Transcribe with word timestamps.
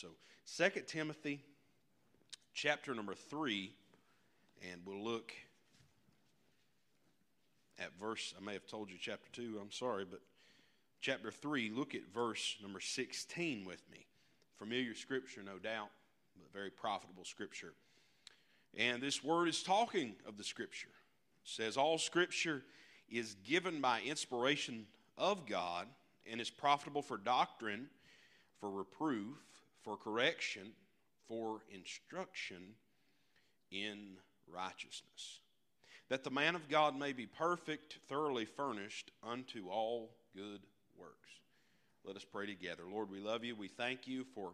So, 0.00 0.08
2 0.56 0.80
Timothy 0.86 1.42
chapter 2.54 2.94
number 2.94 3.12
3, 3.12 3.70
and 4.72 4.80
we'll 4.86 5.04
look 5.04 5.30
at 7.78 7.90
verse, 8.00 8.32
I 8.40 8.42
may 8.42 8.54
have 8.54 8.66
told 8.66 8.88
you 8.88 8.96
chapter 8.98 9.28
2, 9.32 9.58
I'm 9.60 9.70
sorry, 9.70 10.06
but 10.10 10.22
chapter 11.02 11.30
3, 11.30 11.70
look 11.74 11.94
at 11.94 12.00
verse 12.14 12.56
number 12.62 12.80
16 12.80 13.66
with 13.66 13.82
me. 13.92 14.06
Familiar 14.58 14.94
scripture, 14.94 15.42
no 15.42 15.58
doubt, 15.58 15.90
but 16.38 16.50
very 16.50 16.70
profitable 16.70 17.26
scripture. 17.26 17.74
And 18.78 19.02
this 19.02 19.22
word 19.22 19.48
is 19.48 19.62
talking 19.62 20.14
of 20.26 20.38
the 20.38 20.44
scripture. 20.44 20.88
It 21.44 21.50
says, 21.50 21.76
All 21.76 21.98
scripture 21.98 22.62
is 23.10 23.36
given 23.46 23.82
by 23.82 24.00
inspiration 24.00 24.86
of 25.18 25.44
God 25.44 25.88
and 26.30 26.40
is 26.40 26.48
profitable 26.48 27.02
for 27.02 27.18
doctrine, 27.18 27.90
for 28.60 28.70
reproof, 28.70 29.36
for 29.82 29.96
correction, 29.96 30.72
for 31.28 31.62
instruction 31.72 32.74
in 33.70 34.16
righteousness, 34.52 35.40
that 36.08 36.24
the 36.24 36.30
man 36.30 36.54
of 36.54 36.68
God 36.68 36.98
may 36.98 37.12
be 37.12 37.26
perfect, 37.26 37.98
thoroughly 38.08 38.44
furnished 38.44 39.10
unto 39.22 39.68
all 39.68 40.10
good 40.34 40.60
works. 40.98 41.30
Let 42.04 42.16
us 42.16 42.24
pray 42.24 42.46
together. 42.46 42.82
Lord, 42.90 43.10
we 43.10 43.20
love 43.20 43.44
you. 43.44 43.54
We 43.54 43.68
thank 43.68 44.06
you 44.06 44.24
for 44.34 44.52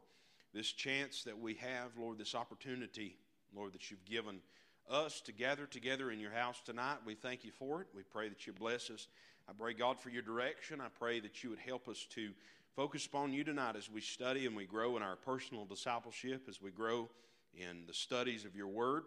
this 0.53 0.73
chance 0.73 1.23
that 1.25 1.39
we 1.39 1.55
have, 1.55 1.91
Lord, 1.99 2.19
this 2.19 2.35
opportunity, 2.35 3.17
Lord, 3.55 3.73
that 3.73 3.91
you've 3.91 4.05
given 4.05 4.41
us 4.89 5.21
to 5.23 5.33
gather 5.33 5.67
together 5.67 6.11
in 6.11 6.21
your 6.21 6.31
house 6.31 6.61
tonight. 6.65 6.99
We 7.05 7.15
thank 7.15 7.45
you 7.45 7.53
for 7.59 7.83
it. 7.83 7.89
We 7.95 8.03
pray 8.03 8.29
that 8.29 8.47
you 8.47 8.53
bless 8.53 8.91
us. 8.91 9.09
I 9.49 9.53
pray, 9.53 9.75
God, 9.75 10.01
for 10.01 10.11
your 10.11 10.23
direction. 10.23 10.81
I 10.81 10.89
pray 10.99 11.21
that 11.21 11.43
you 11.43 11.51
would 11.51 11.59
help 11.59 11.89
us 11.89 12.07
to 12.11 12.31
focus 12.77 13.07
upon 13.07 13.33
you 13.33 13.43
tonight 13.43 13.75
as 13.75 13.91
we 13.91 14.03
study 14.03 14.45
and 14.45 14.55
we 14.55 14.67
grow 14.67 14.99
in 14.99 15.03
our 15.03 15.17
personal 15.17 15.65
discipleship, 15.65 16.43
as 16.47 16.61
we 16.61 16.71
grow 16.71 17.09
in 17.55 17.87
the 17.87 17.95
studies 17.95 18.45
of 18.45 18.55
your 18.55 18.69
word. 18.69 19.05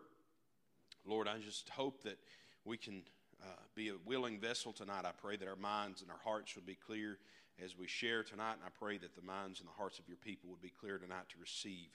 Lord, 1.05 1.27
I 1.27 1.37
just 1.37 1.70
hope 1.70 2.01
that 2.01 2.17
we 2.65 2.77
can 2.77 3.03
uh, 3.43 3.45
be 3.76 3.89
a 3.89 3.93
willing 4.07 4.39
vessel 4.39 4.73
tonight. 4.73 5.05
I 5.05 5.11
pray 5.11 5.37
that 5.37 5.48
our 5.48 5.55
minds 5.55 6.01
and 6.01 6.09
our 6.09 6.17
hearts 6.23 6.55
would 6.55 6.65
be 6.65 6.73
clear 6.73 7.20
as 7.63 7.77
we 7.77 7.85
share 7.85 8.23
tonight, 8.23 8.53
and 8.53 8.63
I 8.65 8.70
pray 8.79 8.98
that 8.98 9.15
the 9.15 9.21
minds 9.21 9.59
and 9.59 9.70
the 9.70 9.73
hearts 9.73 9.99
of 9.99 10.07
your 10.07 10.17
people 10.17 10.49
would 10.49 10.61
be 10.61 10.73
clear 10.79 10.98
tonight 10.98 11.29
to 11.29 11.35
receive 11.39 11.89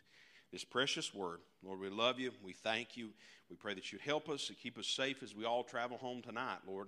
this 0.52 0.62
precious 0.62 1.12
word. 1.12 1.40
Lord, 1.64 1.80
we 1.80 1.88
love 1.88 2.20
you. 2.20 2.30
We 2.44 2.52
thank 2.52 2.96
you. 2.96 3.08
We 3.50 3.56
pray 3.56 3.74
that 3.74 3.90
you'd 3.90 4.00
help 4.00 4.28
us 4.28 4.46
to 4.46 4.54
keep 4.54 4.78
us 4.78 4.86
safe 4.86 5.24
as 5.24 5.34
we 5.34 5.44
all 5.44 5.64
travel 5.64 5.96
home 5.96 6.22
tonight, 6.22 6.58
Lord. 6.68 6.86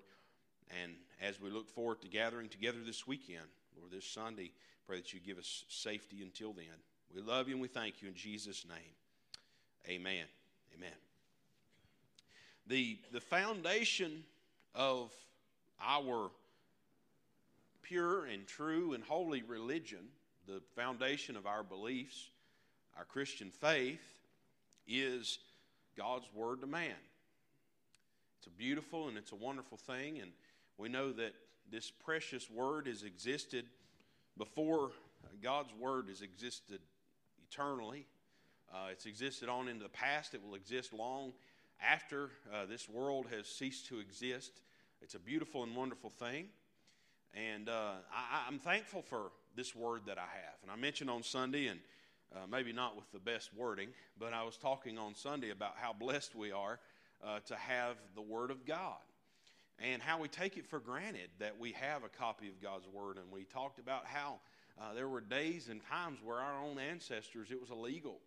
And 0.81 0.93
as 1.21 1.41
we 1.41 1.51
look 1.51 1.69
forward 1.69 2.03
to 2.03 2.09
gathering 2.09 2.49
together 2.49 2.79
this 2.87 3.05
weekend, 3.05 3.47
Lord, 3.77 3.91
this 3.91 4.07
Sunday, 4.07 4.53
pray 4.87 4.99
that 4.99 5.13
you 5.13 5.21
give 5.21 5.39
us 5.39 5.65
safety 5.69 6.23
until 6.23 6.53
then. 6.53 6.67
We 7.15 7.21
love 7.21 7.49
you 7.49 7.55
and 7.55 7.63
we 7.63 7.69
thank 7.69 8.03
you 8.03 8.09
in 8.09 8.15
Jesus' 8.15 8.65
name. 8.69 8.79
Amen. 9.89 10.25
Amen. 10.77 10.91
The, 12.67 12.99
the 13.13 13.21
foundation 13.21 14.25
of 14.75 15.13
our 15.81 16.31
pure 17.83 18.27
and 18.27 18.47
true 18.47 18.95
and 18.95 19.05
holy 19.05 19.43
religion, 19.43 20.01
the 20.47 20.61
foundation 20.75 21.37
of 21.37 21.47
our 21.47 21.63
beliefs, 21.63 22.31
our 22.97 23.05
Christian 23.05 23.51
faith, 23.51 24.01
is 24.89 25.39
God's 25.97 26.27
Word 26.35 26.61
to 26.61 26.67
man. 26.67 26.95
It's 28.39 28.47
a 28.47 28.51
beautiful 28.51 29.09
and 29.09 29.17
it's 29.17 29.33
a 29.33 29.37
wonderful 29.37 29.79
thing, 29.79 30.19
and 30.21 30.31
we 30.79 30.89
know 30.89 31.13
that 31.13 31.33
this 31.71 31.91
precious 31.91 32.51
Word 32.51 32.87
has 32.87 33.03
existed 33.03 33.67
before 34.39 34.91
God's 35.43 35.73
Word 35.79 36.07
has 36.09 36.23
existed 36.23 36.81
eternally. 37.51 38.07
Uh, 38.73 38.89
it's 38.91 39.07
existed 39.07 39.49
on 39.49 39.69
into 39.69 39.83
the 39.83 39.91
past. 39.91 40.35
It 40.35 40.43
will 40.43 40.55
exist 40.55 40.93
long 40.93 41.33
after 41.81 42.31
uh, 42.53 42.67
this 42.67 42.89
world 42.89 43.27
has 43.35 43.47
ceased 43.47 43.87
to 43.87 43.99
exist. 43.99 44.61
It's 45.01 45.15
a 45.15 45.19
beautiful 45.19 45.63
and 45.63 45.75
wonderful 45.75 46.11
thing. 46.11 46.47
And 47.35 47.69
uh, 47.69 47.93
I, 48.13 48.49
am 48.49 48.59
thankful 48.59 49.03
for 49.03 49.31
this 49.55 49.75
word 49.75 50.03
that 50.07 50.19
I 50.19 50.23
have. 50.23 50.57
And 50.63 50.71
I 50.71 50.77
mentioned 50.77 51.11
on 51.11 51.23
Sunday, 51.23 51.67
and 51.67 51.81
uh, 52.35 52.47
maybe 52.51 52.73
not 52.73 52.97
with 52.97 53.11
the 53.13 53.19
best 53.19 53.51
wording, 53.55 53.89
but 54.19 54.33
I 54.33 54.43
was 54.43 54.57
talking 54.57 54.99
on 54.99 55.15
Sunday 55.15 55.51
about 55.51 55.75
how 55.77 55.93
blessed 55.93 56.35
we 56.35 56.51
are 56.51 56.79
uh, 57.25 57.41
to 57.47 57.57
have 57.57 57.97
the 58.15 58.23
Word 58.23 58.51
of 58.51 58.65
God 58.65 58.97
and 59.79 60.01
how 60.01 60.19
we 60.19 60.29
take 60.29 60.57
it 60.57 60.67
for 60.67 60.81
granted 60.81 61.29
that 61.39 61.59
we 61.59 61.73
have 61.73 62.03
a 62.05 62.09
copy 62.09 62.49
of 62.49 62.61
God's 62.63 62.87
Word. 62.89 63.17
And 63.19 63.31
we 63.31 63.45
talked 63.45 63.79
about 63.79 64.07
how 64.07 64.41
uh, 64.81 64.95
there 64.95 65.09
were 65.09 65.21
days 65.21 65.69
and 65.69 65.81
times 65.91 66.19
where 66.23 66.39
our 66.39 66.63
own 66.63 66.79
ancestors, 66.79 67.51
it 67.51 67.61
was 67.61 67.71
illegal 67.71 68.21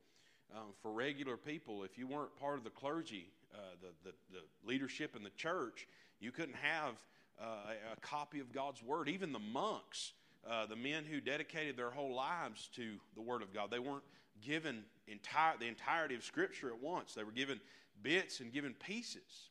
um, 0.56 0.74
for 0.82 0.92
regular 0.92 1.38
people. 1.38 1.84
If 1.84 1.98
you 1.98 2.08
weren't 2.08 2.36
part 2.40 2.58
of 2.58 2.64
the 2.64 2.70
clergy, 2.70 3.30
uh, 3.54 3.58
the, 3.82 4.10
the, 4.10 4.16
the, 4.32 4.44
leadership 4.68 5.16
in 5.16 5.24
the 5.24 5.32
church, 5.32 5.88
you 6.20 6.32
couldn't 6.32 6.56
have 6.56 6.94
uh, 7.42 7.46
a, 7.46 7.94
a, 7.94 8.00
copy 8.02 8.40
of 8.40 8.52
God's 8.54 8.84
Word. 8.84 9.10
Even 9.10 9.32
the 9.32 9.40
monks, 9.40 10.14
uh, 10.48 10.66
the 10.66 10.76
men 10.76 11.06
who 11.06 11.20
dedicated 11.20 11.78
their 11.78 11.90
whole 11.90 12.14
lives 12.14 12.70
to 12.76 12.96
the 13.16 13.22
Word 13.22 13.42
of 13.42 13.54
God, 13.54 13.72
they 13.72 13.80
weren't 13.80 14.04
given 14.46 14.84
entire, 15.08 15.58
the 15.60 15.68
entirety 15.68 16.16
of 16.16 16.24
Scripture 16.24 16.70
at 16.70 16.82
once. 16.82 17.14
They 17.14 17.24
were 17.24 17.32
given 17.32 17.60
bits 18.02 18.40
and 18.40 18.54
given 18.54 18.74
pieces. 18.74 19.49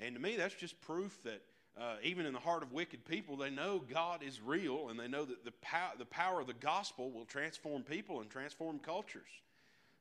And 0.00 0.14
to 0.14 0.20
me, 0.20 0.36
that's 0.36 0.54
just 0.54 0.80
proof 0.80 1.18
that 1.24 1.42
uh, 1.78 1.96
even 2.02 2.26
in 2.26 2.32
the 2.32 2.40
heart 2.40 2.62
of 2.62 2.72
wicked 2.72 3.04
people, 3.04 3.36
they 3.36 3.50
know 3.50 3.82
God 3.92 4.22
is 4.22 4.40
real 4.40 4.88
and 4.88 4.98
they 4.98 5.08
know 5.08 5.24
that 5.24 5.44
the, 5.44 5.52
pow- 5.62 5.92
the 5.98 6.04
power 6.04 6.40
of 6.40 6.46
the 6.46 6.54
gospel 6.54 7.10
will 7.10 7.24
transform 7.24 7.82
people 7.82 8.20
and 8.20 8.30
transform 8.30 8.78
cultures. 8.78 9.28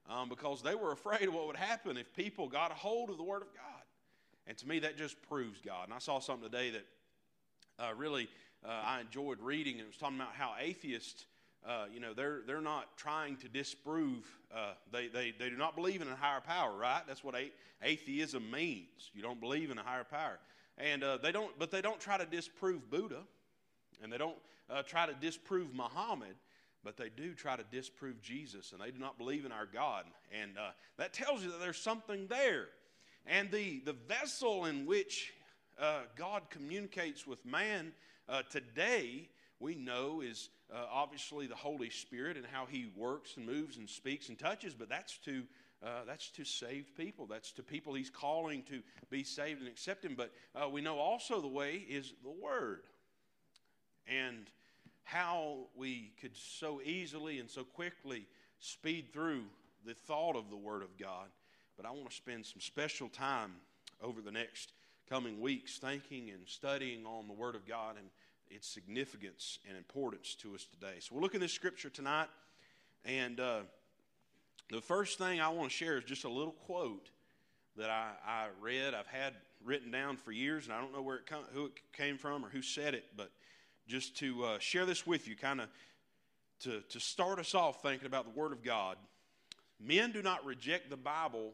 Um, 0.09 0.27
because 0.27 0.63
they 0.63 0.73
were 0.73 0.91
afraid 0.91 1.27
of 1.27 1.35
what 1.35 1.45
would 1.45 1.55
happen 1.55 1.95
if 1.95 2.11
people 2.15 2.47
got 2.47 2.71
a 2.71 2.73
hold 2.73 3.11
of 3.11 3.17
the 3.17 3.23
Word 3.23 3.43
of 3.43 3.53
God. 3.53 3.83
And 4.47 4.57
to 4.57 4.67
me, 4.67 4.79
that 4.79 4.97
just 4.97 5.21
proves 5.29 5.61
God. 5.61 5.85
And 5.85 5.93
I 5.93 5.99
saw 5.99 6.19
something 6.19 6.49
today 6.49 6.71
that 6.71 6.85
uh, 7.77 7.93
really 7.95 8.27
uh, 8.65 8.71
I 8.71 9.01
enjoyed 9.01 9.39
reading, 9.39 9.73
and 9.73 9.81
it 9.81 9.87
was 9.87 9.97
talking 9.97 10.17
about 10.17 10.33
how 10.33 10.55
atheists. 10.59 11.25
Uh, 11.67 11.85
you 11.93 11.99
know, 11.99 12.13
they're, 12.13 12.39
they're 12.47 12.61
not 12.61 12.97
trying 12.97 13.35
to 13.35 13.49
disprove, 13.49 14.25
uh, 14.55 14.71
they, 14.91 15.07
they, 15.07 15.33
they 15.37 15.49
do 15.49 15.57
not 15.57 15.75
believe 15.75 16.01
in 16.01 16.07
a 16.07 16.15
higher 16.15 16.39
power, 16.39 16.75
right? 16.75 17.01
That's 17.05 17.23
what 17.23 17.35
a- 17.35 17.51
atheism 17.83 18.49
means. 18.49 19.11
You 19.13 19.21
don't 19.21 19.41
believe 19.41 19.69
in 19.69 19.77
a 19.77 19.83
higher 19.83 20.05
power. 20.05 20.39
And 20.77 21.03
uh, 21.03 21.17
they 21.17 21.33
don't, 21.33 21.57
but 21.59 21.69
they 21.69 21.81
don't 21.81 21.99
try 21.99 22.17
to 22.17 22.25
disprove 22.25 22.89
Buddha, 22.89 23.23
and 24.01 24.11
they 24.11 24.17
don't 24.17 24.37
uh, 24.69 24.83
try 24.83 25.05
to 25.05 25.13
disprove 25.13 25.73
Muhammad, 25.73 26.35
but 26.83 26.95
they 26.95 27.09
do 27.09 27.33
try 27.33 27.57
to 27.57 27.65
disprove 27.69 28.21
Jesus, 28.21 28.71
and 28.71 28.79
they 28.79 28.91
do 28.91 28.99
not 28.99 29.17
believe 29.17 29.43
in 29.43 29.51
our 29.51 29.65
God. 29.65 30.05
And 30.41 30.57
uh, 30.57 30.69
that 30.97 31.11
tells 31.11 31.43
you 31.43 31.51
that 31.51 31.59
there's 31.59 31.81
something 31.81 32.27
there. 32.27 32.67
And 33.27 33.51
the, 33.51 33.81
the 33.83 33.95
vessel 34.07 34.63
in 34.63 34.85
which 34.85 35.33
uh, 35.77 36.03
God 36.15 36.43
communicates 36.49 37.27
with 37.27 37.45
man 37.45 37.91
today, 38.49 39.27
we 39.59 39.75
know, 39.75 40.21
is 40.21 40.49
uh, 40.73 40.85
obviously 40.91 41.47
the 41.47 41.55
Holy 41.55 41.89
Spirit 41.89 42.37
and 42.37 42.45
how 42.45 42.65
He 42.65 42.91
works 42.95 43.37
and 43.37 43.45
moves 43.45 43.77
and 43.77 43.89
speaks 43.89 44.29
and 44.29 44.37
touches, 44.37 44.73
but 44.73 44.89
that's 44.89 45.17
to 45.19 45.43
uh, 45.81 46.03
that's 46.05 46.29
to 46.31 46.43
saved 46.43 46.95
people. 46.97 47.25
That's 47.25 47.51
to 47.53 47.63
people 47.63 47.93
he's 47.93 48.09
calling 48.09 48.63
to 48.63 48.81
be 49.09 49.23
saved 49.23 49.61
and 49.61 49.69
accept 49.69 50.03
him. 50.03 50.15
But 50.15 50.31
uh, 50.53 50.67
we 50.67 50.81
know 50.81 50.97
also 50.97 51.39
the 51.39 51.47
way 51.47 51.85
is 51.89 52.13
the 52.21 52.29
Word. 52.29 52.81
And 54.07 54.47
how 55.03 55.67
we 55.75 56.11
could 56.19 56.35
so 56.35 56.81
easily 56.83 57.39
and 57.39 57.49
so 57.49 57.63
quickly 57.63 58.25
speed 58.59 59.13
through 59.13 59.43
the 59.85 59.93
thought 59.93 60.35
of 60.35 60.49
the 60.49 60.57
Word 60.57 60.81
of 60.81 60.97
God. 60.97 61.27
But 61.77 61.85
I 61.85 61.91
want 61.91 62.09
to 62.09 62.15
spend 62.15 62.45
some 62.45 62.59
special 62.59 63.07
time 63.07 63.53
over 64.03 64.21
the 64.21 64.31
next 64.31 64.73
coming 65.09 65.39
weeks 65.39 65.77
thinking 65.77 66.29
and 66.29 66.41
studying 66.45 67.05
on 67.05 67.27
the 67.27 67.33
Word 67.33 67.55
of 67.55 67.65
God 67.65 67.95
and 67.97 68.07
its 68.49 68.67
significance 68.67 69.59
and 69.67 69.77
importance 69.77 70.35
to 70.35 70.55
us 70.55 70.65
today. 70.65 70.99
So 70.99 71.15
we'll 71.15 71.21
look 71.21 71.35
at 71.35 71.41
this 71.41 71.53
scripture 71.53 71.89
tonight. 71.89 72.27
And. 73.05 73.39
Uh, 73.39 73.59
the 74.69 74.81
first 74.81 75.17
thing 75.17 75.41
I 75.41 75.49
want 75.49 75.71
to 75.71 75.75
share 75.75 75.97
is 75.97 76.03
just 76.03 76.25
a 76.25 76.29
little 76.29 76.53
quote 76.53 77.09
that 77.75 77.89
I, 77.89 78.11
I 78.25 78.47
read. 78.61 78.93
I've 78.93 79.07
had 79.07 79.33
written 79.65 79.89
down 79.89 80.17
for 80.17 80.31
years, 80.31 80.65
and 80.65 80.73
I 80.73 80.79
don't 80.79 80.93
know 80.93 81.01
where 81.01 81.17
it 81.17 81.23
who 81.53 81.65
it 81.67 81.71
came 81.91 82.17
from 82.17 82.45
or 82.45 82.49
who 82.49 82.61
said 82.61 82.93
it, 82.93 83.05
but 83.17 83.31
just 83.87 84.15
to 84.17 84.43
uh, 84.43 84.59
share 84.59 84.85
this 84.85 85.07
with 85.07 85.27
you, 85.27 85.35
kind 85.35 85.61
of 85.61 85.69
to, 86.61 86.81
to 86.89 86.99
start 86.99 87.39
us 87.39 87.55
off 87.55 87.81
thinking 87.81 88.05
about 88.05 88.25
the 88.25 88.39
Word 88.39 88.51
of 88.51 88.63
God. 88.63 88.97
Men 89.79 90.11
do 90.11 90.21
not 90.21 90.45
reject 90.45 90.91
the 90.91 90.97
Bible 90.97 91.53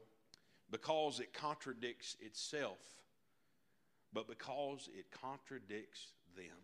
because 0.69 1.21
it 1.21 1.31
contradicts 1.31 2.17
itself, 2.19 2.79
but 4.11 4.27
because 4.27 4.89
it 4.97 5.05
contradicts 5.21 6.07
them. 6.35 6.57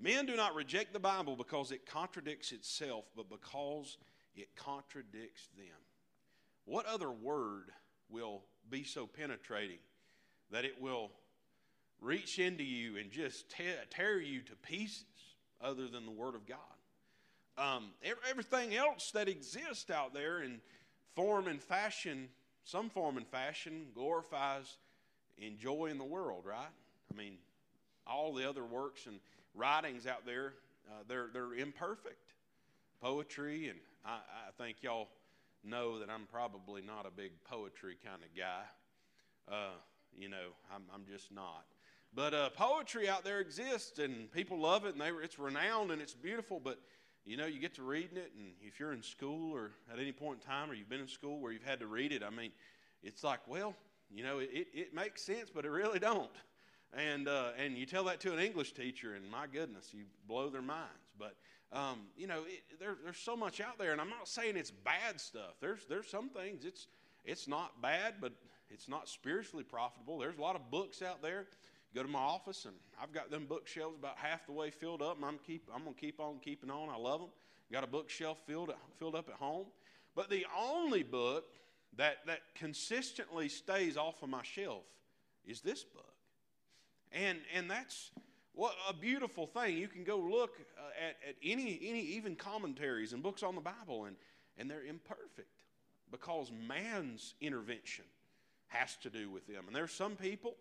Men 0.00 0.26
do 0.26 0.36
not 0.36 0.54
reject 0.54 0.92
the 0.92 1.00
Bible 1.00 1.36
because 1.36 1.72
it 1.72 1.86
contradicts 1.86 2.52
itself, 2.52 3.04
but 3.16 3.28
because 3.28 3.98
it 4.36 4.54
contradicts 4.56 5.48
them. 5.56 5.76
What 6.64 6.86
other 6.86 7.10
word 7.10 7.70
will 8.08 8.42
be 8.70 8.84
so 8.84 9.06
penetrating 9.06 9.78
that 10.50 10.64
it 10.64 10.80
will 10.80 11.10
reach 12.00 12.38
into 12.38 12.62
you 12.62 12.96
and 12.96 13.10
just 13.10 13.50
tear, 13.50 13.74
tear 13.90 14.20
you 14.20 14.40
to 14.42 14.54
pieces 14.56 15.04
other 15.60 15.88
than 15.88 16.06
the 16.06 16.12
Word 16.12 16.36
of 16.36 16.46
God? 16.46 16.58
um, 17.58 17.90
everything 18.28 18.74
else 18.76 19.10
that 19.10 19.28
exists 19.28 19.90
out 19.90 20.14
there 20.14 20.42
in 20.42 20.60
form 21.14 21.48
and 21.48 21.60
fashion, 21.60 22.28
some 22.64 22.88
form 22.88 23.16
and 23.16 23.26
fashion, 23.26 23.86
glorifies 23.94 24.76
enjoying 25.38 25.98
the 25.98 26.04
world, 26.04 26.44
right? 26.46 26.70
I 27.12 27.16
mean, 27.16 27.34
all 28.06 28.32
the 28.32 28.48
other 28.48 28.64
works 28.64 29.06
and 29.06 29.18
writings 29.58 30.06
out 30.06 30.24
there, 30.24 30.54
uh, 30.88 31.02
they're, 31.08 31.28
they're 31.32 31.54
imperfect. 31.54 32.32
Poetry, 33.00 33.68
and 33.68 33.78
I, 34.04 34.16
I 34.16 34.62
think 34.62 34.78
y'all 34.82 35.08
know 35.64 35.98
that 35.98 36.08
I'm 36.10 36.26
probably 36.32 36.82
not 36.82 37.06
a 37.06 37.10
big 37.10 37.32
poetry 37.44 37.96
kind 38.04 38.22
of 38.22 38.28
guy. 38.36 38.62
Uh, 39.54 39.76
you 40.16 40.28
know, 40.28 40.54
I'm, 40.74 40.82
I'm 40.92 41.04
just 41.06 41.30
not. 41.32 41.64
But 42.14 42.34
uh, 42.34 42.50
poetry 42.50 43.08
out 43.08 43.24
there 43.24 43.40
exists, 43.40 43.98
and 43.98 44.32
people 44.32 44.58
love 44.58 44.84
it, 44.84 44.94
and 44.94 45.00
they, 45.00 45.10
it's 45.22 45.38
renowned 45.38 45.90
and 45.90 46.00
it's 46.00 46.14
beautiful. 46.14 46.60
But 46.62 46.80
you 47.24 47.36
know, 47.36 47.46
you 47.46 47.60
get 47.60 47.74
to 47.74 47.82
reading 47.82 48.16
it, 48.16 48.32
and 48.36 48.52
if 48.62 48.80
you're 48.80 48.92
in 48.92 49.02
school 49.02 49.54
or 49.54 49.72
at 49.92 49.98
any 49.98 50.12
point 50.12 50.40
in 50.42 50.50
time, 50.50 50.70
or 50.70 50.74
you've 50.74 50.88
been 50.88 51.00
in 51.00 51.08
school 51.08 51.40
where 51.40 51.52
you've 51.52 51.64
had 51.64 51.80
to 51.80 51.86
read 51.86 52.12
it, 52.12 52.22
I 52.22 52.30
mean, 52.30 52.52
it's 53.02 53.22
like, 53.22 53.40
well, 53.46 53.74
you 54.10 54.24
know, 54.24 54.38
it, 54.38 54.48
it 54.72 54.94
makes 54.94 55.22
sense, 55.22 55.50
but 55.54 55.66
it 55.66 55.70
really 55.70 55.98
don't. 55.98 56.30
And 56.96 57.28
uh, 57.28 57.50
and 57.58 57.76
you 57.76 57.84
tell 57.84 58.04
that 58.04 58.20
to 58.20 58.32
an 58.32 58.38
English 58.38 58.72
teacher, 58.72 59.14
and 59.14 59.30
my 59.30 59.46
goodness, 59.46 59.90
you 59.92 60.04
blow 60.26 60.48
their 60.48 60.62
minds. 60.62 61.12
But 61.18 61.36
um, 61.70 62.00
you 62.16 62.26
know, 62.26 62.44
it, 62.46 62.62
there, 62.80 62.96
there's 63.04 63.18
so 63.18 63.36
much 63.36 63.60
out 63.60 63.78
there, 63.78 63.92
and 63.92 64.00
I'm 64.00 64.08
not 64.08 64.26
saying 64.26 64.56
it's 64.56 64.70
bad 64.70 65.20
stuff. 65.20 65.56
There's 65.60 65.84
there's 65.88 66.08
some 66.08 66.30
things 66.30 66.64
it's 66.64 66.86
it's 67.24 67.46
not 67.46 67.82
bad, 67.82 68.14
but 68.20 68.32
it's 68.70 68.88
not 68.88 69.08
spiritually 69.08 69.64
profitable. 69.64 70.18
There's 70.18 70.38
a 70.38 70.40
lot 70.40 70.56
of 70.56 70.70
books 70.70 71.02
out 71.02 71.22
there. 71.22 71.46
Go 71.94 72.02
to 72.02 72.08
my 72.08 72.18
office, 72.18 72.64
and 72.64 72.74
I've 73.02 73.12
got 73.12 73.30
them 73.30 73.46
bookshelves 73.46 73.96
about 73.98 74.16
half 74.16 74.46
the 74.46 74.52
way 74.52 74.70
filled 74.70 75.02
up, 75.02 75.16
and 75.16 75.24
I'm 75.24 75.38
keep 75.46 75.68
I'm 75.74 75.84
gonna 75.84 75.94
keep 75.94 76.20
on 76.20 76.38
keeping 76.42 76.70
on. 76.70 76.88
I 76.88 76.96
love 76.96 77.20
them. 77.20 77.30
Got 77.70 77.84
a 77.84 77.86
bookshelf 77.86 78.38
filled 78.46 78.72
filled 78.98 79.14
up 79.14 79.28
at 79.28 79.34
home. 79.34 79.66
But 80.14 80.30
the 80.30 80.46
only 80.58 81.02
book 81.02 81.44
that 81.96 82.18
that 82.26 82.40
consistently 82.54 83.48
stays 83.48 83.96
off 83.96 84.22
of 84.22 84.30
my 84.30 84.42
shelf 84.42 84.84
is 85.46 85.60
this 85.60 85.84
book. 85.84 86.07
And, 87.12 87.38
and 87.54 87.70
that's 87.70 88.10
what 88.54 88.74
a 88.88 88.92
beautiful 88.92 89.46
thing. 89.46 89.76
You 89.76 89.88
can 89.88 90.04
go 90.04 90.18
look 90.18 90.50
uh, 90.78 91.06
at, 91.08 91.16
at 91.28 91.36
any, 91.42 91.78
any 91.82 92.00
even 92.00 92.36
commentaries 92.36 93.12
and 93.12 93.22
books 93.22 93.42
on 93.42 93.54
the 93.54 93.60
Bible, 93.60 94.04
and, 94.04 94.16
and 94.56 94.70
they're 94.70 94.84
imperfect 94.84 95.62
because 96.10 96.50
man's 96.66 97.34
intervention 97.40 98.04
has 98.68 98.96
to 99.02 99.10
do 99.10 99.30
with 99.30 99.46
them. 99.46 99.64
And 99.66 99.74
there's 99.74 99.92
some 99.92 100.16
people 100.16 100.56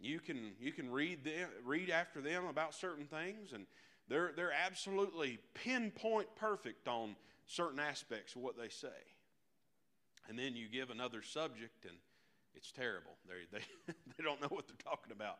you 0.00 0.18
can 0.18 0.52
you 0.58 0.72
can 0.72 0.90
read 0.90 1.24
them, 1.24 1.48
read 1.64 1.90
after 1.90 2.20
them 2.20 2.46
about 2.46 2.74
certain 2.74 3.04
things, 3.04 3.52
and 3.52 3.66
they're 4.08 4.32
they're 4.34 4.52
absolutely 4.52 5.38
pinpoint 5.54 6.28
perfect 6.36 6.88
on 6.88 7.16
certain 7.46 7.78
aspects 7.78 8.34
of 8.34 8.42
what 8.42 8.56
they 8.56 8.68
say. 8.68 8.88
And 10.28 10.38
then 10.38 10.56
you 10.56 10.68
give 10.68 10.90
another 10.90 11.22
subject, 11.22 11.84
and 11.84 11.96
it's 12.54 12.72
terrible. 12.72 13.12
They 13.28 13.58
they 13.58 13.64
they 14.16 14.24
don't 14.24 14.40
know 14.40 14.48
what 14.48 14.66
they're 14.68 14.76
talking 14.82 15.12
about. 15.12 15.38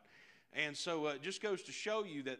And 0.53 0.75
so 0.75 1.07
uh, 1.07 1.11
it 1.11 1.21
just 1.21 1.41
goes 1.41 1.61
to 1.63 1.71
show 1.71 2.03
you 2.03 2.23
that 2.23 2.39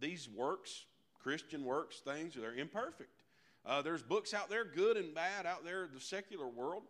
these 0.00 0.28
works, 0.28 0.84
Christian 1.22 1.64
works, 1.64 2.00
things, 2.00 2.34
they're 2.34 2.54
imperfect. 2.54 3.22
Uh, 3.64 3.80
there's 3.80 4.02
books 4.02 4.34
out 4.34 4.50
there, 4.50 4.64
good 4.64 4.96
and 4.96 5.14
bad, 5.14 5.46
out 5.46 5.64
there 5.64 5.84
in 5.84 5.94
the 5.94 6.00
secular 6.00 6.48
world. 6.48 6.82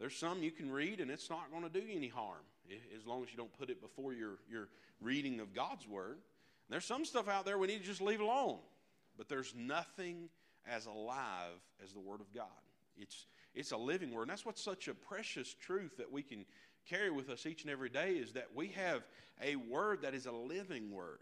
There's 0.00 0.16
some 0.16 0.42
you 0.42 0.50
can 0.50 0.70
read, 0.70 1.00
and 1.00 1.10
it's 1.10 1.30
not 1.30 1.50
going 1.50 1.62
to 1.64 1.68
do 1.68 1.80
you 1.80 1.96
any 1.96 2.08
harm 2.08 2.44
as 2.96 3.06
long 3.06 3.22
as 3.22 3.30
you 3.30 3.36
don't 3.36 3.52
put 3.58 3.70
it 3.70 3.80
before 3.80 4.12
your, 4.12 4.38
your 4.50 4.68
reading 5.00 5.40
of 5.40 5.54
God's 5.54 5.88
Word. 5.88 6.14
And 6.14 6.70
there's 6.70 6.84
some 6.84 7.04
stuff 7.04 7.28
out 7.28 7.44
there 7.44 7.58
we 7.58 7.66
need 7.66 7.80
to 7.80 7.86
just 7.86 8.00
leave 8.00 8.20
alone. 8.20 8.58
But 9.16 9.28
there's 9.28 9.54
nothing 9.56 10.28
as 10.66 10.86
alive 10.86 11.60
as 11.82 11.92
the 11.92 12.00
Word 12.00 12.20
of 12.20 12.32
God. 12.32 12.46
It's, 12.96 13.26
it's 13.54 13.72
a 13.72 13.76
living 13.76 14.12
Word. 14.12 14.22
And 14.22 14.30
that's 14.30 14.46
what's 14.46 14.62
such 14.62 14.88
a 14.88 14.94
precious 14.94 15.54
truth 15.54 15.96
that 15.96 16.10
we 16.10 16.22
can 16.22 16.44
carry 16.88 17.10
with 17.10 17.28
us 17.30 17.46
each 17.46 17.62
and 17.62 17.70
every 17.70 17.88
day 17.88 18.12
is 18.12 18.32
that 18.32 18.48
we 18.54 18.68
have 18.68 19.02
a 19.42 19.56
word 19.56 20.02
that 20.02 20.14
is 20.14 20.26
a 20.26 20.32
living 20.32 20.90
word. 20.90 21.20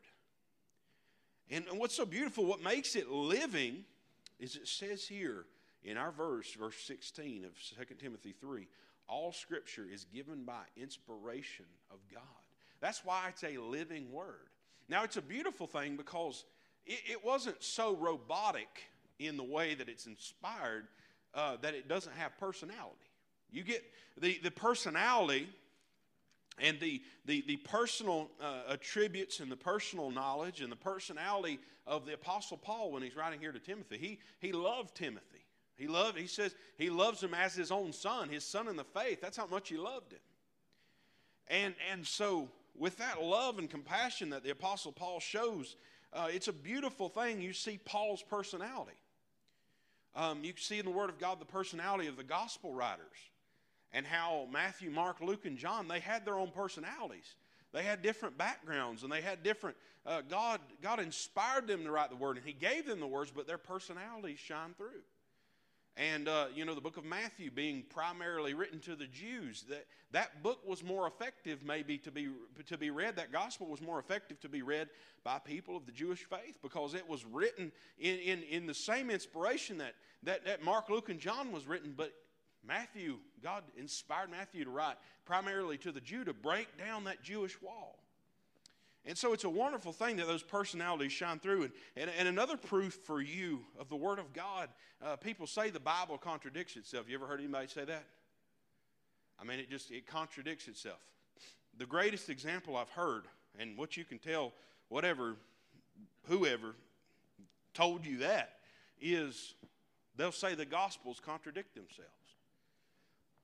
And, 1.51 1.65
and 1.71 1.79
what's 1.79 1.95
so 1.95 2.07
beautiful, 2.07 2.45
what 2.45 2.63
makes 2.63 2.97
it 2.97 3.11
living, 3.11 3.85
is 4.39 4.57
it 4.57 4.69
says 4.69 5.07
here 5.07 5.45
in 5.85 5.97
our 5.97 6.11
verse, 6.11 6.53
verse 6.53 6.77
16 6.87 7.45
of 7.45 7.53
2 7.89 7.95
Timothy 7.95 8.35
3, 8.41 8.67
all 9.09 9.33
scripture 9.33 9.87
is 9.93 10.05
given 10.05 10.45
by 10.45 10.63
inspiration 10.77 11.67
of 11.91 11.99
God. 12.13 12.23
That's 12.81 13.05
why 13.05 13.29
it's 13.29 13.45
a 13.45 13.59
living 13.59 14.11
word. 14.13 14.49
Now, 14.89 15.05
it's 15.05 15.17
a 15.17 15.23
beautiful 15.23 15.67
thing 15.67 15.97
because 15.97 16.45
it, 16.85 17.01
it 17.11 17.25
wasn't 17.25 17.63
so 17.63 17.95
robotic 17.97 18.89
in 19.19 19.37
the 19.37 19.45
way 19.45 19.75
that 19.75 19.89
it's 19.89 20.07
inspired 20.07 20.87
uh, 21.35 21.57
that 21.63 21.75
it 21.75 21.89
doesn't 21.89 22.15
have 22.17 22.37
personality. 22.39 23.06
You 23.51 23.63
get 23.65 23.85
the, 24.21 24.39
the 24.43 24.51
personality 24.51 25.49
and 26.59 26.81
the, 26.81 27.03
the, 27.27 27.45
the 27.47 27.57
personal 27.57 28.31
uh, 28.41 28.73
attributes 28.73 29.41
and 29.41 29.51
the 29.51 29.57
personal 29.57 30.11
knowledge 30.11 30.61
and 30.61 30.73
the 30.73 30.77
personality 30.77 31.59
of 31.87 32.07
the 32.07 32.15
Apostle 32.15 32.57
Paul 32.57 32.93
when 32.93 33.03
he's 33.03 33.17
writing 33.17 33.41
here 33.41 33.53
to 33.53 33.59
Timothy. 33.59 33.99
He, 33.99 34.19
he 34.39 34.53
loved 34.53 34.95
Timothy. 34.95 35.45
He 35.77 35.87
loved, 35.87 36.19
he 36.19 36.27
says 36.27 36.55
he 36.79 36.89
loves 36.89 37.23
him 37.23 37.35
as 37.35 37.55
his 37.55 37.71
own 37.71 37.93
son, 37.93 38.31
his 38.31 38.45
son 38.45 38.69
in 38.69 38.77
the 38.77 38.85
faith. 38.85 39.21
That's 39.21 39.37
how 39.37 39.47
much 39.47 39.69
he 39.69 39.77
loved 39.77 40.13
him. 40.13 40.21
And, 41.49 41.75
and 41.93 42.07
so, 42.07 42.49
with 42.77 42.97
that 42.99 43.23
love 43.23 43.59
and 43.59 43.71
compassion 43.71 44.31
that 44.31 44.43
the 44.43 44.51
Apostle 44.51 44.93
Paul 44.93 45.21
shows, 45.21 45.77
uh, 46.13 46.29
it's 46.31 46.49
a 46.49 46.53
beautiful 46.53 47.09
thing. 47.09 47.41
You 47.41 47.53
see 47.53 47.79
Paul's 47.85 48.23
personality. 48.23 48.97
Um, 50.15 50.43
you 50.43 50.55
see 50.57 50.79
in 50.79 50.87
the 50.87 50.91
Word 50.91 51.11
of 51.11 51.19
God 51.19 51.41
the 51.41 51.47
personality 51.47 52.09
of 52.09 52.17
the 52.17 52.25
gospel 52.25 52.73
writers 52.73 53.31
and 53.93 54.07
how 54.07 54.47
Matthew, 54.53 54.91
Mark, 54.91 55.21
Luke, 55.21 55.47
and 55.47 55.57
John, 55.57 55.89
they 55.89 56.01
had 56.01 56.25
their 56.25 56.39
own 56.39 56.51
personalities. 56.51 57.35
They 57.73 57.83
had 57.83 58.03
different 58.03 58.39
backgrounds 58.39 59.03
and 59.03 59.13
they 59.13 59.21
had 59.21 59.43
different, 59.43 59.77
uh, 60.07 60.23
God, 60.29 60.61
God 60.83 61.01
inspired 61.01 61.67
them 61.67 61.85
to 61.85 61.91
write 61.91 62.11
the 62.11 62.17
word 62.17 62.37
and 62.37 62.47
He 62.47 62.53
gave 62.53 62.87
them 62.87 63.01
the 63.01 63.07
words, 63.07 63.33
but 63.35 63.47
their 63.47 63.59
personalities 63.59 64.39
shine 64.39 64.75
through. 64.77 65.03
And, 65.99 66.29
uh, 66.29 66.47
you 66.55 66.67
know, 66.67 66.75
the 66.75 66.81
book 66.83 66.99
of 66.99 67.07
Matthew 67.07 67.51
being 67.51 67.83
primarily 67.89 68.53
written 68.53 68.81
to 68.81 68.97
the 68.97 69.07
Jews, 69.07 69.65
that, 69.71 69.87
that 70.13 70.43
book 70.43 70.61
was 70.67 70.85
more 70.85 71.07
effective 71.07 71.65
maybe 71.65 71.97
to 71.99 72.11
be, 72.11 72.29
to 72.67 72.77
be 72.77 72.91
read. 72.91 73.17
That 73.17 73.33
gospel 73.33 73.67
was 73.67 73.81
more 73.81 73.99
effective 73.99 74.39
to 74.41 74.49
be 74.51 74.61
read 74.61 74.91
by 75.25 75.39
people 75.39 75.75
of 75.75 75.87
the 75.87 75.93
Jewish 75.93 76.25
faith 76.25 76.59
because 76.63 76.93
it 76.93 77.09
was 77.09 77.25
written 77.25 77.73
in, 77.99 78.19
in, 78.19 78.43
in 78.43 78.67
the 78.67 78.75
same 78.75 79.11
inspiration 79.11 79.79
that, 79.79 79.95
that, 80.25 80.45
that 80.45 80.63
Mark, 80.63 80.91
Luke, 80.91 81.09
and 81.09 81.19
John 81.19 81.51
was 81.51 81.67
written, 81.67 81.95
but 81.97 82.13
Matthew, 82.67 83.19
God 83.43 83.63
inspired 83.77 84.31
Matthew 84.31 84.65
to 84.65 84.71
write 84.71 84.97
primarily 85.25 85.79
to 85.79 85.93
the 85.93 86.01
Jew 86.01 86.25
to 86.25 86.33
break 86.33 86.79
down 86.79 87.05
that 87.05 87.23
Jewish 87.23 87.61
wall. 87.61 87.99
And 89.05 89.17
so 89.17 89.33
it's 89.33 89.45
a 89.45 89.51
wonderful 89.51 89.93
thing 89.93 90.17
that 90.17 90.27
those 90.27 90.43
personalities 90.43 91.13
shine 91.13 91.39
through. 91.39 91.63
And, 91.65 91.73
and, 91.97 92.11
and 92.19 92.27
another 92.27 92.57
proof 92.57 92.95
for 93.05 93.21
you 93.21 93.61
of 93.79 93.89
the 93.89 93.95
Word 93.95 94.19
of 94.19 94.33
God, 94.33 94.69
uh, 95.05 95.15
people 95.15 95.47
say 95.47 95.71
the 95.71 95.79
Bible 95.79 96.19
contradicts 96.19 96.77
itself. 96.77 97.09
You 97.09 97.15
ever 97.15 97.27
heard 97.27 97.39
anybody 97.39 97.69
say 97.69 97.85
that? 97.85 98.05
I 99.41 99.45
mean, 99.45 99.61
it 99.61 99.71
just 99.71 99.91
it 99.93 100.07
contradicts 100.07 100.67
itself. 100.67 100.99
The 101.79 101.87
greatest 101.87 102.31
example 102.31 102.77
I've 102.77 102.91
heard, 102.91 103.25
and 103.59 103.77
what 103.77 103.97
you 103.97 104.05
can 104.05 104.19
tell, 104.19 104.53
whatever, 104.89 105.37
whoever 106.25 106.75
told 107.75 108.05
you 108.05 108.19
that, 108.19 108.55
is 109.01 109.55
they'll 110.17 110.33
say 110.33 110.55
the 110.55 110.65
Gospels 110.65 111.21
contradict 111.25 111.75
themselves. 111.75 112.11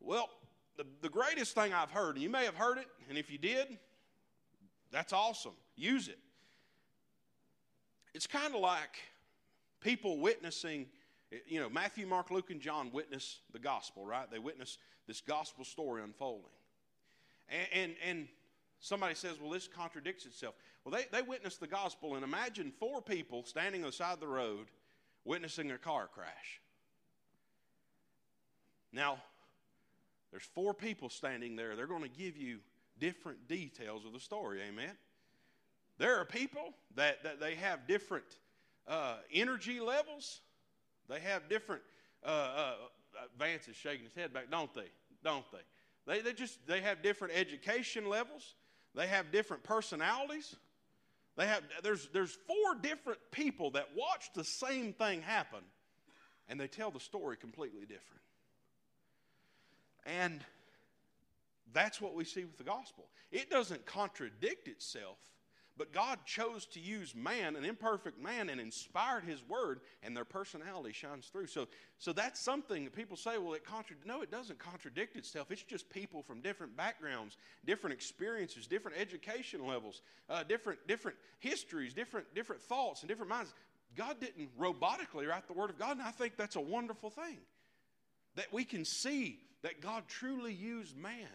Well, 0.04 0.28
the, 0.76 0.84
the 1.00 1.08
greatest 1.08 1.54
thing 1.54 1.72
I've 1.72 1.90
heard, 1.90 2.16
and 2.16 2.22
you 2.22 2.30
may 2.30 2.44
have 2.44 2.56
heard 2.56 2.78
it, 2.78 2.86
and 3.08 3.16
if 3.16 3.30
you 3.30 3.38
did, 3.38 3.78
that's 4.90 5.12
awesome. 5.12 5.52
Use 5.76 6.08
it. 6.08 6.18
It's 8.14 8.26
kind 8.26 8.54
of 8.54 8.60
like 8.60 8.98
people 9.80 10.18
witnessing, 10.18 10.86
you 11.46 11.60
know, 11.60 11.70
Matthew, 11.70 12.06
Mark, 12.06 12.30
Luke, 12.30 12.50
and 12.50 12.60
John 12.60 12.90
witness 12.92 13.38
the 13.52 13.58
gospel, 13.58 14.04
right? 14.04 14.30
They 14.30 14.38
witness 14.38 14.78
this 15.06 15.20
gospel 15.20 15.64
story 15.64 16.02
unfolding. 16.02 16.50
And, 17.48 17.68
and, 17.72 17.94
and 18.06 18.28
somebody 18.80 19.14
says, 19.14 19.40
well, 19.40 19.50
this 19.50 19.68
contradicts 19.68 20.26
itself. 20.26 20.54
Well, 20.84 20.94
they, 20.94 21.06
they 21.16 21.22
witnessed 21.22 21.60
the 21.60 21.66
gospel, 21.66 22.16
and 22.16 22.24
imagine 22.24 22.72
four 22.78 23.00
people 23.00 23.44
standing 23.44 23.82
on 23.82 23.90
the 23.90 23.92
side 23.92 24.14
of 24.14 24.20
the 24.20 24.28
road 24.28 24.66
witnessing 25.24 25.70
a 25.70 25.78
car 25.78 26.08
crash. 26.12 26.60
Now, 28.92 29.18
there's 30.32 30.42
four 30.42 30.74
people 30.74 31.08
standing 31.10 31.54
there. 31.54 31.76
They're 31.76 31.86
going 31.86 32.02
to 32.02 32.08
give 32.08 32.36
you 32.36 32.58
different 32.98 33.46
details 33.46 34.04
of 34.04 34.12
the 34.12 34.20
story. 34.20 34.60
Amen. 34.66 34.96
There 35.98 36.16
are 36.18 36.24
people 36.24 36.74
that, 36.96 37.22
that 37.22 37.38
they 37.38 37.54
have 37.54 37.86
different 37.86 38.24
uh, 38.88 39.16
energy 39.32 39.78
levels. 39.78 40.40
They 41.08 41.20
have 41.20 41.48
different. 41.48 41.82
Uh, 42.24 42.28
uh, 42.28 42.74
Vance 43.38 43.68
is 43.68 43.76
shaking 43.76 44.04
his 44.04 44.14
head 44.14 44.32
back, 44.32 44.50
don't 44.50 44.72
they? 44.74 44.90
Don't 45.22 45.44
they? 45.52 45.58
They, 46.06 46.20
they 46.22 46.32
just 46.32 46.66
they 46.66 46.80
have 46.80 47.02
different 47.02 47.34
education 47.34 48.08
levels. 48.08 48.54
They 48.94 49.06
have 49.06 49.30
different 49.30 49.62
personalities. 49.62 50.56
They 51.36 51.46
have 51.46 51.62
there's 51.82 52.08
there's 52.12 52.36
four 52.46 52.80
different 52.80 53.18
people 53.30 53.72
that 53.72 53.88
watch 53.94 54.30
the 54.34 54.44
same 54.44 54.92
thing 54.92 55.22
happen, 55.22 55.60
and 56.48 56.58
they 56.58 56.68
tell 56.68 56.90
the 56.90 57.00
story 57.00 57.36
completely 57.36 57.82
different. 57.82 58.22
And 60.06 60.44
that's 61.72 62.00
what 62.00 62.14
we 62.14 62.24
see 62.24 62.44
with 62.44 62.58
the 62.58 62.64
gospel. 62.64 63.04
It 63.30 63.50
doesn't 63.50 63.86
contradict 63.86 64.68
itself, 64.68 65.16
but 65.78 65.92
God 65.92 66.18
chose 66.26 66.66
to 66.66 66.80
use 66.80 67.14
man, 67.14 67.56
an 67.56 67.64
imperfect 67.64 68.22
man, 68.22 68.50
and 68.50 68.60
inspired 68.60 69.24
his 69.24 69.42
word, 69.48 69.80
and 70.02 70.14
their 70.14 70.24
personality 70.24 70.92
shines 70.92 71.26
through. 71.26 71.46
So, 71.46 71.66
so 71.98 72.12
that's 72.12 72.38
something 72.38 72.84
that 72.84 72.94
people 72.94 73.16
say, 73.16 73.38
well, 73.38 73.54
it 73.54 73.64
contradicts. 73.64 74.06
No, 74.06 74.20
it 74.20 74.30
doesn't 74.30 74.58
contradict 74.58 75.16
itself. 75.16 75.50
It's 75.50 75.62
just 75.62 75.88
people 75.88 76.22
from 76.22 76.42
different 76.42 76.76
backgrounds, 76.76 77.38
different 77.64 77.94
experiences, 77.94 78.66
different 78.66 78.98
education 78.98 79.66
levels, 79.66 80.02
uh, 80.28 80.42
different, 80.42 80.86
different 80.86 81.16
histories, 81.38 81.94
different, 81.94 82.34
different 82.34 82.60
thoughts, 82.60 83.00
and 83.00 83.08
different 83.08 83.30
minds. 83.30 83.54
God 83.96 84.20
didn't 84.20 84.50
robotically 84.58 85.26
write 85.28 85.46
the 85.46 85.52
word 85.54 85.70
of 85.70 85.78
God, 85.78 85.92
and 85.92 86.02
I 86.02 86.10
think 86.10 86.36
that's 86.36 86.56
a 86.56 86.60
wonderful 86.60 87.10
thing. 87.10 87.38
That 88.36 88.52
we 88.52 88.64
can 88.64 88.84
see 88.84 89.38
that 89.62 89.80
God 89.80 90.04
truly 90.08 90.52
used 90.52 90.96
man 90.96 91.28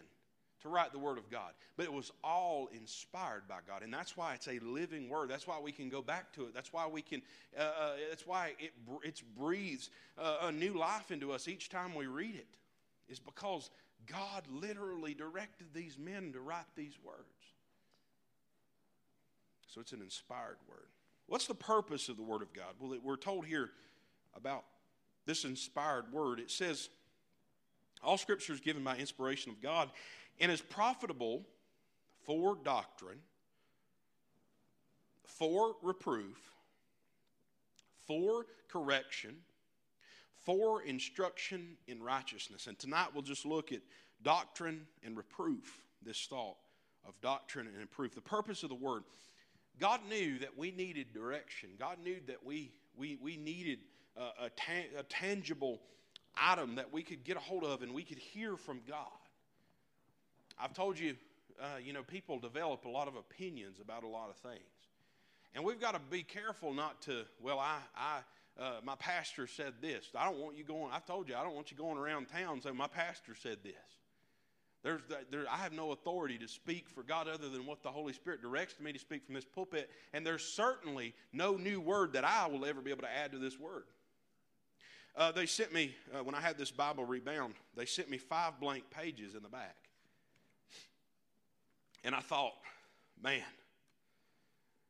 to 0.62 0.68
write 0.68 0.92
the 0.92 0.98
Word 0.98 1.18
of 1.18 1.30
God. 1.30 1.52
But 1.76 1.86
it 1.86 1.92
was 1.92 2.10
all 2.24 2.68
inspired 2.72 3.42
by 3.48 3.58
God. 3.66 3.82
And 3.82 3.92
that's 3.92 4.16
why 4.16 4.34
it's 4.34 4.48
a 4.48 4.58
living 4.60 5.08
Word. 5.08 5.30
That's 5.30 5.46
why 5.46 5.58
we 5.60 5.72
can 5.72 5.88
go 5.88 6.02
back 6.02 6.32
to 6.34 6.42
it. 6.42 6.54
That's 6.54 6.72
why 6.72 6.86
we 6.86 7.02
can, 7.02 7.22
uh, 7.56 7.62
uh, 7.62 7.92
that's 8.08 8.26
why 8.26 8.54
it, 8.58 8.72
it 9.02 9.22
breathes 9.38 9.90
uh, 10.18 10.38
a 10.42 10.52
new 10.52 10.74
life 10.74 11.10
into 11.10 11.32
us 11.32 11.48
each 11.48 11.68
time 11.68 11.94
we 11.94 12.06
read 12.06 12.34
it. 12.34 12.48
Is 13.08 13.20
because 13.20 13.70
God 14.06 14.42
literally 14.50 15.14
directed 15.14 15.68
these 15.72 15.96
men 15.98 16.32
to 16.32 16.40
write 16.40 16.66
these 16.76 16.98
words. 17.04 17.22
So 19.68 19.80
it's 19.80 19.92
an 19.92 20.02
inspired 20.02 20.58
Word. 20.68 20.88
What's 21.26 21.46
the 21.46 21.54
purpose 21.54 22.08
of 22.08 22.16
the 22.16 22.22
Word 22.22 22.42
of 22.42 22.52
God? 22.52 22.74
Well, 22.80 22.98
we're 23.02 23.16
told 23.16 23.46
here 23.46 23.70
about 24.34 24.64
this 25.24 25.44
inspired 25.44 26.12
Word. 26.12 26.40
It 26.40 26.50
says, 26.50 26.88
all 28.08 28.16
Scripture 28.16 28.54
is 28.54 28.60
given 28.60 28.82
by 28.82 28.96
inspiration 28.96 29.52
of 29.52 29.60
God 29.60 29.90
and 30.40 30.50
is 30.50 30.62
profitable 30.62 31.42
for 32.24 32.56
doctrine, 32.64 33.18
for 35.24 35.74
reproof, 35.82 36.38
for 38.06 38.46
correction, 38.72 39.36
for 40.40 40.80
instruction 40.84 41.76
in 41.86 42.02
righteousness. 42.02 42.66
And 42.66 42.78
tonight 42.78 43.08
we'll 43.12 43.22
just 43.22 43.44
look 43.44 43.72
at 43.72 43.80
doctrine 44.22 44.86
and 45.04 45.14
reproof, 45.14 45.82
this 46.02 46.26
thought 46.30 46.56
of 47.06 47.12
doctrine 47.20 47.66
and 47.66 47.76
reproof. 47.76 48.14
The 48.14 48.22
purpose 48.22 48.62
of 48.62 48.70
the 48.70 48.74
word. 48.74 49.02
God 49.78 50.00
knew 50.08 50.38
that 50.38 50.56
we 50.56 50.70
needed 50.70 51.12
direction. 51.12 51.68
God 51.78 51.98
knew 52.02 52.16
that 52.26 52.42
we, 52.42 52.72
we, 52.96 53.18
we 53.20 53.36
needed 53.36 53.80
a, 54.16 54.46
a, 54.46 54.50
ta- 54.56 54.98
a 54.98 55.02
tangible 55.02 55.82
item 56.36 56.76
that 56.76 56.92
we 56.92 57.02
could 57.02 57.24
get 57.24 57.36
a 57.36 57.40
hold 57.40 57.64
of 57.64 57.82
and 57.82 57.94
we 57.94 58.02
could 58.02 58.18
hear 58.18 58.56
from 58.56 58.80
God. 58.88 59.06
I've 60.60 60.74
told 60.74 60.98
you, 60.98 61.16
uh, 61.60 61.78
you 61.82 61.92
know, 61.92 62.02
people 62.02 62.38
develop 62.38 62.84
a 62.84 62.88
lot 62.88 63.08
of 63.08 63.16
opinions 63.16 63.78
about 63.80 64.04
a 64.04 64.08
lot 64.08 64.30
of 64.30 64.36
things. 64.36 64.62
And 65.54 65.64
we've 65.64 65.80
got 65.80 65.94
to 65.94 66.00
be 66.10 66.22
careful 66.22 66.72
not 66.74 67.00
to, 67.02 67.24
well, 67.40 67.58
I, 67.58 67.78
I, 67.96 68.18
uh, 68.60 68.80
my 68.84 68.96
pastor 68.96 69.46
said 69.46 69.74
this. 69.80 70.06
I 70.16 70.24
don't 70.24 70.38
want 70.38 70.56
you 70.56 70.64
going, 70.64 70.90
I've 70.92 71.06
told 71.06 71.28
you, 71.28 71.36
I 71.36 71.42
don't 71.42 71.54
want 71.54 71.70
you 71.70 71.76
going 71.76 71.98
around 71.98 72.26
town 72.26 72.60
saying, 72.60 72.76
my 72.76 72.86
pastor 72.86 73.34
said 73.40 73.58
this. 73.62 73.74
There's, 74.84 75.00
there, 75.30 75.44
I 75.50 75.56
have 75.56 75.72
no 75.72 75.90
authority 75.90 76.38
to 76.38 76.46
speak 76.46 76.88
for 76.88 77.02
God 77.02 77.28
other 77.28 77.48
than 77.48 77.66
what 77.66 77.82
the 77.82 77.90
Holy 77.90 78.12
Spirit 78.12 78.40
directs 78.40 78.78
me 78.80 78.92
to 78.92 78.98
speak 78.98 79.24
from 79.24 79.34
this 79.34 79.44
pulpit. 79.44 79.90
And 80.12 80.24
there's 80.24 80.44
certainly 80.44 81.14
no 81.32 81.56
new 81.56 81.80
word 81.80 82.12
that 82.12 82.24
I 82.24 82.46
will 82.46 82.64
ever 82.64 82.80
be 82.80 82.90
able 82.90 83.02
to 83.02 83.12
add 83.12 83.32
to 83.32 83.38
this 83.38 83.58
word. 83.58 83.84
Uh, 85.16 85.32
they 85.32 85.46
sent 85.46 85.72
me, 85.72 85.94
uh, 86.14 86.22
when 86.22 86.34
I 86.34 86.40
had 86.40 86.56
this 86.56 86.70
Bible 86.70 87.04
rebound, 87.04 87.54
they 87.76 87.86
sent 87.86 88.08
me 88.08 88.18
five 88.18 88.60
blank 88.60 88.84
pages 88.90 89.34
in 89.34 89.42
the 89.42 89.48
back. 89.48 89.76
And 92.04 92.14
I 92.14 92.20
thought, 92.20 92.52
man, 93.22 93.42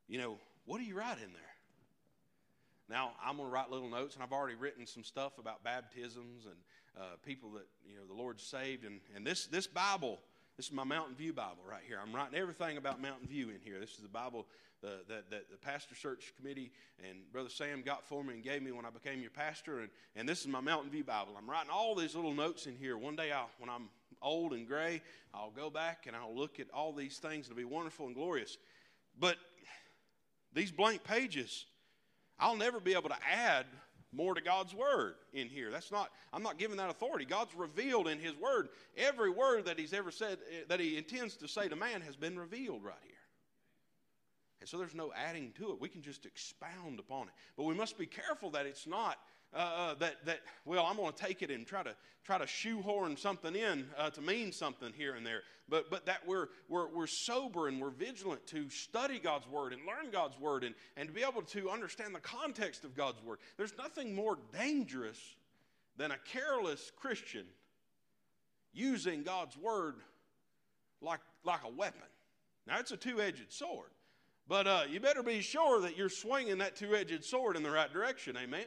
you 0.07 0.19
know, 0.19 0.39
what 0.67 0.79
do 0.79 0.85
you 0.85 0.95
write 0.95 1.17
in 1.17 1.33
there? 1.33 1.43
Now, 2.91 3.13
I'm 3.25 3.37
going 3.37 3.49
to 3.49 3.53
write 3.53 3.71
little 3.71 3.89
notes, 3.89 4.15
and 4.15 4.23
I've 4.23 4.33
already 4.33 4.55
written 4.55 4.87
some 4.87 5.05
stuff 5.05 5.39
about 5.39 5.63
baptisms 5.63 6.47
and 6.47 6.57
uh, 6.99 7.17
people 7.25 7.51
that, 7.53 7.67
you 7.87 7.97
know, 7.97 8.07
the 8.07 8.15
Lord 8.15 8.41
saved. 8.41 8.85
And, 8.85 9.01
and 9.15 9.27
this, 9.27 9.47
this 9.47 9.67
Bible, 9.67 10.19
this 10.59 10.67
is 10.67 10.73
my 10.73 10.83
Mountain 10.83 11.15
View 11.15 11.33
Bible 11.33 11.63
right 11.71 11.85
here. 11.87 12.01
I'm 12.05 12.13
writing 12.13 12.37
everything 12.37 12.79
about 12.79 13.01
Mountain 13.01 13.29
View 13.29 13.49
in 13.49 13.61
here. 13.63 13.79
This 13.79 13.93
is 13.93 14.01
the 14.01 14.09
Bible 14.09 14.45
that, 14.83 15.07
that, 15.07 15.31
the 15.31 15.57
pastor 15.57 15.95
search 15.95 16.35
committee 16.37 16.73
and 17.09 17.17
Brother 17.33 17.49
Sam 17.49 17.81
got 17.81 18.05
for 18.05 18.25
me 18.25 18.35
and 18.35 18.43
gave 18.43 18.61
me 18.61 18.73
when 18.73 18.85
I 18.85 18.91
became 18.91 19.21
your 19.21 19.31
pastor. 19.31 19.79
And, 19.79 19.89
and 20.17 20.29
this 20.29 20.41
is 20.41 20.49
my 20.49 20.61
Mountain 20.61 20.91
View 20.91 21.05
Bible. 21.05 21.35
I'm 21.39 21.49
writing 21.49 21.71
all 21.73 21.95
these 21.95 22.17
little 22.17 22.35
notes 22.35 22.67
in 22.67 22.75
here. 22.75 22.99
One 22.99 23.15
day, 23.15 23.31
I'll, 23.31 23.49
when 23.61 23.71
I'm 23.71 23.89
old 24.21 24.53
and 24.53 24.67
gray, 24.67 25.01
I'll 25.33 25.53
go 25.53 25.71
back 25.71 26.07
and 26.09 26.17
I'll 26.17 26.35
look 26.35 26.59
at 26.59 26.67
all 26.75 26.93
these 26.93 27.19
things. 27.19 27.47
It'll 27.47 27.57
be 27.57 27.65
wonderful 27.65 28.07
and 28.07 28.15
glorious. 28.17 28.59
But 29.17 29.37
these 30.55 30.73
blank 30.73 31.05
pages, 31.05 31.67
I'll 32.37 32.57
never 32.57 32.81
be 32.81 32.95
able 32.95 33.11
to 33.11 33.19
add 33.33 33.67
more 34.13 34.35
to 34.35 34.41
God's 34.41 34.75
word 34.75 35.15
in 35.33 35.49
here. 35.49 35.71
That's 35.71 35.93
not, 35.93 36.11
I'm 36.33 36.43
not 36.43 36.59
giving 36.59 36.79
that 36.79 36.91
authority. 36.91 37.25
God's 37.25 37.55
revealed 37.55 38.09
in 38.09 38.19
his 38.19 38.37
word. 38.37 38.69
Every 38.97 39.31
word 39.31 39.67
that 39.67 39.79
he's 39.79 39.93
ever 39.93 40.11
said, 40.11 40.39
eh, 40.51 40.65
that 40.69 40.81
he 40.81 40.97
intends 40.97 41.37
to 41.37 41.49
say 41.49 41.69
to 41.69 41.77
man, 41.77 42.01
has 42.01 42.17
been 42.17 42.39
revealed 42.39 42.83
right 42.83 42.95
here. 43.03 43.15
And 44.61 44.69
so 44.69 44.79
there's 44.79 44.95
no 44.95 45.13
adding 45.15 45.53
to 45.59 45.71
it. 45.73 45.81
We 45.81 45.89
can 45.89 46.03
just 46.03 46.27
expound 46.27 46.99
upon 46.99 47.29
it. 47.29 47.35
But 47.57 47.65
we 47.65 47.75
must 47.75 47.97
be 47.99 48.07
careful 48.07 48.51
that 48.51 48.67
it's 48.67 48.87
not 48.87 49.19
uh, 49.55 49.57
uh, 49.59 49.95
that, 49.95 50.25
that, 50.27 50.41
well, 50.65 50.85
I'm 50.87 50.97
going 50.97 51.13
to 51.13 51.25
take 51.25 51.43
it 51.43 51.51
and 51.51 51.67
try 51.67 51.83
to, 51.83 51.95
try 52.25 52.39
to 52.39 52.47
shoehorn 52.47 53.17
something 53.17 53.55
in 53.55 53.87
uh, 53.97 54.11
to 54.11 54.21
mean 54.21 54.53
something 54.53 54.93
here 54.95 55.15
and 55.15 55.25
there. 55.25 55.43
But, 55.69 55.91
but 55.91 56.07
that 56.07 56.27
we're, 56.27 56.49
we're, 56.69 56.89
we're 56.89 57.07
sober 57.07 57.69
and 57.69 57.81
we're 57.81 57.91
vigilant 57.91 58.47
to 58.49 58.69
study 58.71 59.19
God's 59.19 59.47
Word 59.49 59.73
and 59.73 59.83
learn 59.87 60.11
God's 60.11 60.39
Word 60.39 60.65
and, 60.65 60.75
and 60.97 61.09
to 61.09 61.15
be 61.15 61.23
able 61.23 61.43
to 61.43 61.71
understand 61.71 62.15
the 62.15 62.21
context 62.21 62.85
of 62.85 62.95
God's 62.95 63.23
Word. 63.23 63.39
There's 63.57 63.77
nothing 63.79 64.15
more 64.15 64.39
dangerous 64.59 65.19
than 65.97 66.11
a 66.11 66.19
careless 66.33 66.93
Christian 66.97 67.45
using 68.73 69.23
God's 69.23 69.57
Word 69.57 69.97
like, 71.01 71.21
like 71.45 71.61
a 71.65 71.71
weapon. 71.71 72.01
Now, 72.67 72.79
it's 72.81 72.93
a 72.93 72.97
two 72.97 73.21
edged 73.21 73.51
sword. 73.53 73.89
But 74.47 74.67
uh, 74.67 74.83
you 74.91 75.01
better 75.01 75.23
be 75.23 75.41
sure 75.41 75.83
that 75.83 75.97
you're 75.97 76.09
swinging 76.09 76.59
that 76.59 76.77
two 76.77 76.95
edged 76.95 77.25
sword 77.25 77.57
in 77.57 77.63
the 77.63 77.71
right 77.71 77.93
direction. 77.93 78.37
Amen? 78.37 78.65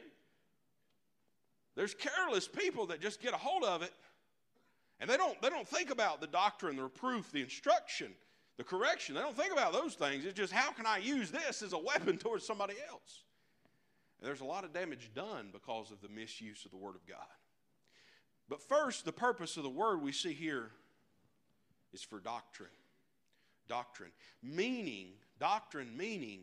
There's 1.74 1.94
careless 1.94 2.46
people 2.46 2.86
that 2.86 3.00
just 3.00 3.20
get 3.20 3.32
a 3.32 3.38
hold 3.38 3.64
of 3.64 3.82
it 3.82 3.92
and 5.02 5.10
they 5.10 5.16
don't, 5.16 5.40
they 5.42 5.50
don't 5.50 5.66
think 5.66 5.90
about 5.90 6.20
the 6.20 6.28
doctrine, 6.28 6.76
the 6.76 6.84
reproof, 6.84 7.32
the 7.32 7.42
instruction, 7.42 8.12
the 8.56 8.62
correction. 8.62 9.16
They 9.16 9.20
don't 9.20 9.36
think 9.36 9.52
about 9.52 9.72
those 9.72 9.94
things. 9.94 10.24
It's 10.24 10.32
just 10.32 10.52
how 10.52 10.70
can 10.70 10.86
I 10.86 10.98
use 10.98 11.32
this 11.32 11.60
as 11.60 11.72
a 11.72 11.78
weapon 11.78 12.18
towards 12.18 12.46
somebody 12.46 12.74
else? 12.88 13.24
And 14.20 14.28
there's 14.28 14.42
a 14.42 14.44
lot 14.44 14.62
of 14.62 14.72
damage 14.72 15.10
done 15.12 15.48
because 15.52 15.90
of 15.90 16.00
the 16.00 16.08
misuse 16.08 16.64
of 16.64 16.70
the 16.70 16.76
Word 16.76 16.94
of 16.94 17.04
God. 17.04 17.18
But 18.48 18.62
first, 18.62 19.04
the 19.04 19.12
purpose 19.12 19.56
of 19.56 19.64
the 19.64 19.70
Word 19.70 20.02
we 20.02 20.12
see 20.12 20.34
here 20.34 20.70
is 21.92 22.02
for 22.02 22.20
doctrine. 22.20 22.70
Doctrine. 23.68 24.12
Meaning, 24.40 25.08
doctrine 25.40 25.96
meaning 25.96 26.42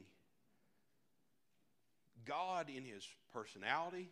God 2.26 2.68
in 2.70 2.84
His 2.84 3.08
personality, 3.32 4.10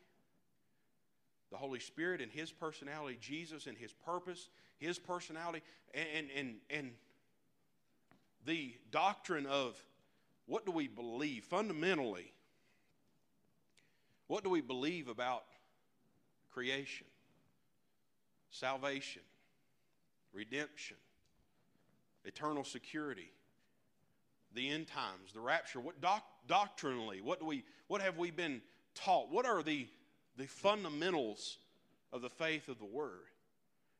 the 1.51 1.57
Holy 1.57 1.79
Spirit 1.79 2.21
and 2.21 2.31
His 2.31 2.51
personality, 2.51 3.17
Jesus 3.21 3.67
and 3.67 3.77
His 3.77 3.93
purpose, 3.93 4.49
His 4.79 4.99
personality, 4.99 5.61
and, 5.93 6.27
and, 6.35 6.55
and 6.69 6.91
the 8.45 8.73
doctrine 8.91 9.45
of 9.45 9.75
what 10.45 10.65
do 10.65 10.71
we 10.71 10.87
believe 10.87 11.43
fundamentally? 11.43 12.31
What 14.27 14.43
do 14.43 14.49
we 14.49 14.61
believe 14.61 15.07
about 15.07 15.43
creation, 16.51 17.07
salvation, 18.49 19.21
redemption, 20.33 20.97
eternal 22.25 22.63
security, 22.63 23.31
the 24.53 24.69
end 24.69 24.87
times, 24.87 25.33
the 25.33 25.39
rapture? 25.39 25.79
What 25.79 26.01
doc- 26.01 26.27
doctrinally? 26.47 27.21
What 27.21 27.39
do 27.39 27.45
we? 27.45 27.63
What 27.87 28.01
have 28.01 28.17
we 28.17 28.31
been 28.31 28.61
taught? 28.95 29.29
What 29.31 29.45
are 29.45 29.63
the 29.63 29.87
the 30.37 30.45
fundamentals 30.45 31.57
of 32.13 32.21
the 32.21 32.29
faith 32.29 32.69
of 32.69 32.79
the 32.79 32.85
Word. 32.85 33.25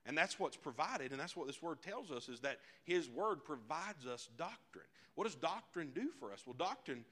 And 0.06 0.18
that's 0.18 0.40
what's 0.40 0.56
provided, 0.56 1.12
and 1.12 1.20
that's 1.20 1.36
what 1.36 1.48
this 1.48 1.62
Word 1.62 1.82
tells 1.82 2.12
us 2.12 2.30
is 2.30 2.40
that 2.42 2.60
His 2.86 3.10
Word 3.10 3.44
provides 3.44 4.06
us 4.06 4.30
doctrine. 4.38 4.86
What 5.16 5.26
does 5.26 5.36
doctrine 5.36 5.92
do 5.94 6.10
for 6.20 6.32
us? 6.32 6.44
Well, 6.46 6.56
doctrine, 6.58 7.04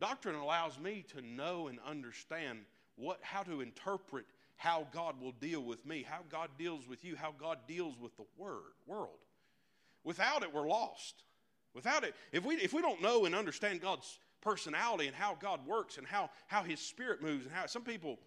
doctrine 0.00 0.34
allows 0.34 0.78
me 0.78 1.04
to 1.14 1.22
know 1.22 1.68
and 1.68 1.78
understand 1.86 2.60
what, 2.96 3.20
how 3.22 3.42
to 3.44 3.60
interpret 3.60 4.24
how 4.56 4.86
God 4.92 5.20
will 5.20 5.32
deal 5.32 5.62
with 5.62 5.86
me, 5.86 6.04
how 6.06 6.20
God 6.28 6.50
deals 6.58 6.88
with 6.88 7.04
you, 7.04 7.16
how 7.16 7.32
God 7.38 7.58
deals 7.68 7.94
with 7.98 8.16
the 8.16 8.26
word, 8.36 8.74
world. 8.86 9.18
Without 10.04 10.42
it, 10.42 10.52
we're 10.52 10.68
lost. 10.68 11.22
Without 11.72 12.04
it, 12.04 12.14
if 12.32 12.44
we, 12.44 12.56
if 12.56 12.72
we 12.72 12.82
don't 12.82 13.00
know 13.00 13.24
and 13.26 13.34
understand 13.34 13.80
God's 13.80 14.18
personality 14.40 15.06
and 15.06 15.14
how 15.14 15.36
God 15.40 15.64
works 15.66 15.98
and 15.98 16.06
how, 16.06 16.30
how 16.46 16.62
His 16.62 16.80
Spirit 16.80 17.22
moves 17.22 17.46
and 17.46 17.54
how 17.54 17.66
some 17.66 17.82
people 17.82 18.18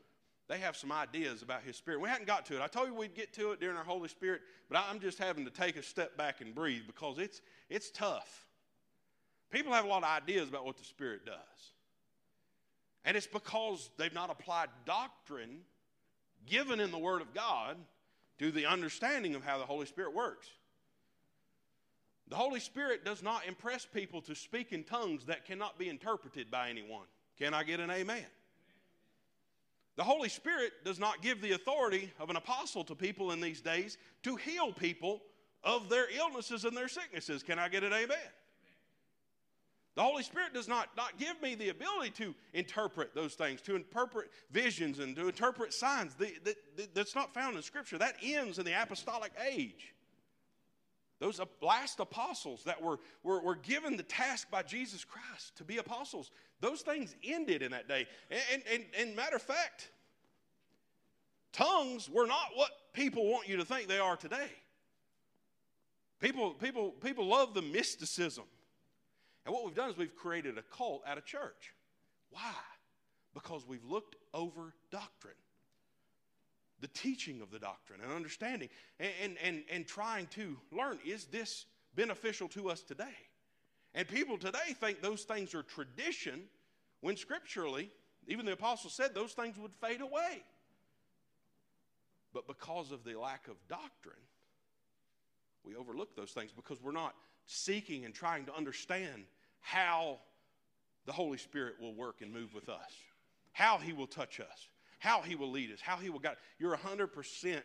they 0.49 0.59
have 0.59 0.75
some 0.75 0.91
ideas 0.91 1.41
about 1.41 1.63
His 1.63 1.75
Spirit. 1.75 2.01
We 2.01 2.09
hadn't 2.09 2.27
got 2.27 2.45
to 2.47 2.55
it. 2.55 2.61
I 2.61 2.67
told 2.67 2.87
you 2.87 2.93
we'd 2.93 3.15
get 3.15 3.33
to 3.33 3.51
it 3.51 3.59
during 3.59 3.77
our 3.77 3.83
Holy 3.83 4.09
Spirit, 4.09 4.41
but 4.69 4.83
I'm 4.89 4.99
just 4.99 5.17
having 5.17 5.45
to 5.45 5.51
take 5.51 5.77
a 5.77 5.83
step 5.83 6.17
back 6.17 6.41
and 6.41 6.53
breathe 6.53 6.83
because 6.85 7.17
it's, 7.17 7.41
it's 7.69 7.89
tough. 7.91 8.45
People 9.51 9.71
have 9.73 9.85
a 9.85 9.87
lot 9.87 10.03
of 10.03 10.09
ideas 10.09 10.49
about 10.49 10.65
what 10.65 10.77
the 10.77 10.83
Spirit 10.83 11.25
does. 11.25 11.35
And 13.05 13.15
it's 13.15 13.27
because 13.27 13.89
they've 13.97 14.13
not 14.13 14.29
applied 14.29 14.69
doctrine 14.85 15.59
given 16.45 16.79
in 16.79 16.91
the 16.91 16.97
Word 16.97 17.21
of 17.21 17.33
God 17.33 17.77
to 18.39 18.51
the 18.51 18.65
understanding 18.65 19.35
of 19.35 19.43
how 19.43 19.57
the 19.57 19.65
Holy 19.65 19.85
Spirit 19.85 20.13
works. 20.13 20.47
The 22.29 22.35
Holy 22.35 22.59
Spirit 22.59 23.05
does 23.05 23.21
not 23.21 23.45
impress 23.47 23.85
people 23.85 24.21
to 24.21 24.35
speak 24.35 24.71
in 24.71 24.83
tongues 24.83 25.25
that 25.25 25.45
cannot 25.45 25.77
be 25.77 25.89
interpreted 25.89 26.49
by 26.49 26.69
anyone. 26.69 27.05
Can 27.37 27.53
I 27.53 27.63
get 27.63 27.79
an 27.79 27.91
amen? 27.91 28.25
The 29.95 30.03
Holy 30.03 30.29
Spirit 30.29 30.71
does 30.83 30.99
not 30.99 31.21
give 31.21 31.41
the 31.41 31.51
authority 31.51 32.11
of 32.19 32.29
an 32.29 32.35
apostle 32.35 32.83
to 32.85 32.95
people 32.95 33.31
in 33.31 33.41
these 33.41 33.61
days 33.61 33.97
to 34.23 34.35
heal 34.35 34.73
people 34.73 35.21
of 35.63 35.89
their 35.89 36.07
illnesses 36.17 36.65
and 36.65 36.75
their 36.75 36.87
sicknesses. 36.87 37.43
Can 37.43 37.59
I 37.59 37.69
get 37.69 37.83
an 37.83 37.93
amen? 37.93 38.17
The 39.95 40.01
Holy 40.01 40.23
Spirit 40.23 40.55
does 40.55 40.67
not, 40.67 40.89
not 40.97 41.19
give 41.19 41.39
me 41.41 41.53
the 41.53 41.69
ability 41.69 42.09
to 42.17 42.33
interpret 42.53 43.13
those 43.13 43.35
things, 43.35 43.61
to 43.61 43.75
interpret 43.75 44.31
visions 44.49 44.97
and 44.97 45.15
to 45.15 45.27
interpret 45.27 45.71
signs. 45.71 46.15
The, 46.15 46.33
the, 46.43 46.55
the, 46.75 46.89
that's 46.95 47.13
not 47.13 47.33
found 47.33 47.55
in 47.55 47.61
Scripture. 47.61 47.99
That 47.99 48.15
ends 48.23 48.57
in 48.57 48.65
the 48.65 48.81
apostolic 48.81 49.31
age. 49.47 49.93
Those 51.19 51.39
last 51.61 51.99
apostles 51.99 52.63
that 52.65 52.81
were, 52.81 52.99
were, 53.21 53.41
were 53.41 53.55
given 53.55 53.95
the 53.95 54.03
task 54.03 54.49
by 54.49 54.63
Jesus 54.63 55.05
Christ 55.05 55.55
to 55.57 55.63
be 55.63 55.77
apostles, 55.77 56.31
those 56.63 56.81
things 56.81 57.13
ended 57.23 57.61
in 57.61 57.71
that 57.71 57.89
day. 57.89 58.07
And, 58.31 58.63
and, 58.71 58.83
and 58.97 59.15
matter 59.15 59.35
of 59.35 59.41
fact, 59.41 59.89
tongues 61.51 62.09
were 62.09 62.25
not 62.25 62.47
what 62.55 62.71
people 62.93 63.29
want 63.29 63.49
you 63.49 63.57
to 63.57 63.65
think 63.65 63.89
they 63.89 63.99
are 63.99 64.15
today. 64.15 64.47
People, 66.21 66.51
people, 66.51 66.91
people 66.91 67.27
love 67.27 67.53
the 67.53 67.61
mysticism. 67.61 68.45
And 69.45 69.53
what 69.53 69.65
we've 69.65 69.75
done 69.75 69.89
is 69.89 69.97
we've 69.97 70.15
created 70.15 70.57
a 70.57 70.61
cult 70.61 71.03
at 71.05 71.17
a 71.17 71.21
church. 71.21 71.73
Why? 72.31 72.53
Because 73.33 73.67
we've 73.67 73.83
looked 73.83 74.15
over 74.33 74.73
doctrine, 74.89 75.33
the 76.79 76.87
teaching 76.87 77.41
of 77.41 77.51
the 77.51 77.59
doctrine, 77.59 77.99
and 78.01 78.09
understanding, 78.09 78.69
and, 79.01 79.11
and, 79.21 79.37
and, 79.43 79.63
and 79.69 79.85
trying 79.85 80.27
to 80.27 80.55
learn 80.71 80.97
is 81.05 81.25
this 81.25 81.65
beneficial 81.93 82.47
to 82.49 82.69
us 82.69 82.83
today? 82.83 83.17
And 83.95 84.07
people 84.07 84.37
today 84.37 84.73
think 84.79 85.01
those 85.01 85.23
things 85.23 85.53
are 85.53 85.63
tradition 85.63 86.41
when 87.01 87.15
scripturally, 87.17 87.91
even 88.27 88.45
the 88.45 88.53
apostle 88.53 88.89
said 88.89 89.13
those 89.13 89.33
things 89.33 89.57
would 89.57 89.73
fade 89.81 90.01
away. 90.01 90.43
But 92.33 92.47
because 92.47 92.91
of 92.91 93.03
the 93.03 93.19
lack 93.19 93.47
of 93.47 93.55
doctrine, 93.67 94.15
we 95.63 95.75
overlook 95.75 96.15
those 96.15 96.31
things 96.31 96.51
because 96.51 96.81
we're 96.81 96.91
not 96.91 97.13
seeking 97.45 98.05
and 98.05 98.13
trying 98.13 98.45
to 98.45 98.55
understand 98.55 99.25
how 99.59 100.19
the 101.05 101.11
Holy 101.11 101.37
Spirit 101.37 101.75
will 101.79 101.93
work 101.93 102.21
and 102.21 102.33
move 102.33 102.53
with 102.53 102.69
us, 102.69 102.91
how 103.51 103.77
He 103.77 103.93
will 103.93 104.07
touch 104.07 104.39
us, 104.39 104.69
how 104.99 105.21
He 105.21 105.35
will 105.35 105.51
lead 105.51 105.71
us, 105.71 105.81
how 105.81 105.97
He 105.97 106.09
will 106.09 106.19
guide. 106.19 106.37
You're 106.57 106.75
100% 106.75 107.61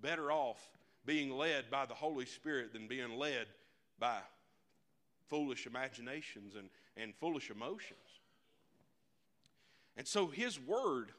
better 0.00 0.30
off 0.30 0.58
being 1.04 1.30
led 1.30 1.70
by 1.70 1.86
the 1.86 1.94
Holy 1.94 2.26
Spirit 2.26 2.72
than 2.72 2.86
being 2.86 3.18
led 3.18 3.46
by 3.98 4.18
foolish 5.28 5.66
imaginations 5.66 6.54
and, 6.54 6.68
and 6.96 7.14
foolish 7.14 7.50
emotions. 7.50 7.98
And 9.96 10.06
so 10.06 10.26
His 10.28 10.60
Word 10.60 11.12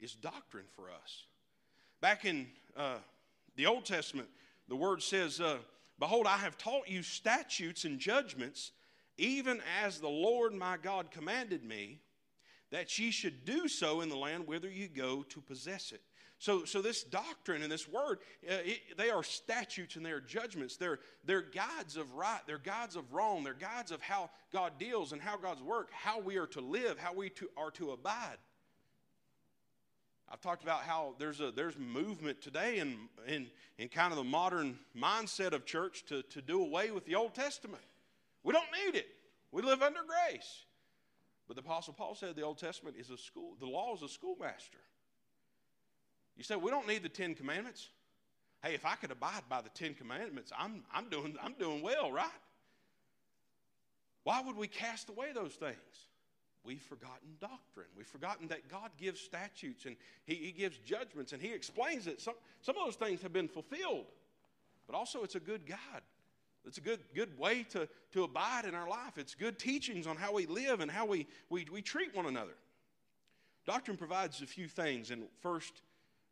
is 0.00 0.14
doctrine 0.14 0.66
for 0.74 0.90
us. 0.90 1.24
Back 2.00 2.24
in 2.24 2.46
uh, 2.76 2.96
the 3.56 3.66
Old 3.66 3.84
Testament, 3.84 4.28
the 4.68 4.76
Word 4.76 5.02
says, 5.02 5.40
uh, 5.40 5.58
Behold, 5.98 6.26
I 6.26 6.36
have 6.38 6.58
taught 6.58 6.88
you 6.88 7.02
statutes 7.02 7.84
and 7.84 7.98
judgments, 7.98 8.72
even 9.16 9.60
as 9.82 10.00
the 10.00 10.08
Lord 10.08 10.52
my 10.52 10.76
God 10.76 11.10
commanded 11.10 11.62
me, 11.62 12.00
that 12.70 12.98
ye 12.98 13.12
should 13.12 13.44
do 13.44 13.68
so 13.68 14.00
in 14.00 14.08
the 14.08 14.16
land 14.16 14.48
whither 14.48 14.68
you 14.68 14.88
go 14.88 15.22
to 15.28 15.40
possess 15.40 15.92
it. 15.92 16.00
So, 16.44 16.66
so 16.66 16.82
this 16.82 17.04
doctrine 17.04 17.62
and 17.62 17.72
this 17.72 17.88
word, 17.88 18.18
uh, 18.46 18.56
it, 18.66 18.98
they 18.98 19.08
are 19.08 19.22
statutes 19.22 19.96
and 19.96 20.04
they 20.04 20.10
are 20.10 20.20
judgments. 20.20 20.76
They're, 20.76 20.98
they're 21.24 21.40
guides 21.40 21.96
of 21.96 22.12
right, 22.12 22.40
they're 22.46 22.58
guides 22.58 22.96
of 22.96 23.14
wrong, 23.14 23.44
they're 23.44 23.54
guides 23.54 23.90
of 23.90 24.02
how 24.02 24.28
God 24.52 24.72
deals 24.78 25.12
and 25.12 25.22
how 25.22 25.38
God's 25.38 25.62
work, 25.62 25.88
how 25.90 26.20
we 26.20 26.36
are 26.36 26.46
to 26.48 26.60
live, 26.60 26.98
how 26.98 27.14
we 27.14 27.30
to, 27.30 27.48
are 27.56 27.70
to 27.70 27.92
abide. 27.92 28.36
I've 30.30 30.42
talked 30.42 30.62
about 30.62 30.82
how 30.82 31.14
there's 31.18 31.40
a 31.40 31.50
there's 31.50 31.78
movement 31.78 32.42
today 32.42 32.78
in, 32.78 32.98
in, 33.26 33.46
in 33.78 33.88
kind 33.88 34.12
of 34.12 34.18
the 34.18 34.24
modern 34.24 34.78
mindset 34.94 35.52
of 35.52 35.64
church 35.64 36.04
to, 36.08 36.20
to 36.24 36.42
do 36.42 36.60
away 36.60 36.90
with 36.90 37.06
the 37.06 37.14
Old 37.14 37.34
Testament. 37.34 37.84
We 38.42 38.52
don't 38.52 38.68
need 38.84 38.98
it. 38.98 39.06
We 39.50 39.62
live 39.62 39.80
under 39.80 40.00
grace. 40.06 40.66
But 41.48 41.56
the 41.56 41.62
Apostle 41.62 41.94
Paul 41.94 42.14
said 42.14 42.36
the 42.36 42.42
Old 42.42 42.58
Testament 42.58 42.96
is 42.98 43.08
a 43.08 43.16
school, 43.16 43.56
the 43.58 43.66
law 43.66 43.94
is 43.94 44.02
a 44.02 44.08
schoolmaster. 44.10 44.80
You 46.36 46.44
say, 46.44 46.56
we 46.56 46.70
don't 46.70 46.88
need 46.88 47.02
the 47.02 47.08
Ten 47.08 47.34
Commandments. 47.34 47.88
Hey, 48.62 48.74
if 48.74 48.84
I 48.86 48.94
could 48.94 49.10
abide 49.10 49.42
by 49.48 49.60
the 49.60 49.68
Ten 49.68 49.94
Commandments, 49.94 50.52
I'm, 50.58 50.82
I'm, 50.92 51.08
doing, 51.08 51.36
I'm 51.42 51.54
doing 51.54 51.82
well, 51.82 52.10
right? 52.10 52.28
Why 54.24 54.40
would 54.40 54.56
we 54.56 54.66
cast 54.66 55.10
away 55.10 55.32
those 55.34 55.52
things? 55.52 55.76
We've 56.64 56.80
forgotten 56.80 57.36
doctrine. 57.40 57.88
We've 57.96 58.06
forgotten 58.06 58.48
that 58.48 58.70
God 58.70 58.90
gives 58.98 59.20
statutes 59.20 59.84
and 59.84 59.96
He, 60.24 60.34
he 60.34 60.52
gives 60.52 60.78
judgments 60.78 61.32
and 61.32 61.42
He 61.42 61.52
explains 61.52 62.06
it. 62.06 62.22
Some, 62.22 62.34
some 62.62 62.76
of 62.78 62.86
those 62.86 62.96
things 62.96 63.20
have 63.20 63.34
been 63.34 63.48
fulfilled, 63.48 64.06
but 64.86 64.96
also 64.96 65.22
it's 65.22 65.34
a 65.34 65.40
good 65.40 65.66
guide. 65.66 66.02
It's 66.66 66.78
a 66.78 66.80
good, 66.80 67.00
good 67.14 67.38
way 67.38 67.64
to, 67.70 67.86
to 68.12 68.24
abide 68.24 68.64
in 68.64 68.74
our 68.74 68.88
life. 68.88 69.18
It's 69.18 69.34
good 69.34 69.58
teachings 69.58 70.06
on 70.06 70.16
how 70.16 70.32
we 70.32 70.46
live 70.46 70.80
and 70.80 70.90
how 70.90 71.04
we, 71.04 71.26
we, 71.50 71.66
we 71.70 71.82
treat 71.82 72.16
one 72.16 72.24
another. 72.24 72.54
Doctrine 73.66 73.98
provides 73.98 74.40
a 74.40 74.46
few 74.46 74.66
things. 74.66 75.10
And 75.10 75.24
first, 75.42 75.82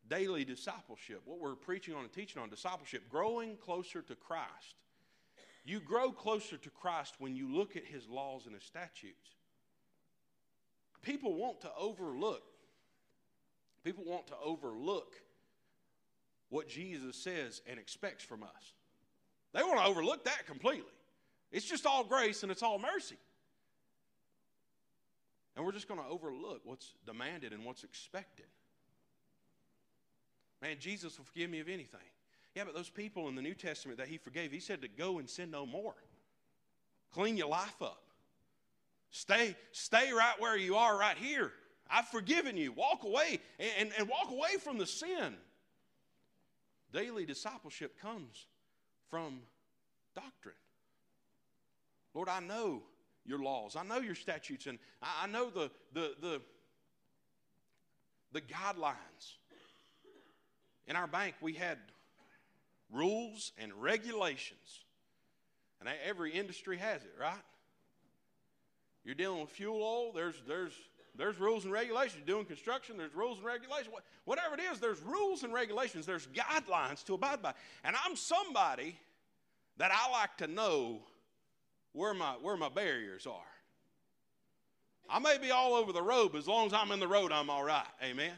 daily 0.09 0.45
discipleship, 0.45 1.21
what 1.25 1.39
we're 1.39 1.55
preaching 1.55 1.93
on 1.93 2.01
and 2.01 2.11
teaching 2.11 2.41
on 2.41 2.49
discipleship, 2.49 3.03
growing 3.09 3.57
closer 3.57 4.01
to 4.01 4.15
Christ. 4.15 4.75
You 5.65 5.79
grow 5.79 6.11
closer 6.11 6.57
to 6.57 6.69
Christ 6.69 7.15
when 7.19 7.35
you 7.35 7.53
look 7.53 7.75
at 7.77 7.85
his 7.85 8.07
laws 8.09 8.45
and 8.45 8.53
his 8.53 8.63
statutes. 8.63 9.35
People 11.01 11.35
want 11.35 11.61
to 11.61 11.71
overlook, 11.77 12.43
people 13.83 14.03
want 14.05 14.27
to 14.27 14.35
overlook 14.43 15.15
what 16.49 16.67
Jesus 16.67 17.15
says 17.15 17.61
and 17.67 17.79
expects 17.79 18.23
from 18.23 18.43
us. 18.43 18.73
They 19.53 19.61
want 19.63 19.79
to 19.79 19.85
overlook 19.85 20.25
that 20.25 20.45
completely. 20.45 20.91
It's 21.51 21.65
just 21.65 21.85
all 21.85 22.03
grace 22.03 22.43
and 22.43 22.51
it's 22.51 22.63
all 22.63 22.79
mercy. 22.79 23.17
And 25.55 25.65
we're 25.65 25.71
just 25.71 25.87
going 25.87 25.99
to 25.99 26.07
overlook 26.07 26.61
what's 26.63 26.93
demanded 27.05 27.53
and 27.53 27.63
what's 27.63 27.83
expected. 27.83 28.45
Man, 30.63 30.77
Jesus 30.79 31.17
will 31.17 31.25
forgive 31.25 31.49
me 31.49 31.59
of 31.59 31.67
anything. 31.67 31.99
Yeah, 32.55 32.63
but 32.63 32.73
those 32.73 32.89
people 32.89 33.27
in 33.27 33.35
the 33.35 33.41
New 33.41 33.53
Testament 33.53 33.97
that 33.97 34.07
he 34.07 34.17
forgave, 34.17 34.49
he 34.49 34.61
said 34.61 34.81
to 34.83 34.87
go 34.87 35.19
and 35.19 35.29
sin 35.29 35.51
no 35.51 35.65
more. 35.65 35.93
Clean 37.13 37.35
your 37.35 37.49
life 37.49 37.81
up. 37.81 38.01
Stay, 39.11 39.57
stay 39.73 40.13
right 40.13 40.35
where 40.39 40.57
you 40.57 40.75
are 40.75 40.97
right 40.97 41.17
here. 41.17 41.51
I've 41.91 42.07
forgiven 42.07 42.55
you. 42.55 42.71
Walk 42.71 43.03
away 43.03 43.41
and, 43.59 43.71
and, 43.77 43.91
and 43.99 44.07
walk 44.07 44.31
away 44.31 44.55
from 44.63 44.77
the 44.77 44.85
sin. 44.85 45.35
Daily 46.93 47.25
discipleship 47.25 47.99
comes 48.01 48.45
from 49.09 49.41
doctrine. 50.15 50.55
Lord, 52.13 52.29
I 52.29 52.39
know 52.39 52.83
your 53.25 53.39
laws. 53.39 53.75
I 53.75 53.83
know 53.83 53.99
your 53.99 54.15
statutes, 54.15 54.67
and 54.67 54.79
I 55.01 55.27
know 55.27 55.49
the, 55.49 55.69
the, 55.93 56.13
the, 56.21 56.41
the 58.31 58.41
guidelines 58.41 59.35
in 60.87 60.95
our 60.95 61.07
bank, 61.07 61.35
we 61.41 61.53
had 61.53 61.77
rules 62.91 63.51
and 63.57 63.73
regulations. 63.73 64.85
And 65.79 65.89
every 66.05 66.31
industry 66.31 66.77
has 66.77 67.01
it, 67.03 67.13
right? 67.19 67.33
You're 69.03 69.15
dealing 69.15 69.41
with 69.41 69.49
fuel 69.49 69.81
oil, 69.81 70.11
there's, 70.13 70.35
there's, 70.47 70.71
there's 71.15 71.37
rules 71.39 71.65
and 71.65 71.73
regulations. 71.73 72.23
You're 72.25 72.37
doing 72.37 72.45
construction, 72.45 72.97
there's 72.97 73.13
rules 73.13 73.37
and 73.37 73.45
regulations. 73.45 73.93
Whatever 74.23 74.55
it 74.55 74.61
is, 74.71 74.79
there's 74.79 75.01
rules 75.01 75.43
and 75.43 75.53
regulations, 75.53 76.05
there's 76.05 76.27
guidelines 76.27 77.03
to 77.05 77.15
abide 77.15 77.41
by. 77.41 77.53
And 77.83 77.95
I'm 78.05 78.15
somebody 78.15 78.97
that 79.77 79.91
I 79.91 80.11
like 80.11 80.37
to 80.37 80.47
know 80.47 80.99
where 81.91 82.13
my, 82.13 82.33
where 82.41 82.55
my 82.55 82.69
barriers 82.69 83.27
are. 83.27 83.41
I 85.09 85.19
may 85.19 85.37
be 85.37 85.51
all 85.51 85.73
over 85.73 85.91
the 85.91 86.01
road, 86.01 86.31
but 86.31 86.37
as 86.37 86.47
long 86.47 86.65
as 86.65 86.73
I'm 86.73 86.91
in 86.91 86.99
the 86.99 87.07
road, 87.07 87.31
I'm 87.31 87.49
all 87.49 87.63
right. 87.63 87.85
Amen. 88.01 88.31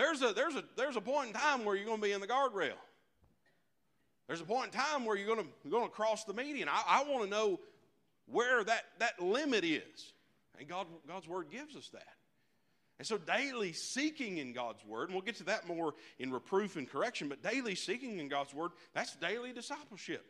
There's 0.00 0.22
a, 0.22 0.32
there's, 0.32 0.54
a, 0.54 0.64
there's 0.76 0.96
a 0.96 1.00
point 1.02 1.28
in 1.28 1.32
time 1.34 1.62
where 1.66 1.76
you're 1.76 1.84
going 1.84 1.98
to 1.98 2.02
be 2.02 2.12
in 2.12 2.22
the 2.22 2.26
guardrail. 2.26 2.72
There's 4.28 4.40
a 4.40 4.46
point 4.46 4.72
in 4.72 4.80
time 4.80 5.04
where 5.04 5.14
you're 5.14 5.26
going 5.26 5.40
to, 5.40 5.52
you're 5.62 5.70
going 5.70 5.84
to 5.84 5.94
cross 5.94 6.24
the 6.24 6.32
median. 6.32 6.70
I, 6.70 6.82
I 6.86 7.04
want 7.04 7.24
to 7.24 7.28
know 7.28 7.60
where 8.24 8.64
that, 8.64 8.84
that 8.98 9.20
limit 9.20 9.62
is. 9.62 10.14
And 10.58 10.66
God, 10.66 10.86
God's 11.06 11.28
Word 11.28 11.50
gives 11.50 11.76
us 11.76 11.90
that. 11.92 12.14
And 12.98 13.06
so, 13.06 13.18
daily 13.18 13.74
seeking 13.74 14.38
in 14.38 14.54
God's 14.54 14.82
Word, 14.86 15.10
and 15.10 15.12
we'll 15.12 15.24
get 15.24 15.36
to 15.36 15.44
that 15.44 15.68
more 15.68 15.92
in 16.18 16.32
reproof 16.32 16.76
and 16.76 16.88
correction, 16.88 17.28
but 17.28 17.42
daily 17.42 17.74
seeking 17.74 18.20
in 18.20 18.28
God's 18.28 18.54
Word, 18.54 18.70
that's 18.94 19.14
daily 19.16 19.52
discipleship. 19.52 20.24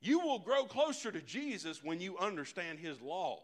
You 0.00 0.20
will 0.20 0.38
grow 0.38 0.66
closer 0.66 1.10
to 1.10 1.20
Jesus 1.20 1.82
when 1.82 2.00
you 2.00 2.16
understand 2.18 2.78
His 2.78 3.00
laws, 3.00 3.40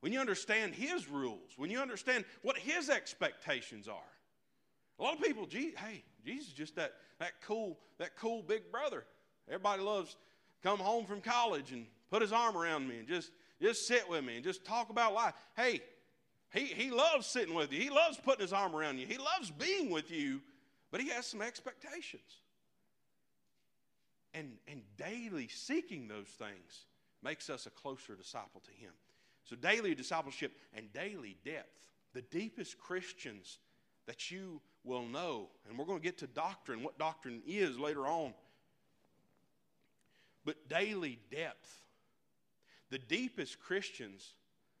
when 0.00 0.12
you 0.12 0.20
understand 0.20 0.74
His 0.74 1.08
rules, 1.08 1.52
when 1.56 1.70
you 1.70 1.80
understand 1.80 2.26
what 2.42 2.58
His 2.58 2.90
expectations 2.90 3.88
are. 3.88 4.19
A 5.00 5.02
lot 5.02 5.14
of 5.14 5.22
people, 5.22 5.48
hey, 5.50 6.04
Jesus 6.24 6.48
is 6.48 6.52
just 6.52 6.76
that, 6.76 6.92
that 7.18 7.32
cool, 7.42 7.78
that 7.98 8.16
cool 8.16 8.42
big 8.42 8.70
brother. 8.70 9.04
Everybody 9.48 9.82
loves 9.82 10.16
come 10.62 10.78
home 10.78 11.06
from 11.06 11.22
college 11.22 11.72
and 11.72 11.86
put 12.10 12.20
his 12.20 12.32
arm 12.32 12.54
around 12.56 12.86
me 12.86 12.98
and 12.98 13.08
just, 13.08 13.30
just 13.62 13.86
sit 13.86 14.08
with 14.10 14.22
me 14.22 14.36
and 14.36 14.44
just 14.44 14.62
talk 14.62 14.90
about 14.90 15.14
life. 15.14 15.32
Hey, 15.56 15.80
he, 16.52 16.66
he 16.66 16.90
loves 16.90 17.26
sitting 17.26 17.54
with 17.54 17.72
you. 17.72 17.80
He 17.80 17.88
loves 17.88 18.18
putting 18.18 18.42
his 18.42 18.52
arm 18.52 18.76
around 18.76 18.98
you. 18.98 19.06
He 19.06 19.16
loves 19.16 19.50
being 19.50 19.88
with 19.88 20.10
you, 20.10 20.42
but 20.90 21.00
he 21.00 21.08
has 21.08 21.26
some 21.26 21.40
expectations. 21.40 22.42
And, 24.34 24.52
and 24.68 24.82
daily 24.98 25.48
seeking 25.48 26.08
those 26.08 26.28
things 26.28 26.86
makes 27.22 27.48
us 27.48 27.66
a 27.66 27.70
closer 27.70 28.14
disciple 28.14 28.60
to 28.64 28.70
him. 28.70 28.92
So, 29.44 29.56
daily 29.56 29.94
discipleship 29.94 30.52
and 30.74 30.92
daily 30.92 31.36
depth. 31.44 31.88
The 32.12 32.22
deepest 32.22 32.78
Christians 32.78 33.58
that 34.06 34.30
you 34.30 34.60
will 34.84 35.06
know, 35.06 35.48
and 35.68 35.78
we're 35.78 35.84
going 35.84 35.98
to 35.98 36.04
get 36.04 36.18
to 36.18 36.26
doctrine, 36.26 36.82
what 36.82 36.98
doctrine 36.98 37.42
is 37.46 37.78
later 37.78 38.06
on. 38.06 38.32
But 40.44 40.68
daily 40.68 41.18
depth. 41.30 41.68
The 42.90 42.98
deepest 42.98 43.60
Christians 43.60 44.26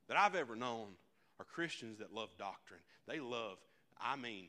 that 0.08 0.16
I've 0.16 0.34
ever 0.34 0.56
known 0.56 0.88
are 1.38 1.44
Christians 1.44 1.98
that 1.98 2.12
love 2.12 2.30
doctrine. 2.38 2.80
They 3.06 3.20
love, 3.20 3.58
I 4.00 4.16
mean, 4.16 4.48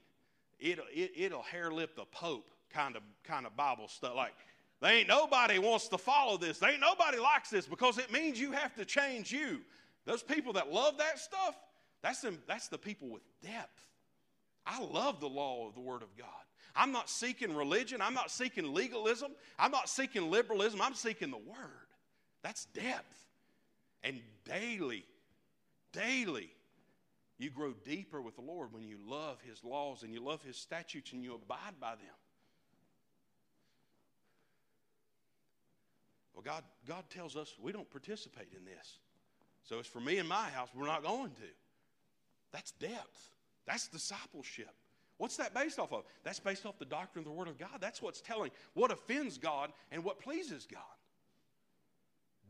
it'll, 0.59 0.85
it, 0.91 1.11
it'll 1.15 1.43
hair 1.43 1.71
lip 1.71 1.95
the 1.95 2.05
Pope 2.05 2.49
kind 2.69 2.95
of, 2.95 3.03
kind 3.23 3.45
of 3.45 3.55
Bible 3.55 3.87
stuff. 3.87 4.15
Like, 4.15 4.33
they 4.81 4.99
ain't 4.99 5.07
nobody 5.07 5.59
wants 5.59 5.89
to 5.89 5.97
follow 5.97 6.37
this. 6.37 6.57
They 6.57 6.69
ain't 6.69 6.81
nobody 6.81 7.19
likes 7.19 7.49
this 7.49 7.67
because 7.67 7.97
it 7.97 8.11
means 8.11 8.39
you 8.39 8.51
have 8.51 8.73
to 8.75 8.85
change 8.85 9.31
you. 9.31 9.59
Those 10.05 10.23
people 10.23 10.53
that 10.53 10.71
love 10.71 10.97
that 10.97 11.19
stuff, 11.19 11.55
that's, 12.01 12.21
them, 12.21 12.39
that's 12.47 12.67
the 12.67 12.79
people 12.79 13.09
with 13.09 13.21
depth. 13.43 13.90
I 14.65 14.81
love 14.83 15.19
the 15.19 15.29
law 15.29 15.67
of 15.67 15.73
the 15.73 15.81
Word 15.81 16.03
of 16.03 16.15
God. 16.17 16.27
I'm 16.75 16.91
not 16.91 17.09
seeking 17.09 17.55
religion. 17.55 18.01
I'm 18.01 18.13
not 18.13 18.31
seeking 18.31 18.73
legalism. 18.73 19.31
I'm 19.59 19.71
not 19.71 19.89
seeking 19.89 20.29
liberalism. 20.29 20.81
I'm 20.81 20.93
seeking 20.93 21.31
the 21.31 21.37
Word. 21.37 21.87
That's 22.43 22.65
depth. 22.65 23.27
And 24.03 24.19
daily, 24.45 25.05
daily, 25.91 26.49
you 27.37 27.49
grow 27.49 27.73
deeper 27.85 28.21
with 28.21 28.35
the 28.35 28.41
Lord 28.41 28.73
when 28.73 28.87
you 28.87 28.97
love 29.05 29.39
His 29.47 29.63
laws 29.63 30.03
and 30.03 30.13
you 30.13 30.23
love 30.23 30.41
His 30.43 30.57
statutes 30.57 31.11
and 31.13 31.23
you 31.23 31.35
abide 31.35 31.79
by 31.79 31.91
them. 31.91 32.15
Well, 36.33 36.43
God, 36.43 36.63
God 36.87 37.03
tells 37.09 37.35
us 37.35 37.53
we 37.61 37.71
don't 37.71 37.89
participate 37.89 38.47
in 38.57 38.65
this. 38.65 38.97
So 39.63 39.79
it's 39.79 39.87
for 39.87 39.99
me 39.99 40.17
and 40.17 40.27
my 40.27 40.49
house, 40.49 40.69
we're 40.73 40.87
not 40.87 41.03
going 41.03 41.31
to. 41.31 41.47
That's 42.51 42.71
depth. 42.71 43.29
That's 43.65 43.87
discipleship. 43.87 44.73
What's 45.17 45.37
that 45.37 45.53
based 45.53 45.77
off 45.77 45.93
of? 45.93 46.03
That's 46.23 46.39
based 46.39 46.65
off 46.65 46.79
the 46.79 46.85
doctrine 46.85 47.23
of 47.23 47.31
the 47.31 47.37
Word 47.37 47.47
of 47.47 47.59
God. 47.59 47.77
That's 47.79 48.01
what's 48.01 48.21
telling 48.21 48.49
what 48.73 48.91
offends 48.91 49.37
God 49.37 49.71
and 49.91 50.03
what 50.03 50.19
pleases 50.19 50.65
God. 50.65 50.81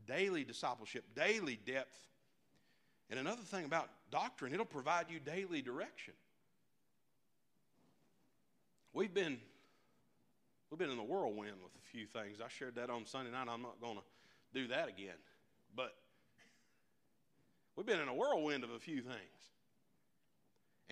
Daily 0.06 0.42
discipleship, 0.42 1.04
daily 1.14 1.58
depth. 1.66 1.96
And 3.10 3.20
another 3.20 3.42
thing 3.42 3.66
about 3.66 3.90
doctrine, 4.10 4.54
it'll 4.54 4.64
provide 4.64 5.06
you 5.10 5.20
daily 5.20 5.60
direction. 5.60 6.14
We've 8.94 9.12
been 9.12 9.38
we've 10.70 10.78
been 10.78 10.90
in 10.90 10.96
the 10.96 11.02
whirlwind 11.02 11.56
with 11.62 11.72
a 11.76 11.86
few 11.90 12.06
things. 12.06 12.38
I 12.42 12.48
shared 12.48 12.76
that 12.76 12.88
on 12.88 13.04
Sunday 13.04 13.30
night. 13.30 13.48
I'm 13.50 13.60
not 13.60 13.80
going 13.82 13.96
to 13.96 14.02
do 14.54 14.68
that 14.68 14.88
again. 14.88 15.16
But 15.76 15.94
we've 17.76 17.86
been 17.86 18.00
in 18.00 18.08
a 18.08 18.14
whirlwind 18.14 18.64
of 18.64 18.70
a 18.70 18.78
few 18.78 19.02
things. 19.02 19.42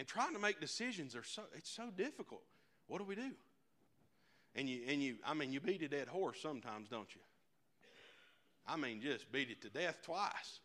And 0.01 0.09
trying 0.09 0.33
to 0.33 0.39
make 0.39 0.63
decisions 0.63 1.15
are 1.15 1.23
so 1.23 1.43
it's 1.55 1.69
so 1.69 1.91
difficult. 1.95 2.41
What 2.87 3.01
do 3.01 3.05
we 3.05 3.17
do? 3.17 3.33
And 4.57 4.67
you 4.67 4.81
and 4.89 5.03
you 5.03 5.17
I 5.27 5.35
mean 5.35 5.53
you 5.53 5.61
beat 5.61 5.83
a 5.83 5.89
dead 5.89 6.09
horse 6.09 6.39
sometimes, 6.41 6.89
don't 6.89 7.15
you? 7.15 7.21
I 8.67 8.79
mean 8.79 9.03
just 9.03 9.31
beat 9.31 9.51
it 9.51 9.61
to 9.61 9.69
death 9.69 9.99
twice. 10.03 10.61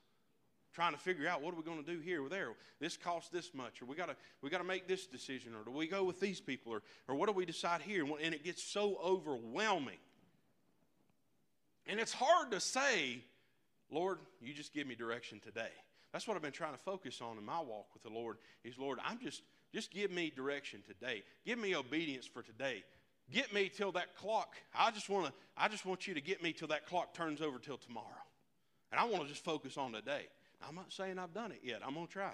Trying 0.74 0.94
to 0.94 0.98
figure 1.00 1.28
out 1.28 1.42
what 1.42 1.54
are 1.54 1.58
we 1.58 1.64
going 1.64 1.84
to 1.84 1.92
do 1.96 2.00
here 2.00 2.24
or 2.24 2.30
there. 2.30 2.52
This 2.80 2.96
costs 2.96 3.30
this 3.30 3.54
much, 3.54 3.82
or 3.82 3.86
we 3.88 3.98
got 3.98 4.06
to 4.06 4.16
we 4.42 4.50
got 4.50 4.60
to 4.60 4.64
make 4.64 4.88
this 4.88 5.06
decision, 5.06 5.54
or 5.54 5.66
do 5.66 5.72
we 5.72 5.86
go 5.86 6.06
with 6.06 6.22
these 6.22 6.40
people, 6.40 6.72
or 6.72 6.82
or 7.10 7.16
what 7.16 7.28
do 7.28 7.34
we 7.34 7.46
decide 7.46 7.82
here? 7.82 8.06
And 8.06 8.34
it 8.34 8.46
gets 8.46 8.64
so 8.64 8.98
overwhelming, 9.04 10.00
and 11.88 12.00
it's 12.00 12.14
hard 12.14 12.52
to 12.52 12.62
say, 12.62 13.20
Lord, 13.92 14.20
you 14.42 14.54
just 14.54 14.74
give 14.74 14.88
me 14.88 14.96
direction 14.96 15.42
today. 15.42 15.74
That's 16.16 16.30
what 16.30 16.38
I've 16.38 16.42
been 16.42 16.54
trying 16.54 16.72
to 16.72 16.80
focus 16.80 17.20
on 17.22 17.38
in 17.38 17.44
my 17.44 17.60
walk 17.60 17.88
with 17.94 18.02
the 18.02 18.10
Lord. 18.10 18.38
Is 18.64 18.78
Lord, 18.78 19.00
I'm 19.04 19.20
just 19.20 19.42
just 19.74 19.92
give 19.92 20.12
me 20.12 20.32
direction 20.34 20.82
today. 20.88 21.24
Give 21.46 21.60
me 21.60 21.76
obedience 21.76 22.26
for 22.26 22.42
today. 22.42 22.86
Get 23.34 23.54
me 23.54 23.68
till 23.68 23.92
that 23.92 24.16
clock. 24.16 24.56
I 24.74 24.92
just 24.92 25.10
want 25.10 25.26
to 25.26 25.34
I 25.58 25.68
just 25.68 25.86
want 25.86 26.08
you 26.08 26.14
to 26.14 26.22
get 26.22 26.42
me 26.42 26.54
till 26.54 26.70
that 26.70 26.88
clock 26.88 27.14
turns 27.14 27.42
over 27.42 27.60
till 27.60 27.76
tomorrow. 27.76 28.06
And 28.94 29.02
I 29.02 29.04
want 29.04 29.24
to 29.24 29.28
just 29.28 29.44
focus 29.44 29.76
on 29.76 29.92
today. 29.92 30.22
I'm 30.66 30.74
not 30.74 30.94
saying 30.94 31.20
I've 31.20 31.34
done 31.34 31.52
it 31.52 31.60
yet. 31.62 31.82
I'm 31.86 31.96
going 31.96 32.08
to 32.08 32.14
try. 32.14 32.32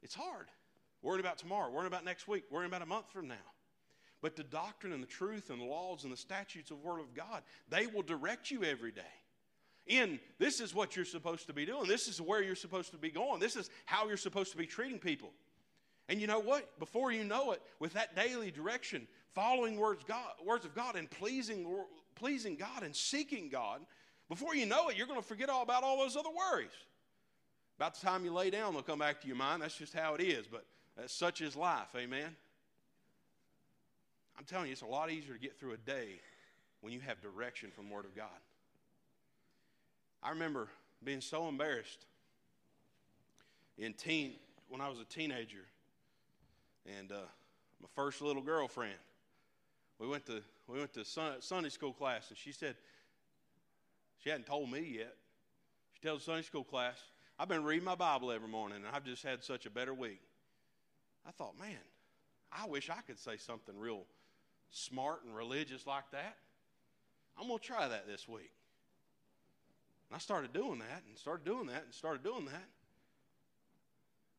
It's 0.00 0.14
hard. 0.14 0.46
Worrying 1.02 1.24
about 1.24 1.38
tomorrow, 1.38 1.72
worrying 1.72 1.88
about 1.88 2.04
next 2.04 2.28
week, 2.28 2.44
worrying 2.52 2.70
about 2.70 2.82
a 2.82 2.86
month 2.86 3.10
from 3.10 3.26
now. 3.26 3.34
But 4.22 4.36
the 4.36 4.44
doctrine 4.44 4.92
and 4.92 5.02
the 5.02 5.08
truth 5.08 5.50
and 5.50 5.60
the 5.60 5.64
laws 5.64 6.04
and 6.04 6.12
the 6.12 6.16
statutes 6.16 6.70
of 6.70 6.80
the 6.80 6.88
Word 6.88 7.00
of 7.00 7.14
God, 7.14 7.42
they 7.68 7.88
will 7.88 8.02
direct 8.02 8.48
you 8.48 8.62
every 8.62 8.92
day 8.92 9.02
in 9.88 10.20
this 10.38 10.60
is 10.60 10.74
what 10.74 10.94
you're 10.96 11.04
supposed 11.04 11.46
to 11.46 11.52
be 11.52 11.66
doing. 11.66 11.88
This 11.88 12.08
is 12.08 12.20
where 12.20 12.42
you're 12.42 12.54
supposed 12.54 12.90
to 12.92 12.98
be 12.98 13.10
going. 13.10 13.40
This 13.40 13.56
is 13.56 13.70
how 13.86 14.06
you're 14.08 14.16
supposed 14.16 14.52
to 14.52 14.58
be 14.58 14.66
treating 14.66 14.98
people. 14.98 15.30
And 16.08 16.20
you 16.20 16.26
know 16.26 16.40
what? 16.40 16.78
Before 16.78 17.12
you 17.12 17.24
know 17.24 17.52
it, 17.52 17.62
with 17.80 17.92
that 17.94 18.16
daily 18.16 18.50
direction, 18.50 19.06
following 19.34 19.76
words, 19.76 20.04
God, 20.04 20.32
words 20.44 20.64
of 20.64 20.74
God 20.74 20.96
and 20.96 21.10
pleasing, 21.10 21.66
pleasing 22.14 22.56
God 22.56 22.82
and 22.82 22.94
seeking 22.94 23.48
God, 23.48 23.80
before 24.28 24.54
you 24.54 24.66
know 24.66 24.88
it, 24.88 24.96
you're 24.96 25.06
going 25.06 25.20
to 25.20 25.26
forget 25.26 25.48
all 25.48 25.62
about 25.62 25.82
all 25.82 25.98
those 25.98 26.16
other 26.16 26.30
worries. 26.30 26.70
About 27.76 27.94
the 27.94 28.06
time 28.06 28.24
you 28.24 28.32
lay 28.32 28.50
down, 28.50 28.72
they'll 28.72 28.82
come 28.82 28.98
back 28.98 29.20
to 29.20 29.26
your 29.26 29.36
mind. 29.36 29.62
That's 29.62 29.76
just 29.76 29.94
how 29.94 30.14
it 30.14 30.20
is. 30.22 30.46
But 30.46 30.64
such 31.10 31.40
is 31.40 31.54
life. 31.56 31.88
Amen. 31.96 32.34
I'm 34.38 34.44
telling 34.44 34.66
you, 34.66 34.72
it's 34.72 34.82
a 34.82 34.86
lot 34.86 35.10
easier 35.10 35.34
to 35.34 35.40
get 35.40 35.58
through 35.58 35.72
a 35.72 35.76
day 35.78 36.20
when 36.80 36.92
you 36.92 37.00
have 37.00 37.20
direction 37.20 37.70
from 37.70 37.88
the 37.88 37.94
Word 37.94 38.04
of 38.04 38.14
God. 38.14 38.26
I 40.22 40.30
remember 40.30 40.68
being 41.04 41.20
so 41.20 41.48
embarrassed 41.48 42.06
in 43.76 43.92
teen 43.94 44.34
when 44.68 44.80
I 44.80 44.88
was 44.88 44.98
a 44.98 45.04
teenager, 45.04 45.64
and 46.98 47.12
uh, 47.12 47.20
my 47.80 47.88
first 47.94 48.20
little 48.20 48.42
girlfriend. 48.42 48.98
We 49.98 50.06
went 50.06 50.26
to 50.26 50.42
we 50.66 50.78
went 50.78 50.92
to 50.94 51.04
Sunday 51.04 51.70
school 51.70 51.92
class, 51.92 52.28
and 52.28 52.38
she 52.38 52.52
said 52.52 52.76
she 54.22 54.30
hadn't 54.30 54.46
told 54.46 54.70
me 54.70 54.80
yet. 54.80 55.14
She 55.94 56.06
tells 56.06 56.22
Sunday 56.22 56.42
school 56.42 56.64
class, 56.64 56.98
"I've 57.38 57.48
been 57.48 57.64
reading 57.64 57.84
my 57.84 57.94
Bible 57.94 58.30
every 58.30 58.48
morning, 58.48 58.78
and 58.84 58.94
I've 58.94 59.04
just 59.04 59.22
had 59.22 59.42
such 59.42 59.66
a 59.66 59.70
better 59.70 59.94
week." 59.94 60.20
I 61.26 61.30
thought, 61.32 61.58
man, 61.58 61.76
I 62.52 62.66
wish 62.66 62.88
I 62.88 63.00
could 63.06 63.18
say 63.18 63.36
something 63.36 63.78
real 63.78 64.04
smart 64.70 65.24
and 65.24 65.34
religious 65.34 65.86
like 65.86 66.10
that. 66.12 66.36
I'm 67.38 67.48
to 67.48 67.58
try 67.58 67.86
that 67.86 68.06
this 68.06 68.28
week. 68.28 68.50
And 70.08 70.16
I 70.16 70.18
started 70.18 70.52
doing 70.52 70.78
that 70.78 71.02
and 71.06 71.18
started 71.18 71.44
doing 71.44 71.66
that 71.66 71.84
and 71.84 71.92
started 71.92 72.22
doing 72.22 72.46
that. 72.46 72.64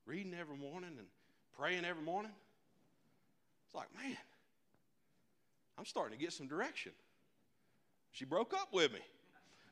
Reading 0.05 0.33
every 0.39 0.57
morning 0.57 0.91
and 0.97 1.07
praying 1.57 1.85
every 1.85 2.03
morning. 2.03 2.31
It's 3.65 3.75
like, 3.75 3.87
man, 4.01 4.17
I'm 5.77 5.85
starting 5.85 6.17
to 6.17 6.23
get 6.23 6.33
some 6.33 6.47
direction. 6.47 6.91
She 8.11 8.25
broke 8.25 8.53
up 8.53 8.69
with 8.73 8.91
me. 8.91 8.99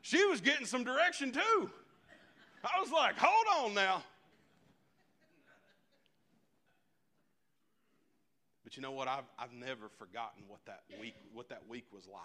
She 0.01 0.23
was 0.25 0.39
getting 0.39 0.67
some 0.67 0.83
direction 0.83 1.31
too. 1.31 1.69
I 2.63 2.79
was 2.79 2.91
like, 2.91 3.15
hold 3.17 3.65
on 3.65 3.73
now. 3.73 4.03
But 8.63 8.75
you 8.75 8.83
know 8.83 8.91
what? 8.91 9.07
I've, 9.07 9.23
I've 9.39 9.53
never 9.53 9.89
forgotten 9.97 10.43
what 10.47 10.59
that 10.65 10.81
week 11.01 11.15
what 11.33 11.49
that 11.49 11.67
week 11.67 11.85
was 11.91 12.05
like. 12.05 12.21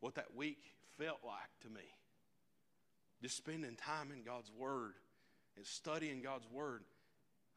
What 0.00 0.14
that 0.14 0.36
week 0.36 0.62
felt 0.96 1.18
like 1.24 1.50
to 1.62 1.68
me 1.68 1.82
just 3.22 3.36
spending 3.36 3.76
time 3.76 4.10
in 4.12 4.22
God's 4.22 4.50
Word 4.58 4.94
and 5.56 5.64
studying 5.64 6.22
God's 6.22 6.46
Word, 6.52 6.82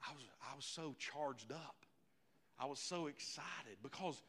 I 0.08 0.14
was, 0.14 0.24
I 0.52 0.56
was 0.56 0.66
so 0.66 0.96
charged 1.00 1.52
up. 1.52 1.76
I 2.60 2.66
was 2.66 2.80
so 2.80 3.08
excited 3.08 3.78
because 3.84 4.22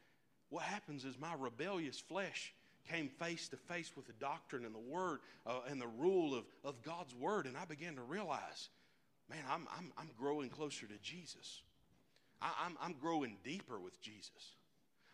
what 0.49 0.64
happens 0.64 1.05
is 1.05 1.18
my 1.18 1.35
rebellious 1.38 2.01
flesh 2.01 2.53
came 2.90 3.09
face 3.09 3.49
to 3.49 3.57
face 3.57 3.92
with 3.96 4.07
the 4.07 4.12
doctrine 4.14 4.64
and 4.64 4.75
the 4.75 4.79
Word 4.79 5.20
uh, 5.46 5.61
and 5.68 5.81
the 5.81 5.87
rule 5.87 6.35
of, 6.35 6.44
of 6.64 6.83
God's 6.83 7.14
Word, 7.14 7.46
and 7.46 7.57
I 7.57 7.64
began 7.64 7.96
to 7.96 8.03
realize 8.03 8.68
man, 9.29 9.42
I'm, 9.51 9.66
I'm, 9.77 9.92
I'm 9.99 10.11
growing 10.18 10.49
closer 10.49 10.87
to 10.87 10.99
Jesus. 11.03 11.62
I, 12.40 12.46
am 12.46 12.77
I'm, 12.81 12.92
I'm 12.92 12.96
growing 13.01 13.37
deeper 13.44 13.79
with 13.79 14.01
Jesus. 14.01 14.55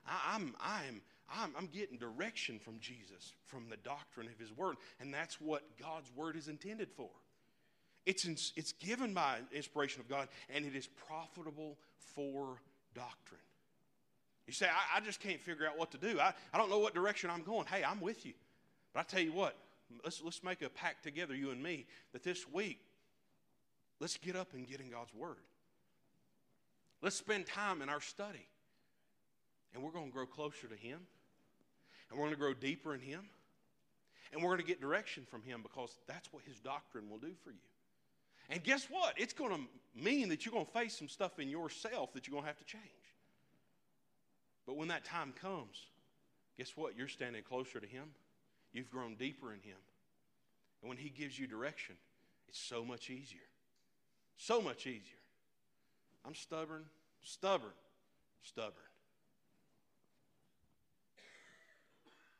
I, 0.06 0.34
I'm, 0.34 0.54
I'm, 0.60 1.00
I'm, 1.30 1.52
I'm 1.56 1.66
getting 1.66 1.98
direction 1.98 2.58
from 2.58 2.78
Jesus, 2.80 3.32
from 3.46 3.68
the 3.68 3.76
doctrine 3.78 4.26
of 4.26 4.38
His 4.38 4.52
Word. 4.56 4.76
And 5.00 5.12
that's 5.12 5.40
what 5.40 5.62
God's 5.80 6.10
Word 6.14 6.36
is 6.36 6.48
intended 6.48 6.90
for. 6.90 7.10
It's, 8.04 8.24
in, 8.24 8.36
it's 8.56 8.72
given 8.72 9.14
by 9.14 9.38
inspiration 9.52 10.00
of 10.00 10.08
God, 10.08 10.28
and 10.52 10.64
it 10.64 10.74
is 10.74 10.86
profitable 10.86 11.78
for 12.14 12.60
doctrine. 12.94 13.40
You 14.46 14.52
say, 14.52 14.66
I, 14.66 14.98
I 14.98 15.00
just 15.00 15.20
can't 15.20 15.40
figure 15.40 15.66
out 15.66 15.78
what 15.78 15.92
to 15.92 15.98
do. 15.98 16.18
I, 16.18 16.34
I 16.52 16.58
don't 16.58 16.68
know 16.68 16.80
what 16.80 16.94
direction 16.94 17.30
I'm 17.30 17.42
going. 17.42 17.66
Hey, 17.66 17.84
I'm 17.84 18.00
with 18.00 18.26
you. 18.26 18.32
But 18.92 19.00
I 19.00 19.02
tell 19.04 19.20
you 19.22 19.32
what, 19.32 19.56
let's, 20.04 20.20
let's 20.22 20.42
make 20.42 20.62
a 20.62 20.68
pact 20.68 21.04
together, 21.04 21.34
you 21.34 21.50
and 21.50 21.62
me, 21.62 21.86
that 22.12 22.22
this 22.22 22.46
week, 22.50 22.80
let's 24.00 24.16
get 24.16 24.36
up 24.36 24.52
and 24.52 24.66
get 24.66 24.80
in 24.80 24.90
God's 24.90 25.14
Word. 25.14 25.36
Let's 27.00 27.16
spend 27.16 27.46
time 27.46 27.82
in 27.82 27.88
our 27.88 28.00
study. 28.00 28.46
And 29.74 29.82
we're 29.82 29.90
going 29.90 30.06
to 30.06 30.12
grow 30.12 30.26
closer 30.26 30.66
to 30.66 30.76
Him. 30.76 30.98
And 32.10 32.18
we're 32.18 32.26
going 32.26 32.34
to 32.34 32.40
grow 32.40 32.54
deeper 32.54 32.94
in 32.94 33.00
Him. 33.00 33.20
And 34.32 34.42
we're 34.42 34.50
going 34.50 34.60
to 34.60 34.66
get 34.66 34.80
direction 34.80 35.24
from 35.30 35.42
Him 35.42 35.62
because 35.62 35.96
that's 36.06 36.32
what 36.32 36.42
His 36.44 36.58
doctrine 36.58 37.08
will 37.10 37.18
do 37.18 37.32
for 37.44 37.50
you. 37.50 37.56
And 38.50 38.62
guess 38.62 38.86
what? 38.90 39.14
It's 39.16 39.32
going 39.32 39.50
to 39.50 40.00
mean 40.02 40.28
that 40.28 40.44
you're 40.44 40.52
going 40.52 40.66
to 40.66 40.72
face 40.72 40.98
some 40.98 41.08
stuff 41.08 41.38
in 41.38 41.48
yourself 41.48 42.12
that 42.14 42.26
you're 42.26 42.32
going 42.32 42.44
to 42.44 42.48
have 42.48 42.58
to 42.58 42.64
change. 42.64 42.84
But 44.66 44.76
when 44.76 44.88
that 44.88 45.04
time 45.04 45.32
comes, 45.40 45.86
guess 46.56 46.76
what? 46.76 46.96
You're 46.96 47.08
standing 47.08 47.42
closer 47.42 47.80
to 47.80 47.86
Him. 47.86 48.04
You've 48.72 48.90
grown 48.90 49.14
deeper 49.16 49.52
in 49.52 49.60
Him. 49.60 49.76
And 50.82 50.88
when 50.88 50.98
He 50.98 51.08
gives 51.08 51.38
you 51.38 51.46
direction, 51.46 51.96
it's 52.48 52.60
so 52.60 52.84
much 52.84 53.10
easier. 53.10 53.40
So 54.36 54.60
much 54.60 54.86
easier. 54.86 55.20
I'm 56.24 56.34
stubborn, 56.34 56.84
stubborn, 57.22 57.72
stubborn. 58.42 58.91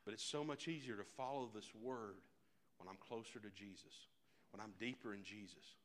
But 0.04 0.14
it's 0.14 0.24
so 0.24 0.42
much 0.42 0.68
easier 0.68 0.96
to 0.96 1.04
follow 1.16 1.48
this 1.54 1.70
word 1.80 2.16
when 2.78 2.88
I'm 2.88 2.98
closer 3.06 3.38
to 3.38 3.48
Jesus, 3.54 4.08
when 4.50 4.60
I'm 4.60 4.72
deeper 4.80 5.14
in 5.14 5.22
Jesus, 5.22 5.76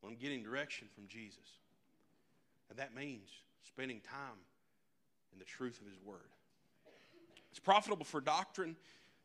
when 0.00 0.12
I'm 0.12 0.18
getting 0.18 0.42
direction 0.42 0.88
from 0.94 1.06
Jesus. 1.08 1.38
And 2.68 2.78
that 2.78 2.94
means 2.94 3.30
spending 3.66 4.00
time 4.00 4.38
in 5.32 5.38
the 5.38 5.44
truth 5.44 5.80
of 5.80 5.86
His 5.86 5.98
Word. 6.04 6.30
It's 7.50 7.60
profitable 7.60 8.04
for 8.04 8.20
doctrine. 8.20 8.76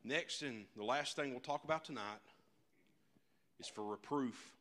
Next, 0.03 0.41
and 0.41 0.65
the 0.75 0.83
last 0.83 1.15
thing 1.15 1.31
we'll 1.31 1.41
talk 1.41 1.63
about 1.63 1.85
tonight 1.85 2.21
is 3.59 3.67
for 3.67 3.83
reproof. 3.83 4.51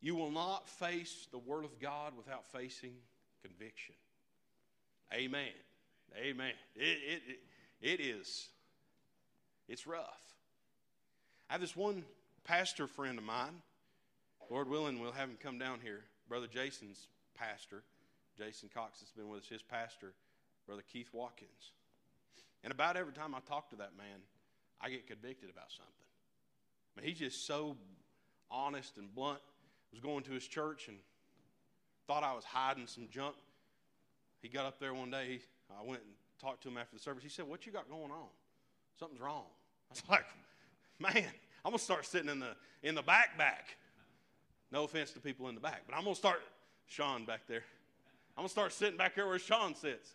You 0.00 0.16
will 0.16 0.30
not 0.30 0.68
face 0.68 1.28
the 1.30 1.38
Word 1.38 1.64
of 1.64 1.78
God 1.78 2.14
without 2.16 2.44
facing 2.46 2.94
conviction. 3.42 3.94
Amen. 5.12 5.52
Amen. 6.16 6.52
It, 6.74 7.20
it, 7.26 7.38
it 7.80 8.00
is. 8.00 8.48
It's 9.68 9.86
rough. 9.86 10.22
I 11.48 11.54
have 11.54 11.60
this 11.60 11.76
one 11.76 12.04
pastor 12.44 12.86
friend 12.86 13.18
of 13.18 13.24
mine. 13.24 13.62
Lord 14.50 14.68
willing, 14.68 15.00
we'll 15.00 15.12
have 15.12 15.28
him 15.28 15.38
come 15.42 15.58
down 15.58 15.80
here. 15.82 16.04
Brother 16.28 16.46
Jason's 16.46 17.08
pastor. 17.34 17.82
Jason 18.38 18.68
Cox 18.72 19.00
has 19.00 19.10
been 19.10 19.28
with 19.28 19.42
us, 19.42 19.48
his 19.48 19.62
pastor, 19.62 20.12
Brother 20.66 20.82
Keith 20.92 21.08
Watkins. 21.12 21.72
And 22.62 22.72
about 22.72 22.96
every 22.96 23.12
time 23.12 23.34
I 23.34 23.38
talk 23.48 23.70
to 23.70 23.76
that 23.76 23.96
man, 23.96 24.20
I 24.80 24.90
get 24.90 25.06
convicted 25.06 25.50
about 25.50 25.70
something. 25.70 25.92
I 26.96 27.00
mean, 27.00 27.08
he's 27.08 27.18
just 27.18 27.46
so 27.46 27.76
honest 28.50 28.98
and 28.98 29.14
blunt. 29.14 29.38
I 29.38 29.88
was 29.92 30.00
going 30.00 30.22
to 30.24 30.32
his 30.32 30.46
church 30.46 30.88
and 30.88 30.98
thought 32.06 32.22
I 32.22 32.34
was 32.34 32.44
hiding 32.44 32.86
some 32.86 33.08
junk. 33.10 33.34
He 34.42 34.48
got 34.48 34.66
up 34.66 34.78
there 34.78 34.94
one 34.94 35.10
day. 35.10 35.26
He, 35.28 35.40
I 35.70 35.84
went 35.84 36.02
and 36.02 36.12
talked 36.40 36.62
to 36.62 36.68
him 36.68 36.76
after 36.76 36.96
the 36.96 37.02
service. 37.02 37.22
He 37.22 37.28
said, 37.28 37.46
What 37.46 37.66
you 37.66 37.72
got 37.72 37.88
going 37.88 38.10
on? 38.10 38.28
Something's 38.98 39.20
wrong. 39.20 39.44
I 39.90 39.94
was 39.94 40.02
like, 40.08 40.26
Man, 40.98 41.30
I'm 41.64 41.70
gonna 41.70 41.78
start 41.78 42.06
sitting 42.06 42.30
in 42.30 42.40
the 42.40 42.54
in 42.82 42.94
the 42.94 43.02
back 43.02 43.36
back. 43.36 43.76
No 44.72 44.84
offense 44.84 45.12
to 45.12 45.20
people 45.20 45.48
in 45.48 45.54
the 45.54 45.60
back, 45.60 45.82
but 45.86 45.96
I'm 45.96 46.04
gonna 46.04 46.14
start 46.14 46.42
Sean 46.86 47.24
back 47.24 47.42
there. 47.48 47.62
I'm 48.36 48.42
gonna 48.42 48.48
start 48.48 48.72
sitting 48.72 48.96
back 48.96 49.14
here 49.14 49.26
where 49.26 49.38
Sean 49.38 49.74
sits. 49.74 50.10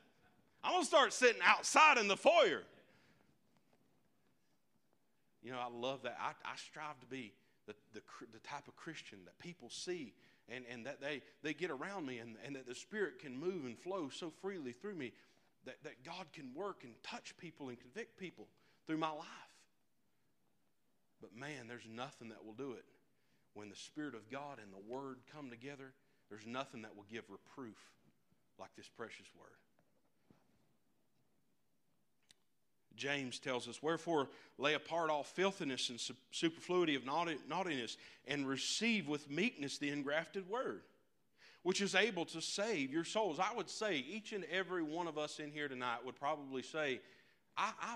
I'm 0.64 0.74
gonna 0.74 0.86
start 0.86 1.14
sitting 1.14 1.42
outside 1.44 1.98
in 1.98 2.08
the 2.08 2.18
foyer. 2.18 2.64
You 5.44 5.52
know, 5.52 5.60
I 5.60 5.70
love 5.76 6.04
that. 6.04 6.18
I, 6.22 6.30
I 6.46 6.56
strive 6.56 7.00
to 7.00 7.08
be 7.08 7.34
the, 7.66 7.74
the, 7.94 8.02
the 8.32 8.40
type 8.40 8.68
of 8.68 8.76
Christian 8.76 9.20
that 9.26 9.40
people 9.40 9.70
see 9.70 10.14
and, 10.50 10.66
and 10.72 10.86
that 10.86 11.02
they, 11.02 11.22
they 11.42 11.54
get 11.54 11.72
around 11.72 12.06
me 12.06 12.20
and, 12.20 12.36
and 12.46 12.56
that 12.56 12.68
the 12.68 12.76
Spirit 12.76 13.20
can 13.20 13.36
move 13.38 13.66
and 13.66 13.78
flow 13.78 14.10
so 14.10 14.32
freely 14.42 14.72
through 14.72 14.96
me 14.96 15.14
that, 15.66 15.84
that 15.84 16.04
God 16.04 16.28
can 16.34 16.54
work 16.56 16.84
and 16.84 16.94
touch 17.04 17.36
people 17.38 17.70
and 17.70 17.80
convict 17.80 18.18
people 18.18 18.48
through 18.88 18.98
my 18.98 19.12
life. 19.12 19.28
But 21.22 21.36
man, 21.36 21.68
there's 21.68 21.88
nothing 21.90 22.30
that 22.30 22.44
will 22.44 22.54
do 22.54 22.72
it. 22.74 22.86
When 23.54 23.70
the 23.70 23.76
Spirit 23.76 24.16
of 24.16 24.30
God 24.30 24.58
and 24.62 24.72
the 24.74 24.92
Word 24.92 25.18
come 25.34 25.50
together, 25.50 25.94
there's 26.30 26.48
nothing 26.48 26.82
that 26.84 26.96
will 26.96 27.06
give 27.12 27.24
reproof 27.30 27.78
like 28.58 28.70
this 28.76 28.88
precious 28.88 29.28
Word. 29.38 29.50
James 32.96 33.40
tells 33.40 33.68
us, 33.68 33.82
Wherefore 33.82 34.30
lay 34.58 34.74
apart 34.74 35.10
all 35.10 35.24
filthiness 35.24 35.90
and 35.90 36.00
superfluity 36.32 36.96
of 36.96 37.06
naughtiness, 37.06 37.98
and 38.28 38.48
receive 38.48 39.08
with 39.08 39.30
meekness 39.30 39.78
the 39.78 39.90
engrafted 39.90 40.48
word, 40.50 40.84
which 41.64 41.82
is 41.82 41.96
able 41.96 42.26
to 42.26 42.42
save 42.42 42.92
your 42.92 43.04
souls. 43.04 43.40
I 43.40 43.56
would 43.56 43.70
say 43.70 43.98
each 43.98 44.34
and 44.34 44.46
every 44.52 44.84
one 44.84 45.08
of 45.08 45.18
us 45.18 45.40
in 45.40 45.52
here 45.52 45.68
tonight 45.68 46.00
would 46.06 46.16
probably 46.16 46.62
say, 46.62 47.02
I, 47.58 47.72
I 47.82 47.96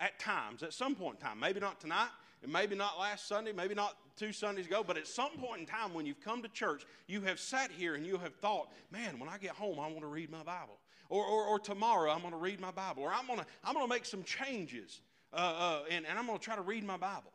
at 0.00 0.18
times, 0.18 0.62
at 0.62 0.72
some 0.72 0.94
point 0.94 1.18
in 1.20 1.26
time, 1.26 1.40
maybe 1.40 1.60
not 1.60 1.80
tonight, 1.80 2.10
and 2.42 2.52
maybe 2.52 2.76
not 2.76 2.98
last 2.98 3.26
Sunday, 3.26 3.52
maybe 3.52 3.74
not 3.74 3.96
two 4.16 4.32
Sundays 4.32 4.66
ago, 4.66 4.84
but 4.86 4.96
at 4.96 5.06
some 5.06 5.30
point 5.38 5.60
in 5.60 5.66
time 5.66 5.92
when 5.92 6.06
you've 6.06 6.20
come 6.20 6.42
to 6.42 6.48
church, 6.48 6.84
you 7.06 7.20
have 7.22 7.40
sat 7.40 7.70
here 7.70 7.94
and 7.94 8.06
you 8.06 8.16
have 8.18 8.34
thought, 8.36 8.70
man, 8.92 9.18
when 9.18 9.28
I 9.28 9.38
get 9.38 9.52
home, 9.52 9.80
I 9.80 9.88
want 9.88 10.00
to 10.00 10.06
read 10.06 10.30
my 10.30 10.42
Bible. 10.42 10.78
Or, 11.08 11.24
or, 11.24 11.44
or 11.46 11.58
tomorrow 11.58 12.12
I'm 12.12 12.20
going 12.20 12.32
to 12.32 12.38
read 12.38 12.60
my 12.60 12.70
Bible. 12.70 13.02
Or 13.02 13.12
I'm 13.12 13.26
going 13.26 13.40
to, 13.40 13.46
I'm 13.64 13.74
going 13.74 13.86
to 13.86 13.92
make 13.92 14.04
some 14.04 14.22
changes 14.22 15.00
uh, 15.32 15.36
uh, 15.36 15.78
and, 15.90 16.06
and 16.06 16.18
I'm 16.18 16.26
going 16.26 16.38
to 16.38 16.44
try 16.44 16.56
to 16.56 16.62
read 16.62 16.84
my 16.84 16.96
Bible. 16.96 17.32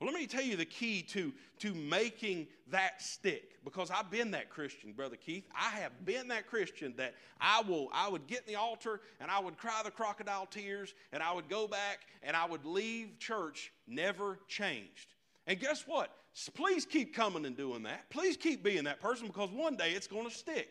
Well, 0.00 0.12
let 0.12 0.18
me 0.18 0.28
tell 0.28 0.42
you 0.42 0.56
the 0.56 0.64
key 0.64 1.02
to, 1.08 1.32
to 1.58 1.74
making 1.74 2.46
that 2.70 3.02
stick 3.02 3.56
because 3.64 3.90
I've 3.90 4.10
been 4.10 4.30
that 4.30 4.48
Christian, 4.48 4.92
Brother 4.92 5.16
Keith. 5.16 5.44
I 5.56 5.70
have 5.70 5.90
been 6.04 6.28
that 6.28 6.46
Christian 6.46 6.94
that 6.98 7.14
I, 7.40 7.62
will, 7.62 7.88
I 7.92 8.08
would 8.08 8.28
get 8.28 8.42
in 8.46 8.52
the 8.52 8.54
altar 8.54 9.00
and 9.20 9.28
I 9.28 9.40
would 9.40 9.58
cry 9.58 9.80
the 9.84 9.90
crocodile 9.90 10.46
tears 10.46 10.94
and 11.12 11.20
I 11.20 11.32
would 11.32 11.48
go 11.48 11.66
back 11.66 12.06
and 12.22 12.36
I 12.36 12.46
would 12.46 12.64
leave 12.64 13.18
church 13.18 13.72
never 13.88 14.38
changed. 14.46 15.14
And 15.48 15.58
guess 15.58 15.84
what? 15.84 16.12
Please 16.54 16.84
keep 16.86 17.12
coming 17.12 17.44
and 17.44 17.56
doing 17.56 17.82
that. 17.82 18.08
Please 18.10 18.36
keep 18.36 18.62
being 18.62 18.84
that 18.84 19.00
person 19.00 19.26
because 19.26 19.50
one 19.50 19.74
day 19.74 19.90
it's 19.90 20.06
going 20.06 20.28
to 20.28 20.34
stick. 20.34 20.68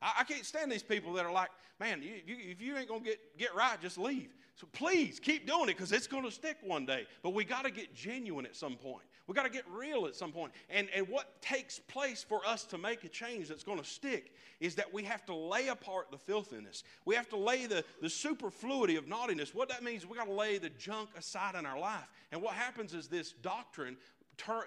I, 0.00 0.18
I 0.20 0.24
can't 0.24 0.44
stand 0.44 0.70
these 0.70 0.84
people 0.84 1.12
that 1.14 1.26
are 1.26 1.32
like, 1.32 1.50
man, 1.80 2.00
you, 2.00 2.20
you, 2.24 2.36
if 2.52 2.62
you 2.62 2.76
ain't 2.76 2.88
going 2.88 3.02
to 3.02 3.06
get, 3.08 3.38
get 3.38 3.54
right, 3.56 3.80
just 3.80 3.98
leave. 3.98 4.30
So 4.58 4.66
please 4.72 5.20
keep 5.20 5.46
doing 5.46 5.68
it 5.68 5.76
because 5.76 5.92
it's 5.92 6.08
going 6.08 6.24
to 6.24 6.32
stick 6.32 6.56
one 6.64 6.84
day. 6.84 7.06
But 7.22 7.30
we 7.30 7.44
got 7.44 7.64
to 7.64 7.70
get 7.70 7.94
genuine 7.94 8.44
at 8.44 8.56
some 8.56 8.74
point. 8.74 9.04
We 9.28 9.34
got 9.34 9.44
to 9.44 9.50
get 9.50 9.62
real 9.70 10.06
at 10.06 10.16
some 10.16 10.32
point. 10.32 10.52
And, 10.68 10.88
and 10.92 11.06
what 11.08 11.40
takes 11.40 11.78
place 11.78 12.24
for 12.28 12.44
us 12.44 12.64
to 12.64 12.78
make 12.78 13.04
a 13.04 13.08
change 13.08 13.46
that's 13.46 13.62
going 13.62 13.78
to 13.78 13.84
stick 13.84 14.34
is 14.58 14.74
that 14.74 14.92
we 14.92 15.04
have 15.04 15.24
to 15.26 15.34
lay 15.34 15.68
apart 15.68 16.10
the 16.10 16.18
filthiness. 16.18 16.82
We 17.04 17.14
have 17.14 17.28
to 17.28 17.36
lay 17.36 17.66
the, 17.66 17.84
the 18.02 18.10
superfluity 18.10 18.96
of 18.96 19.06
naughtiness. 19.06 19.54
What 19.54 19.68
that 19.68 19.84
means, 19.84 20.04
we 20.04 20.16
got 20.16 20.26
to 20.26 20.32
lay 20.32 20.58
the 20.58 20.70
junk 20.70 21.10
aside 21.16 21.54
in 21.54 21.64
our 21.64 21.78
life. 21.78 22.08
And 22.32 22.42
what 22.42 22.54
happens 22.54 22.94
is 22.94 23.06
this 23.06 23.32
doctrine 23.32 23.96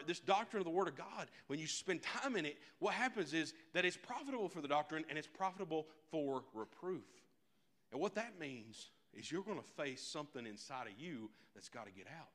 this 0.06 0.19
doctrine 0.19 0.60
of 0.60 0.65
the 0.65 0.71
Word 0.71 0.89
of 0.89 0.97
God, 0.97 1.27
when 1.47 1.58
you 1.58 1.65
spend 1.65 2.01
time 2.04 2.36
in 2.36 2.45
it, 2.45 2.58
what 2.80 2.93
happens 2.93 3.34
is 3.34 3.54
that 3.73 3.86
it's 3.86 3.95
profitable 3.95 4.49
for 4.49 4.60
the 4.60 4.67
doctrine 4.67 5.06
and 5.08 5.17
it's 5.17 5.30
profitable 5.30 5.88
for 6.12 6.43
reproof. 6.54 7.06
And 7.93 8.01
what 8.01 8.15
that 8.15 8.38
means 8.38 8.89
is 9.13 9.32
you're 9.32 9.43
going 9.43 9.60
to 9.60 9.84
face 9.84 10.02
something 10.02 10.45
inside 10.45 10.88
of 10.88 10.93
you 10.97 11.30
that's 11.54 11.69
got 11.69 11.86
to 11.86 11.91
get 11.91 12.08
out. 12.08 12.30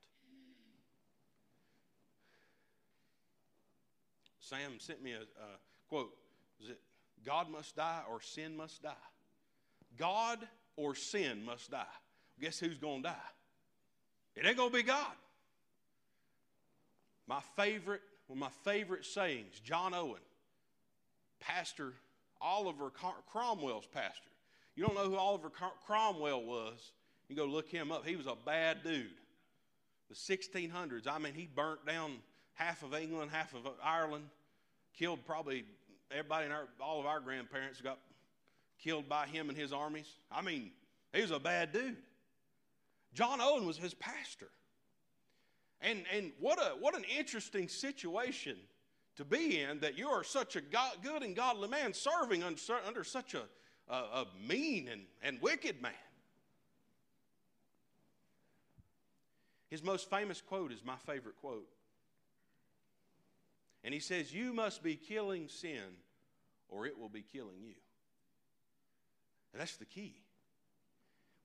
Sam 4.40 4.78
sent 4.78 5.02
me 5.02 5.12
a, 5.12 5.22
a 5.22 5.58
quote. 5.88 6.14
Is 6.62 6.70
it 6.70 6.80
God 7.24 7.50
must 7.50 7.74
die 7.74 8.02
or 8.08 8.20
sin 8.20 8.56
must 8.56 8.82
die? 8.82 8.92
God 9.96 10.38
or 10.76 10.94
sin 10.94 11.44
must 11.44 11.70
die. 11.70 11.84
Guess 12.40 12.60
who's 12.60 12.78
going 12.78 13.02
to 13.02 13.08
die? 13.08 13.30
It 14.36 14.46
ain't 14.46 14.56
going 14.56 14.70
to 14.70 14.76
be 14.76 14.82
God. 14.82 15.14
My 17.26 17.40
favorite, 17.56 18.02
one 18.28 18.38
of 18.38 18.40
my 18.40 18.70
favorite 18.70 19.04
sayings, 19.04 19.58
John 19.64 19.94
Owen, 19.94 20.20
Pastor 21.40 21.94
Oliver 22.40 22.90
Cromwell's 23.26 23.86
pastor. 23.86 24.30
You 24.76 24.84
don't 24.84 24.94
know 24.94 25.08
who 25.08 25.16
Oliver 25.16 25.50
Cromwell 25.86 26.44
was? 26.44 26.92
You 27.28 27.34
go 27.34 27.46
look 27.46 27.68
him 27.68 27.90
up. 27.90 28.06
He 28.06 28.14
was 28.14 28.26
a 28.26 28.36
bad 28.44 28.84
dude. 28.84 29.08
The 30.08 30.14
1600s. 30.14 31.08
I 31.08 31.18
mean, 31.18 31.34
he 31.34 31.48
burnt 31.52 31.84
down 31.86 32.18
half 32.54 32.82
of 32.82 32.94
England, 32.94 33.30
half 33.32 33.54
of 33.54 33.66
Ireland, 33.82 34.24
killed 34.96 35.24
probably 35.26 35.64
everybody 36.10 36.46
in 36.46 36.52
our, 36.52 36.68
all 36.80 37.00
of 37.00 37.06
our 37.06 37.20
grandparents 37.20 37.80
got 37.80 37.98
killed 38.78 39.08
by 39.08 39.26
him 39.26 39.48
and 39.48 39.58
his 39.58 39.72
armies. 39.72 40.08
I 40.30 40.42
mean, 40.42 40.70
he 41.12 41.22
was 41.22 41.30
a 41.30 41.40
bad 41.40 41.72
dude. 41.72 41.96
John 43.14 43.40
Owen 43.40 43.66
was 43.66 43.78
his 43.78 43.94
pastor. 43.94 44.48
And, 45.80 46.04
and 46.14 46.32
what, 46.38 46.58
a, 46.58 46.76
what 46.78 46.94
an 46.94 47.04
interesting 47.18 47.68
situation 47.68 48.56
to 49.16 49.24
be 49.24 49.60
in 49.60 49.80
that 49.80 49.96
you 49.96 50.08
are 50.08 50.22
such 50.22 50.56
a 50.56 50.60
God, 50.60 50.92
good 51.02 51.22
and 51.22 51.34
godly 51.34 51.68
man 51.68 51.94
serving 51.94 52.42
under, 52.42 52.60
under 52.86 53.04
such 53.04 53.34
a, 53.34 53.42
a, 53.88 53.94
a 53.94 54.26
mean 54.48 54.88
and, 54.88 55.02
and 55.22 55.40
wicked 55.40 55.80
man. 55.80 55.92
His 59.68 59.82
most 59.82 60.08
famous 60.08 60.40
quote 60.40 60.72
is 60.72 60.84
my 60.84 60.96
favorite 61.06 61.36
quote. 61.40 61.68
And 63.84 63.92
he 63.92 64.00
says, 64.00 64.32
You 64.32 64.52
must 64.52 64.82
be 64.82 64.96
killing 64.96 65.48
sin, 65.48 65.82
or 66.68 66.86
it 66.86 66.98
will 66.98 67.08
be 67.08 67.22
killing 67.22 67.60
you. 67.62 67.74
And 69.52 69.60
that's 69.60 69.76
the 69.76 69.84
key. 69.84 70.14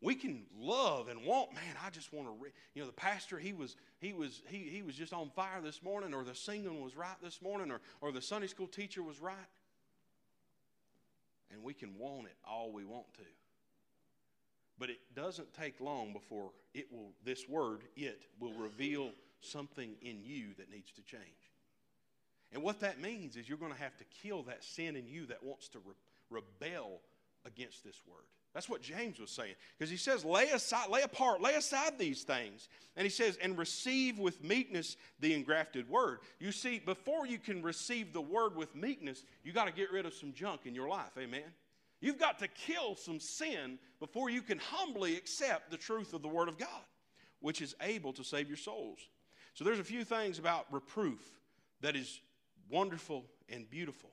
We 0.02 0.16
can 0.16 0.44
love 0.60 1.08
and 1.08 1.24
want, 1.24 1.54
man, 1.54 1.76
I 1.86 1.92
just 1.92 2.12
want 2.12 2.28
to, 2.28 2.34
re-. 2.44 2.50
you 2.74 2.82
know, 2.82 2.88
the 2.88 2.94
pastor, 2.94 3.38
he 3.38 3.54
was, 3.54 3.76
he 4.00 4.14
was, 4.14 4.42
he, 4.48 4.58
he 4.58 4.82
was 4.82 4.96
just 4.96 5.14
on 5.14 5.30
fire 5.30 5.62
this 5.64 5.84
morning, 5.84 6.16
or 6.16 6.24
the 6.24 6.34
singing 6.34 6.82
was 6.82 6.96
right 6.96 7.16
this 7.24 7.40
morning, 7.40 7.72
or, 7.72 7.82
or 8.02 8.12
the 8.12 8.22
Sunday 8.22 8.48
school 8.48 8.66
teacher 8.66 9.04
was 9.04 9.22
right. 9.22 9.36
And 11.52 11.64
we 11.64 11.74
can 11.74 11.98
want 11.98 12.28
it 12.28 12.36
all 12.48 12.72
we 12.72 12.86
want 12.86 13.14
to. 13.16 13.26
But 14.80 14.90
it 14.90 15.00
doesn't 15.16 15.54
take 15.54 15.80
long 15.80 16.14
before 16.14 16.52
it 16.74 16.88
will, 16.92 17.12
this 17.24 17.48
word, 17.48 17.82
it, 17.96 18.24
will 18.40 18.54
reveal 18.54 19.12
something 19.42 19.96
in 20.02 20.24
you 20.24 20.48
that 20.58 20.72
needs 20.72 20.92
to 20.94 21.04
change. 21.04 21.22
And 22.54 22.64
what 22.64 22.80
that 22.82 23.00
means 23.00 23.36
is 23.36 23.48
you're 23.48 23.58
going 23.58 23.74
to 23.74 23.80
have 23.80 23.98
to 23.98 24.04
kill 24.24 24.44
that 24.44 24.64
sin 24.64 24.96
in 24.96 25.08
you 25.08 25.26
that 25.28 25.44
wants 25.44 25.70
to 25.70 25.80
re- 25.80 25.94
rebel 26.62 27.02
against 27.46 27.84
this 27.84 28.02
word. 28.08 28.26
That's 28.54 28.68
what 28.68 28.82
James 28.82 29.20
was 29.20 29.32
saying. 29.32 29.54
Because 29.78 29.90
he 29.90 29.98
says, 29.98 30.26
lay 30.26 30.50
aside, 30.50 30.90
lay 30.90 31.04
apart, 31.04 31.42
lay 31.42 31.56
aside 31.56 31.98
these 31.98 32.24
things. 32.24 32.68
And 32.98 33.06
he 33.06 33.10
says, 33.10 33.38
and 33.42 33.58
receive 33.58 34.20
with 34.20 34.44
meekness 34.44 34.98
the 35.22 35.34
engrafted 35.34 35.90
word. 35.90 36.20
You 36.40 36.52
see, 36.52 36.80
before 36.80 37.26
you 37.26 37.38
can 37.38 37.62
receive 37.62 38.12
the 38.12 38.22
word 38.22 38.56
with 38.56 38.76
meekness, 38.76 39.24
you 39.44 39.54
got 39.54 39.68
to 39.68 39.74
get 39.74 39.92
rid 39.92 40.06
of 40.06 40.14
some 40.14 40.34
junk 40.34 40.62
in 40.66 40.76
your 40.76 40.90
life. 40.90 41.12
Amen. 41.18 41.44
You've 42.02 42.20
got 42.20 42.40
to 42.40 42.48
kill 42.50 42.96
some 42.96 43.20
sin 43.20 43.80
before 44.00 44.30
you 44.30 44.42
can 44.42 44.58
humbly 44.58 45.16
accept 45.16 45.72
the 45.72 45.78
truth 45.78 46.14
of 46.14 46.22
the 46.22 46.28
word 46.28 46.50
of 46.50 46.58
God, 46.58 46.84
which 47.40 47.62
is 47.62 47.76
able 47.82 48.12
to 48.14 48.24
save 48.24 48.50
your 48.50 48.58
souls. 48.58 49.00
So 49.54 49.64
there's 49.64 49.80
a 49.80 49.84
few 49.84 50.04
things 50.04 50.40
about 50.40 50.66
reproof 50.72 51.22
that 51.82 51.96
is 51.96 52.20
wonderful 52.70 53.26
and 53.48 53.70
beautiful. 53.70 54.10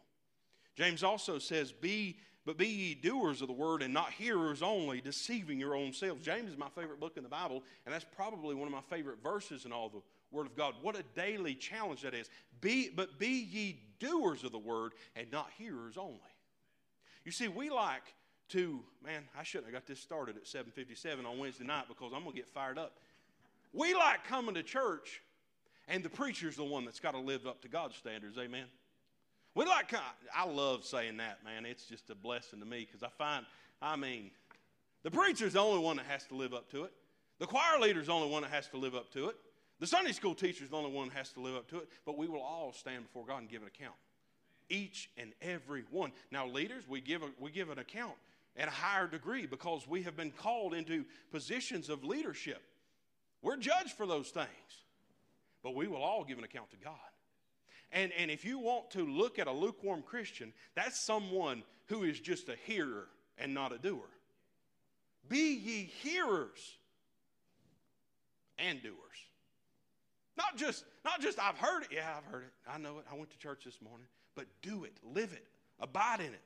James 0.77 1.03
also 1.03 1.39
says, 1.39 1.73
Be 1.73 2.19
but 2.49 2.57
be 2.57 2.67
ye 2.67 2.95
doers 2.95 3.43
of 3.43 3.47
the 3.47 3.53
word 3.53 3.83
and 3.83 3.93
not 3.93 4.11
hearers 4.11 4.63
only, 4.63 5.03
deceiving 5.03 5.61
your 5.61 5.77
own 5.77 5.93
selves. 5.93 6.25
James 6.25 6.51
is 6.51 6.57
my 6.57 6.71
favorite 6.75 6.99
book 6.99 7.19
in 7.19 7.23
the 7.23 7.29
Bible, 7.29 7.63
and 7.85 7.95
that's 7.95 8.07
probably 8.17 8.55
one 8.55 8.67
of 8.67 8.73
my 8.73 8.81
favorite 8.89 9.23
verses 9.23 9.67
in 9.67 9.71
all 9.71 9.91
the 9.91 10.01
Word 10.31 10.47
of 10.47 10.57
God. 10.57 10.73
What 10.81 10.99
a 10.99 11.03
daily 11.15 11.55
challenge 11.55 12.01
that 12.01 12.15
is. 12.15 12.31
Be, 12.63 12.89
but 12.89 13.19
be 13.19 13.29
ye 13.29 13.83
doers 14.01 14.45
of 14.45 14.53
the 14.53 14.59
word 14.59 14.95
and 15.15 15.31
not 15.31 15.51
hearers 15.59 15.99
only. 15.99 16.17
You 17.27 17.33
see, 17.33 17.49
we 17.49 17.69
like 17.69 18.15
to, 18.49 18.81
man, 19.05 19.25
I 19.39 19.43
shouldn't 19.43 19.67
have 19.67 19.83
got 19.83 19.87
this 19.87 20.01
started 20.01 20.39
at 20.39 20.47
757 20.47 21.27
on 21.27 21.37
Wednesday 21.37 21.67
night 21.67 21.85
because 21.87 22.13
I'm 22.15 22.23
going 22.23 22.33
to 22.33 22.39
get 22.39 22.49
fired 22.49 22.79
up. 22.79 22.97
We 23.75 23.93
like 23.93 24.25
coming 24.25 24.55
to 24.55 24.63
church, 24.63 25.21
and 25.87 26.03
the 26.03 26.09
preacher's 26.09 26.57
the 26.57 26.65
one 26.65 26.87
that's 26.87 26.99
got 26.99 27.11
to 27.11 27.21
live 27.21 27.47
up 27.47 27.61
to 27.61 27.69
God's 27.69 27.97
standards. 27.97 28.39
Amen. 28.39 28.65
We 29.55 29.65
like, 29.65 29.93
I 30.35 30.47
love 30.47 30.85
saying 30.85 31.17
that, 31.17 31.45
man. 31.45 31.67
It's 31.67 31.85
just 31.85 32.11
a 32.11 32.15
blessing 32.15 32.61
to 32.61 32.67
me 32.67 32.87
because 32.87 33.03
I 33.03 33.09
find, 33.09 33.45
I 33.83 33.97
mean, 33.97 34.31
the 35.03 35.11
preacher's 35.11 35.55
the 35.55 35.61
only 35.61 35.81
one 35.83 35.97
that 35.97 36.07
has 36.07 36.25
to 36.27 36.35
live 36.35 36.55
up 36.55 36.71
to 36.71 36.85
it. 36.85 36.93
The 37.39 37.47
choir 37.47 37.79
leader's 37.81 38.07
the 38.07 38.13
only 38.13 38.31
one 38.31 38.43
that 38.43 38.51
has 38.51 38.69
to 38.69 38.77
live 38.77 38.95
up 38.95 39.11
to 39.13 39.29
it. 39.29 39.37
The 39.81 39.87
Sunday 39.87 40.13
school 40.13 40.35
teacher's 40.35 40.71
the 40.71 40.77
only 40.77 40.91
one 40.91 41.09
that 41.09 41.17
has 41.17 41.31
to 41.33 41.41
live 41.41 41.55
up 41.55 41.69
to 41.69 41.79
it. 41.79 41.89
But 42.05 42.19
we 42.19 42.27
will 42.29 42.43
all 42.43 42.73
stand 42.73 43.05
before 43.05 43.25
God 43.27 43.39
and 43.39 43.49
give 43.49 43.63
an 43.63 43.69
account. 43.69 43.95
Each 44.69 45.09
and 45.17 45.33
every 45.41 45.85
one. 45.91 46.13
Now, 46.31 46.47
leaders, 46.47 46.85
we 46.89 47.01
give, 47.01 47.23
a, 47.23 47.31
we 47.39 47.51
give 47.51 47.71
an 47.71 47.79
account 47.79 48.15
at 48.57 48.69
a 48.69 48.73
higher 48.73 49.07
degree 49.07 49.47
because 49.47 49.87
we 49.87 50.03
have 50.03 50.17
been 50.17 50.33
called 50.33 50.75
into 50.75 51.05
positions 51.31 51.89
of 51.89 52.05
leadership. 52.05 52.61
We're 53.41 53.57
judged 53.57 53.93
for 53.93 54.05
those 54.05 54.29
things. 54.29 54.49
But 55.63 55.75
we 55.75 55.87
will 55.87 56.03
all 56.03 56.25
give 56.25 56.39
an 56.39 56.45
account 56.45 56.71
to 56.71 56.77
God. 56.77 56.95
And, 57.93 58.13
and 58.19 58.31
if 58.31 58.45
you 58.45 58.59
want 58.59 58.91
to 58.93 59.07
look 59.07 59.39
at 59.39 59.47
a 59.47 59.53
lukewarm 59.53 60.03
Christian, 60.03 60.53
that's 60.75 61.01
someone 61.01 61.63
who 61.87 62.03
is 62.03 62.21
just 62.21 62.49
a 62.49 62.57
hearer 62.67 63.09
and 63.39 63.55
not 63.55 63.73
a 63.73 63.79
doer. 63.79 64.09
Be 65.29 65.55
ye 65.55 65.91
hearers 66.03 66.77
and 68.59 68.83
doers. 68.83 68.95
Not 70.37 70.57
just, 70.57 70.85
not 71.05 71.21
just 71.21 71.39
I've 71.39 71.59
heard 71.59 71.83
it. 71.85 71.89
Yeah, 71.93 72.15
I've 72.17 72.31
heard 72.31 72.45
it. 72.45 72.53
I 72.71 72.79
know 72.79 72.99
it. 72.99 73.07
I 73.11 73.17
went 73.17 73.31
to 73.31 73.39
church 73.39 73.65
this 73.65 73.81
morning. 73.83 74.07
But 74.35 74.47
do 74.63 74.85
it, 74.85 74.93
live 75.03 75.33
it, 75.33 75.45
abide 75.81 76.21
in 76.21 76.33
it. 76.33 76.43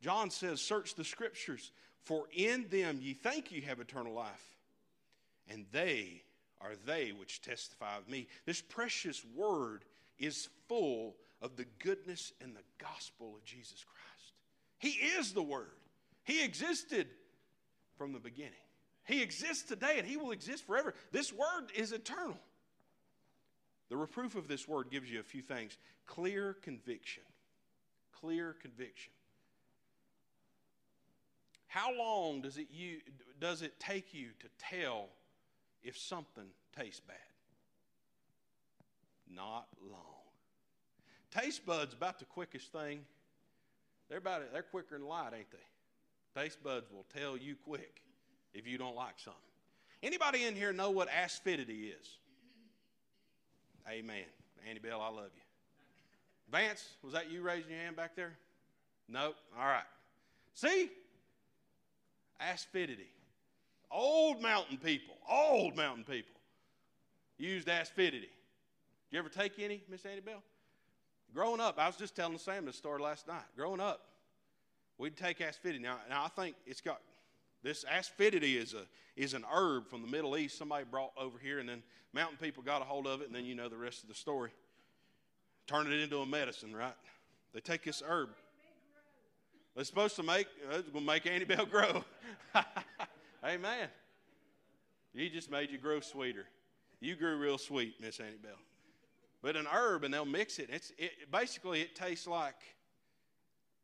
John 0.00 0.30
says, 0.30 0.60
Search 0.60 0.94
the 0.94 1.04
scriptures, 1.04 1.72
for 2.04 2.26
in 2.32 2.66
them 2.70 3.00
ye 3.02 3.14
think 3.14 3.50
ye 3.50 3.62
have 3.62 3.80
eternal 3.80 4.14
life, 4.14 4.56
and 5.50 5.66
they 5.72 6.22
are 6.60 6.74
they 6.86 7.10
which 7.10 7.42
testify 7.42 7.96
of 7.96 8.08
me. 8.08 8.28
This 8.46 8.60
precious 8.60 9.24
word 9.34 9.84
is 10.18 10.48
full 10.68 11.16
of 11.40 11.56
the 11.56 11.66
goodness 11.78 12.32
and 12.40 12.54
the 12.54 12.84
gospel 12.84 13.34
of 13.36 13.44
Jesus 13.44 13.84
Christ. 13.84 14.32
He 14.78 14.90
is 14.90 15.32
the 15.32 15.42
Word. 15.42 15.70
He 16.24 16.44
existed 16.44 17.08
from 17.96 18.12
the 18.12 18.18
beginning. 18.18 18.52
He 19.04 19.22
exists 19.22 19.62
today 19.62 19.94
and 19.98 20.06
He 20.06 20.16
will 20.16 20.32
exist 20.32 20.66
forever. 20.66 20.94
This 21.12 21.32
Word 21.32 21.70
is 21.74 21.92
eternal. 21.92 22.38
The 23.88 23.96
reproof 23.96 24.34
of 24.34 24.48
this 24.48 24.68
Word 24.68 24.90
gives 24.90 25.10
you 25.10 25.20
a 25.20 25.24
few 25.24 25.42
things 25.42 25.78
clear 26.06 26.54
conviction. 26.62 27.22
Clear 28.20 28.54
conviction. 28.60 29.12
How 31.68 31.94
long 31.96 32.40
does 32.40 32.56
it, 32.56 32.68
you, 32.70 32.98
does 33.38 33.62
it 33.62 33.78
take 33.78 34.14
you 34.14 34.30
to 34.40 34.48
tell 34.58 35.10
if 35.82 35.96
something 35.96 36.46
tastes 36.76 37.00
bad? 37.00 37.16
Not 39.34 39.66
long. 39.90 40.00
Taste 41.30 41.64
buds 41.66 41.94
about 41.94 42.18
the 42.18 42.24
quickest 42.24 42.72
thing. 42.72 43.00
They're 44.08 44.18
about 44.18 44.42
it. 44.42 44.50
They're 44.52 44.62
quicker 44.62 44.96
than 44.96 45.06
light, 45.06 45.32
ain't 45.36 45.50
they? 45.50 46.40
Taste 46.40 46.62
buds 46.62 46.90
will 46.90 47.06
tell 47.14 47.36
you 47.36 47.56
quick 47.56 48.02
if 48.54 48.66
you 48.66 48.78
don't 48.78 48.96
like 48.96 49.14
something. 49.18 49.40
Anybody 50.02 50.44
in 50.44 50.54
here 50.54 50.72
know 50.72 50.90
what 50.90 51.08
aspidity 51.08 51.92
is? 52.00 52.18
Amen. 53.90 54.24
Annie 54.68 54.80
Bell, 54.80 55.00
I 55.00 55.08
love 55.08 55.30
you. 55.34 55.42
Vance, 56.50 56.88
was 57.02 57.12
that 57.12 57.30
you 57.30 57.42
raising 57.42 57.70
your 57.70 57.80
hand 57.80 57.96
back 57.96 58.16
there? 58.16 58.32
Nope. 59.08 59.36
All 59.58 59.66
right. 59.66 59.82
See? 60.54 60.90
Aspidity. 62.40 63.10
Old 63.90 64.40
mountain 64.42 64.76
people, 64.76 65.14
old 65.28 65.76
mountain 65.76 66.04
people 66.04 66.34
used 67.38 67.68
aspidity. 67.68 68.28
Did 69.10 69.16
you 69.16 69.20
ever 69.20 69.30
take 69.30 69.58
any, 69.58 69.82
Miss 69.88 70.04
Annie 70.04 70.20
Bell? 70.20 70.42
Growing 71.34 71.60
up, 71.60 71.78
I 71.78 71.86
was 71.86 71.96
just 71.96 72.14
telling 72.14 72.36
Sam 72.36 72.66
this 72.66 72.76
story 72.76 73.00
last 73.00 73.26
night. 73.26 73.42
Growing 73.56 73.80
up, 73.80 74.02
we'd 74.98 75.16
take 75.16 75.40
aspidity. 75.40 75.82
Now, 75.82 75.96
now 76.10 76.24
I 76.24 76.28
think 76.28 76.56
it's 76.66 76.82
got 76.82 77.00
this 77.62 77.84
aspidity 77.90 78.58
is 78.58 78.74
a 78.74 78.82
is 79.16 79.34
an 79.34 79.44
herb 79.50 79.88
from 79.88 80.02
the 80.02 80.08
Middle 80.08 80.36
East. 80.36 80.58
Somebody 80.58 80.84
brought 80.84 81.12
over 81.16 81.38
here, 81.38 81.58
and 81.58 81.68
then 81.68 81.82
mountain 82.12 82.36
people 82.36 82.62
got 82.62 82.82
a 82.82 82.84
hold 82.84 83.06
of 83.06 83.20
it, 83.22 83.26
and 83.26 83.34
then 83.34 83.44
you 83.44 83.54
know 83.54 83.68
the 83.68 83.78
rest 83.78 84.02
of 84.02 84.08
the 84.08 84.14
story. 84.14 84.50
Turn 85.66 85.86
it 85.90 86.00
into 86.00 86.18
a 86.18 86.26
medicine, 86.26 86.76
right? 86.76 86.94
They 87.54 87.60
take 87.60 87.84
this 87.84 88.02
herb. 88.06 88.28
It's 89.74 89.88
supposed 89.88 90.16
to 90.16 90.22
make 90.22 90.48
it's 90.70 90.90
to 90.90 91.00
make 91.00 91.26
Annie 91.26 91.46
Bell 91.46 91.66
grow. 91.70 92.04
Amen. 93.44 93.88
He 95.14 95.30
just 95.30 95.50
made 95.50 95.70
you 95.70 95.78
grow 95.78 96.00
sweeter. 96.00 96.44
You 97.00 97.16
grew 97.16 97.38
real 97.38 97.56
sweet, 97.58 97.94
Miss 98.00 98.20
Annie 98.20 98.36
Bell 98.42 98.58
but 99.42 99.56
an 99.56 99.66
herb, 99.72 100.04
and 100.04 100.12
they'll 100.12 100.24
mix 100.24 100.58
it. 100.58 100.68
It's 100.70 100.92
it, 100.98 101.30
basically 101.30 101.80
it 101.80 101.94
tastes 101.94 102.26
like 102.26 102.56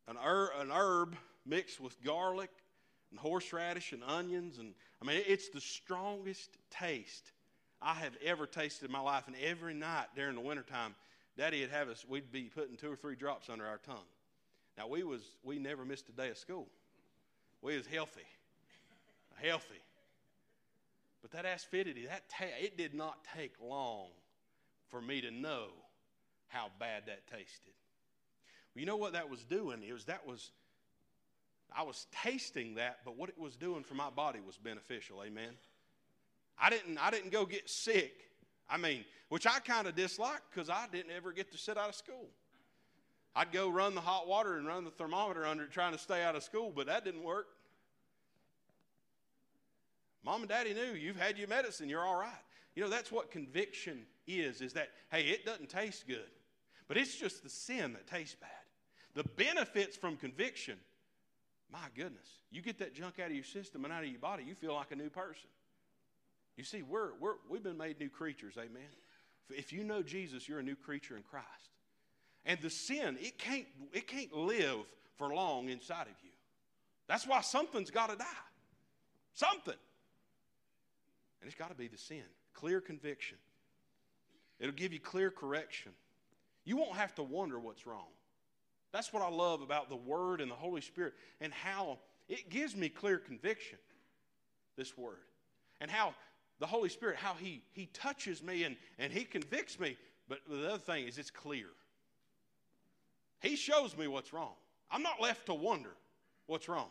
an 0.08 0.16
herb, 0.22 0.50
an 0.58 0.70
herb 0.70 1.16
mixed 1.46 1.80
with 1.80 2.02
garlic 2.02 2.50
and 3.10 3.20
horseradish 3.20 3.92
and 3.92 4.02
onions, 4.04 4.58
and 4.58 4.74
I 5.00 5.04
mean 5.04 5.22
it's 5.26 5.48
the 5.50 5.60
strongest 5.60 6.50
taste 6.70 7.32
I 7.80 7.94
have 7.94 8.16
ever 8.24 8.46
tasted 8.46 8.86
in 8.86 8.92
my 8.92 9.00
life. 9.00 9.24
And 9.26 9.36
every 9.42 9.74
night 9.74 10.06
during 10.16 10.34
the 10.34 10.40
wintertime, 10.40 10.94
Daddy 11.36 11.60
would 11.60 11.70
have 11.70 11.88
us. 11.88 12.04
We'd 12.08 12.32
be 12.32 12.44
putting 12.44 12.76
two 12.76 12.90
or 12.90 12.96
three 12.96 13.14
drops 13.14 13.48
under 13.48 13.66
our 13.66 13.78
tongue. 13.78 14.06
Now 14.76 14.88
we 14.88 15.04
was 15.04 15.22
we 15.44 15.58
never 15.58 15.84
missed 15.84 16.08
a 16.08 16.12
day 16.12 16.30
of 16.30 16.38
school. 16.38 16.66
We 17.62 17.76
was 17.76 17.86
healthy, 17.86 18.26
healthy. 19.36 19.80
But 21.22 21.30
that 21.30 21.46
aspidity, 21.46 22.06
that 22.06 22.28
ta- 22.28 22.44
it 22.60 22.76
did 22.76 22.92
not 22.92 23.18
take 23.34 23.54
long 23.62 24.08
for 24.88 25.00
me 25.00 25.20
to 25.20 25.30
know 25.30 25.66
how 26.48 26.68
bad 26.78 27.04
that 27.06 27.26
tasted. 27.26 27.72
Well, 28.74 28.80
you 28.80 28.86
know 28.86 28.96
what 28.96 29.12
that 29.12 29.28
was 29.30 29.44
doing? 29.44 29.82
It 29.86 29.92
was 29.92 30.04
that 30.04 30.26
was 30.26 30.50
I 31.76 31.82
was 31.82 32.06
tasting 32.22 32.76
that, 32.76 32.98
but 33.04 33.16
what 33.16 33.28
it 33.28 33.38
was 33.38 33.56
doing 33.56 33.82
for 33.82 33.94
my 33.94 34.10
body 34.10 34.40
was 34.44 34.56
beneficial. 34.56 35.22
Amen. 35.24 35.50
I 36.58 36.70
didn't 36.70 36.98
I 36.98 37.10
didn't 37.10 37.32
go 37.32 37.46
get 37.46 37.68
sick. 37.68 38.12
I 38.68 38.76
mean, 38.76 39.04
which 39.28 39.46
I 39.46 39.58
kind 39.58 39.86
of 39.86 39.94
disliked 39.94 40.42
because 40.52 40.70
I 40.70 40.86
didn't 40.90 41.12
ever 41.12 41.32
get 41.32 41.50
to 41.52 41.58
sit 41.58 41.76
out 41.76 41.88
of 41.88 41.94
school. 41.94 42.28
I'd 43.36 43.50
go 43.50 43.68
run 43.68 43.94
the 43.94 44.00
hot 44.00 44.28
water 44.28 44.56
and 44.56 44.66
run 44.66 44.84
the 44.84 44.90
thermometer 44.90 45.44
under 45.44 45.66
trying 45.66 45.92
to 45.92 45.98
stay 45.98 46.22
out 46.22 46.36
of 46.36 46.44
school, 46.44 46.72
but 46.74 46.86
that 46.86 47.04
didn't 47.04 47.24
work. 47.24 47.48
Mom 50.24 50.40
and 50.40 50.48
daddy 50.48 50.72
knew 50.72 50.94
you've 50.94 51.18
had 51.18 51.36
your 51.36 51.48
medicine, 51.48 51.88
you're 51.88 52.04
all 52.04 52.16
right. 52.16 52.32
You 52.74 52.82
know, 52.82 52.88
that's 52.88 53.12
what 53.12 53.30
conviction 53.30 54.06
is, 54.26 54.60
is 54.60 54.72
that, 54.74 54.88
hey, 55.10 55.22
it 55.22 55.44
doesn't 55.44 55.68
taste 55.68 56.06
good, 56.06 56.30
but 56.88 56.96
it's 56.96 57.16
just 57.16 57.42
the 57.42 57.50
sin 57.50 57.92
that 57.92 58.06
tastes 58.06 58.36
bad. 58.40 58.50
The 59.14 59.28
benefits 59.36 59.96
from 59.96 60.16
conviction, 60.16 60.76
my 61.70 61.86
goodness, 61.94 62.28
you 62.50 62.62
get 62.62 62.78
that 62.78 62.94
junk 62.94 63.18
out 63.18 63.26
of 63.26 63.34
your 63.34 63.44
system 63.44 63.84
and 63.84 63.92
out 63.92 64.02
of 64.02 64.08
your 64.08 64.20
body, 64.20 64.44
you 64.44 64.54
feel 64.54 64.74
like 64.74 64.90
a 64.90 64.96
new 64.96 65.10
person. 65.10 65.48
You 66.56 66.64
see, 66.64 66.82
we're, 66.82 67.10
we're, 67.20 67.34
we've 67.48 67.62
been 67.62 67.78
made 67.78 67.98
new 68.00 68.08
creatures, 68.08 68.54
amen. 68.56 68.82
If 69.50 69.72
you 69.72 69.84
know 69.84 70.02
Jesus, 70.02 70.48
you're 70.48 70.60
a 70.60 70.64
new 70.64 70.76
creature 70.76 71.16
in 71.16 71.22
Christ. 71.22 71.46
And 72.46 72.60
the 72.60 72.70
sin, 72.70 73.16
it 73.20 73.38
can't, 73.38 73.66
it 73.92 74.06
can't 74.06 74.32
live 74.34 74.78
for 75.16 75.34
long 75.34 75.68
inside 75.68 76.02
of 76.02 76.14
you. 76.22 76.30
That's 77.08 77.26
why 77.26 77.40
something's 77.40 77.90
got 77.90 78.10
to 78.10 78.16
die. 78.16 78.24
Something. 79.34 79.74
And 81.40 81.48
it's 81.48 81.58
got 81.58 81.68
to 81.68 81.74
be 81.74 81.88
the 81.88 81.98
sin. 81.98 82.22
Clear 82.54 82.80
conviction. 82.80 83.38
It'll 84.60 84.74
give 84.74 84.92
you 84.92 85.00
clear 85.00 85.30
correction. 85.30 85.92
You 86.64 86.76
won't 86.76 86.96
have 86.96 87.14
to 87.16 87.22
wonder 87.22 87.58
what's 87.58 87.86
wrong. 87.86 88.08
That's 88.92 89.12
what 89.12 89.22
I 89.22 89.28
love 89.28 89.60
about 89.60 89.88
the 89.88 89.96
Word 89.96 90.40
and 90.40 90.50
the 90.50 90.54
Holy 90.54 90.80
Spirit 90.80 91.14
and 91.40 91.52
how 91.52 91.98
it 92.28 92.48
gives 92.48 92.76
me 92.76 92.88
clear 92.88 93.18
conviction, 93.18 93.78
this 94.76 94.96
Word. 94.96 95.18
And 95.80 95.90
how 95.90 96.14
the 96.60 96.66
Holy 96.66 96.88
Spirit, 96.88 97.16
how 97.16 97.34
He, 97.34 97.62
he 97.72 97.86
touches 97.86 98.42
me 98.42 98.62
and, 98.62 98.76
and 98.98 99.12
He 99.12 99.24
convicts 99.24 99.78
me. 99.80 99.96
But 100.28 100.38
the 100.48 100.68
other 100.68 100.78
thing 100.78 101.06
is, 101.06 101.18
it's 101.18 101.30
clear. 101.30 101.66
He 103.40 103.56
shows 103.56 103.96
me 103.96 104.06
what's 104.08 104.32
wrong. 104.32 104.54
I'm 104.90 105.02
not 105.02 105.20
left 105.20 105.46
to 105.46 105.54
wonder 105.54 105.90
what's 106.46 106.68
wrong. 106.68 106.90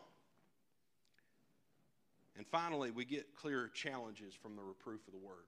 And 2.38 2.46
finally, 2.48 2.92
we 2.92 3.06
get 3.06 3.36
clear 3.36 3.70
challenges 3.74 4.34
from 4.34 4.56
the 4.56 4.62
reproof 4.62 5.08
of 5.08 5.14
the 5.14 5.26
Word. 5.26 5.46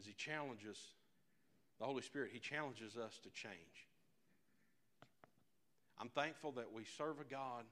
As 0.00 0.06
He 0.06 0.14
challenges 0.14 0.78
the 1.78 1.84
Holy 1.84 2.02
Spirit, 2.02 2.30
He 2.32 2.38
challenges 2.38 2.96
us 2.96 3.18
to 3.22 3.30
change. 3.30 3.86
I'm 6.00 6.08
thankful 6.08 6.52
that 6.52 6.72
we 6.72 6.84
serve 6.84 7.20
a 7.20 7.30
God 7.30 7.64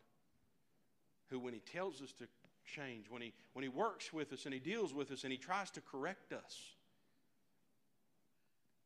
who, 1.31 1.39
when 1.39 1.55
He 1.55 1.61
tells 1.61 2.03
us 2.03 2.13
to 2.19 2.27
change, 2.67 3.07
when 3.09 3.23
He, 3.23 3.33
when 3.55 3.63
he 3.63 3.71
works 3.71 4.13
with 4.13 4.33
us 4.33 4.45
and 4.45 4.53
He 4.53 4.61
deals 4.61 4.93
with 4.93 5.11
us 5.11 5.25
and 5.25 5.33
He 5.33 5.39
tries 5.39 5.71
to 5.71 5.81
correct 5.81 6.35
us, 6.35 6.61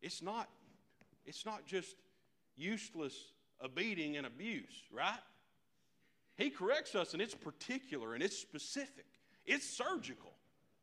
it's 0.01 0.23
not, 0.23 0.49
it's 1.27 1.45
not 1.45 1.67
just 1.67 1.97
useless 2.57 3.15
a 3.61 3.69
beating 3.69 4.17
and 4.17 4.27
abuse, 4.27 4.85
right? 4.93 5.21
He 6.37 6.51
corrects 6.51 6.95
us, 6.95 7.13
and 7.13 7.23
it's 7.23 7.35
particular 7.35 8.15
and 8.15 8.23
it's 8.23 8.39
specific. 8.39 9.07
It's 9.47 9.69
surgical. 9.69 10.33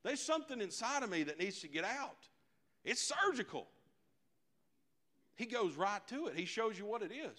There's 0.04 0.22
something 0.22 0.62
inside 0.62 1.04
of 1.04 1.10
me 1.10 1.24
that 1.24 1.40
needs 1.40 1.60
to 1.62 1.68
get 1.68 1.84
out. 1.84 2.28
It's 2.90 3.14
surgical. 3.24 3.68
He 5.36 5.46
goes 5.46 5.76
right 5.76 6.02
to 6.08 6.26
it. 6.26 6.36
He 6.36 6.46
shows 6.46 6.80
you 6.80 6.88
what 6.88 7.04
it 7.04 7.12
is. 7.12 7.38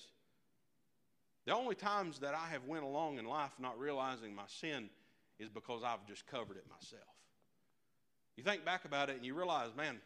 The 1.44 1.52
only 1.52 1.74
times 1.74 2.20
that 2.20 2.34
I 2.34 2.46
have 2.50 2.66
went 2.66 2.84
along 2.84 3.18
in 3.18 3.24
life 3.24 3.50
not 3.58 3.76
realizing 3.76 4.32
my 4.32 4.44
sin 4.46 4.90
is 5.40 5.48
because 5.48 5.82
I've 5.84 6.06
just 6.06 6.24
covered 6.28 6.56
it 6.56 6.66
myself. 6.70 7.02
You 8.36 8.44
think 8.44 8.64
back 8.64 8.84
about 8.84 9.10
it 9.10 9.16
and 9.16 9.26
you 9.26 9.34
realize, 9.34 9.70
man, 9.76 10.00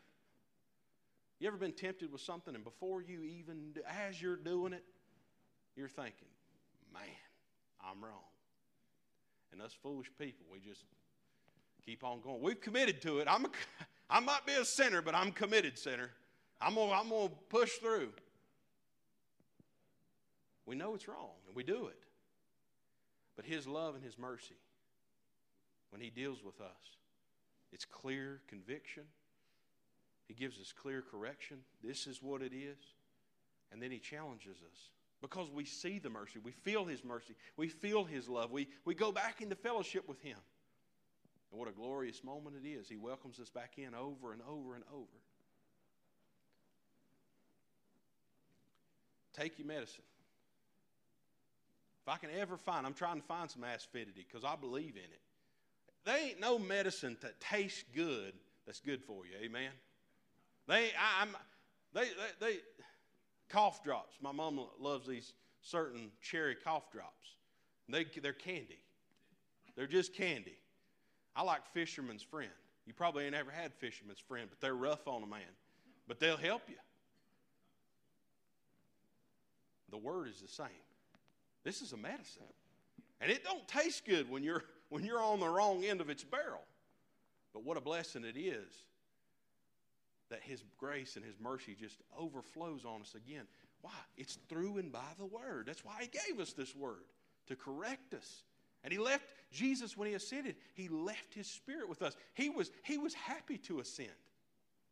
you 1.40 1.46
ever 1.46 1.58
been 1.58 1.72
tempted 1.72 2.10
with 2.10 2.22
something 2.22 2.54
and 2.54 2.64
before 2.64 3.02
you 3.02 3.22
even, 3.22 3.74
as 4.08 4.22
you're 4.22 4.36
doing 4.36 4.72
it, 4.72 4.84
you're 5.76 5.88
thinking, 5.88 6.28
man, 6.90 7.02
I'm 7.86 8.02
wrong. 8.02 8.24
And 9.52 9.60
us 9.60 9.76
foolish 9.82 10.10
people, 10.18 10.46
we 10.50 10.58
just 10.58 10.84
keep 11.84 12.02
on 12.02 12.22
going. 12.22 12.40
We've 12.40 12.62
committed 12.62 13.02
to 13.02 13.18
it. 13.18 13.28
I'm 13.28 13.44
a, 13.44 13.48
I 14.14 14.20
might 14.20 14.46
be 14.46 14.52
a 14.52 14.64
sinner, 14.64 15.02
but 15.02 15.16
I'm 15.16 15.32
committed 15.32 15.76
sinner. 15.76 16.08
I'm 16.60 16.76
gonna, 16.76 16.92
I'm 16.92 17.08
gonna 17.08 17.30
push 17.48 17.72
through. 17.72 18.10
We 20.66 20.76
know 20.76 20.94
it's 20.94 21.08
wrong, 21.08 21.32
and 21.48 21.56
we 21.56 21.64
do 21.64 21.88
it. 21.88 21.98
But 23.34 23.44
His 23.44 23.66
love 23.66 23.96
and 23.96 24.04
His 24.04 24.16
mercy, 24.16 24.54
when 25.90 26.00
He 26.00 26.10
deals 26.10 26.44
with 26.44 26.60
us, 26.60 26.96
it's 27.72 27.84
clear 27.84 28.40
conviction. 28.46 29.02
He 30.28 30.34
gives 30.34 30.60
us 30.60 30.72
clear 30.72 31.02
correction. 31.02 31.56
This 31.82 32.06
is 32.06 32.22
what 32.22 32.40
it 32.40 32.52
is. 32.54 32.78
And 33.72 33.82
then 33.82 33.90
He 33.90 33.98
challenges 33.98 34.58
us 34.58 34.90
because 35.22 35.50
we 35.50 35.64
see 35.64 35.98
the 35.98 36.08
mercy. 36.08 36.38
We 36.38 36.52
feel 36.52 36.84
His 36.84 37.02
mercy. 37.02 37.34
We 37.56 37.66
feel 37.66 38.04
His 38.04 38.28
love. 38.28 38.52
We, 38.52 38.68
we 38.84 38.94
go 38.94 39.10
back 39.10 39.40
into 39.40 39.56
fellowship 39.56 40.08
with 40.08 40.20
Him. 40.20 40.38
And 41.54 41.60
what 41.60 41.68
a 41.68 41.72
glorious 41.72 42.24
moment 42.24 42.56
it 42.60 42.68
is. 42.68 42.88
He 42.88 42.96
welcomes 42.96 43.38
us 43.38 43.48
back 43.48 43.74
in 43.76 43.94
over 43.94 44.32
and 44.32 44.42
over 44.42 44.74
and 44.74 44.82
over. 44.92 45.06
Take 49.32 49.60
your 49.60 49.68
medicine. 49.68 50.02
If 52.02 52.08
I 52.08 52.16
can 52.16 52.30
ever 52.36 52.56
find, 52.56 52.84
I'm 52.84 52.92
trying 52.92 53.20
to 53.20 53.26
find 53.28 53.48
some 53.48 53.62
aspidity 53.62 54.26
because 54.28 54.44
I 54.44 54.56
believe 54.56 54.96
in 54.96 55.04
it. 55.04 55.20
There 56.04 56.18
ain't 56.18 56.40
no 56.40 56.58
medicine 56.58 57.16
that 57.22 57.40
tastes 57.40 57.84
good 57.94 58.32
that's 58.66 58.80
good 58.80 59.04
for 59.04 59.24
you. 59.24 59.34
Amen. 59.40 59.70
They, 60.66 60.90
I, 60.98 61.22
am 61.22 61.36
they, 61.92 62.06
they, 62.40 62.46
they, 62.46 62.56
cough 63.48 63.84
drops. 63.84 64.16
My 64.20 64.32
mom 64.32 64.60
loves 64.80 65.06
these 65.06 65.34
certain 65.62 66.10
cherry 66.20 66.56
cough 66.56 66.90
drops. 66.90 67.36
They, 67.88 68.06
they're 68.20 68.32
candy. 68.32 68.80
They're 69.76 69.86
just 69.86 70.14
candy. 70.14 70.56
I 71.36 71.42
like 71.42 71.66
Fisherman's 71.72 72.22
Friend. 72.22 72.50
You 72.86 72.92
probably 72.92 73.24
ain't 73.24 73.34
ever 73.34 73.50
had 73.50 73.72
Fisherman's 73.74 74.20
Friend, 74.20 74.46
but 74.48 74.60
they're 74.60 74.74
rough 74.74 75.06
on 75.08 75.22
a 75.22 75.26
man. 75.26 75.40
But 76.06 76.20
they'll 76.20 76.36
help 76.36 76.62
you. 76.68 76.76
The 79.90 79.98
word 79.98 80.28
is 80.28 80.40
the 80.40 80.48
same. 80.48 80.66
This 81.64 81.80
is 81.80 81.92
a 81.92 81.96
medicine. 81.96 82.42
And 83.20 83.30
it 83.30 83.42
don't 83.44 83.66
taste 83.66 84.04
good 84.04 84.30
when 84.30 84.42
you're 84.42 84.64
when 84.90 85.04
you're 85.04 85.22
on 85.22 85.40
the 85.40 85.48
wrong 85.48 85.84
end 85.84 86.00
of 86.00 86.10
its 86.10 86.22
barrel. 86.22 86.62
But 87.52 87.64
what 87.64 87.76
a 87.76 87.80
blessing 87.80 88.24
it 88.24 88.36
is 88.36 88.74
that 90.30 90.40
His 90.42 90.62
grace 90.76 91.16
and 91.16 91.24
His 91.24 91.36
mercy 91.40 91.76
just 91.78 91.96
overflows 92.18 92.84
on 92.84 93.00
us 93.00 93.14
again. 93.14 93.44
Why? 93.80 93.92
It's 94.16 94.38
through 94.48 94.78
and 94.78 94.92
by 94.92 95.12
the 95.18 95.26
Word. 95.26 95.66
That's 95.66 95.84
why 95.84 95.94
He 96.00 96.08
gave 96.08 96.40
us 96.40 96.52
this 96.52 96.74
Word 96.74 97.04
to 97.46 97.56
correct 97.56 98.14
us. 98.14 98.42
And 98.84 98.92
He 98.92 98.98
left 98.98 99.24
Jesus 99.50 99.96
when 99.96 100.06
He 100.06 100.14
ascended, 100.14 100.54
He 100.74 100.88
left 100.88 101.34
His 101.34 101.46
Spirit 101.46 101.88
with 101.88 102.02
us. 102.02 102.14
He 102.34 102.50
was, 102.50 102.70
he 102.84 102.98
was 102.98 103.14
happy 103.14 103.58
to 103.58 103.80
ascend. 103.80 104.10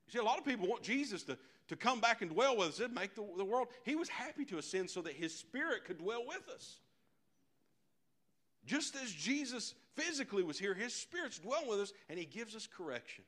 You 0.06 0.12
see, 0.12 0.18
a 0.18 0.24
lot 0.24 0.38
of 0.38 0.44
people 0.44 0.66
want 0.66 0.82
Jesus 0.82 1.22
to, 1.24 1.38
to 1.68 1.76
come 1.76 2.00
back 2.00 2.22
and 2.22 2.30
dwell 2.30 2.56
with 2.56 2.68
us 2.68 2.80
and 2.80 2.94
make 2.94 3.14
the, 3.14 3.24
the 3.36 3.44
world. 3.44 3.68
He 3.84 3.94
was 3.94 4.08
happy 4.08 4.44
to 4.46 4.58
ascend 4.58 4.90
so 4.90 5.02
that 5.02 5.12
His 5.12 5.34
Spirit 5.34 5.84
could 5.84 5.98
dwell 5.98 6.24
with 6.26 6.48
us. 6.52 6.78
Just 8.64 8.96
as 8.96 9.12
Jesus 9.12 9.74
physically 9.94 10.42
was 10.42 10.58
here, 10.58 10.74
His 10.74 10.94
Spirit's 10.94 11.38
dwelling 11.38 11.68
with 11.68 11.80
us, 11.80 11.92
and 12.08 12.18
He 12.18 12.24
gives 12.24 12.56
us 12.56 12.66
correction. 12.66 13.24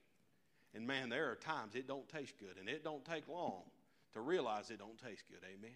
And 0.75 0.87
man, 0.87 1.09
there 1.09 1.31
are 1.31 1.37
times 1.37 1.75
it 1.75 1.87
don't 1.87 2.09
taste 2.09 2.35
good, 2.39 2.57
and 2.59 2.69
it 2.69 2.83
don't 2.83 3.05
take 3.05 3.29
long 3.29 3.63
to 4.15 4.21
realize 4.21 4.71
it 4.71 4.79
don't 4.79 4.99
taste 4.99 5.25
good. 5.29 5.41
Amen. 5.45 5.71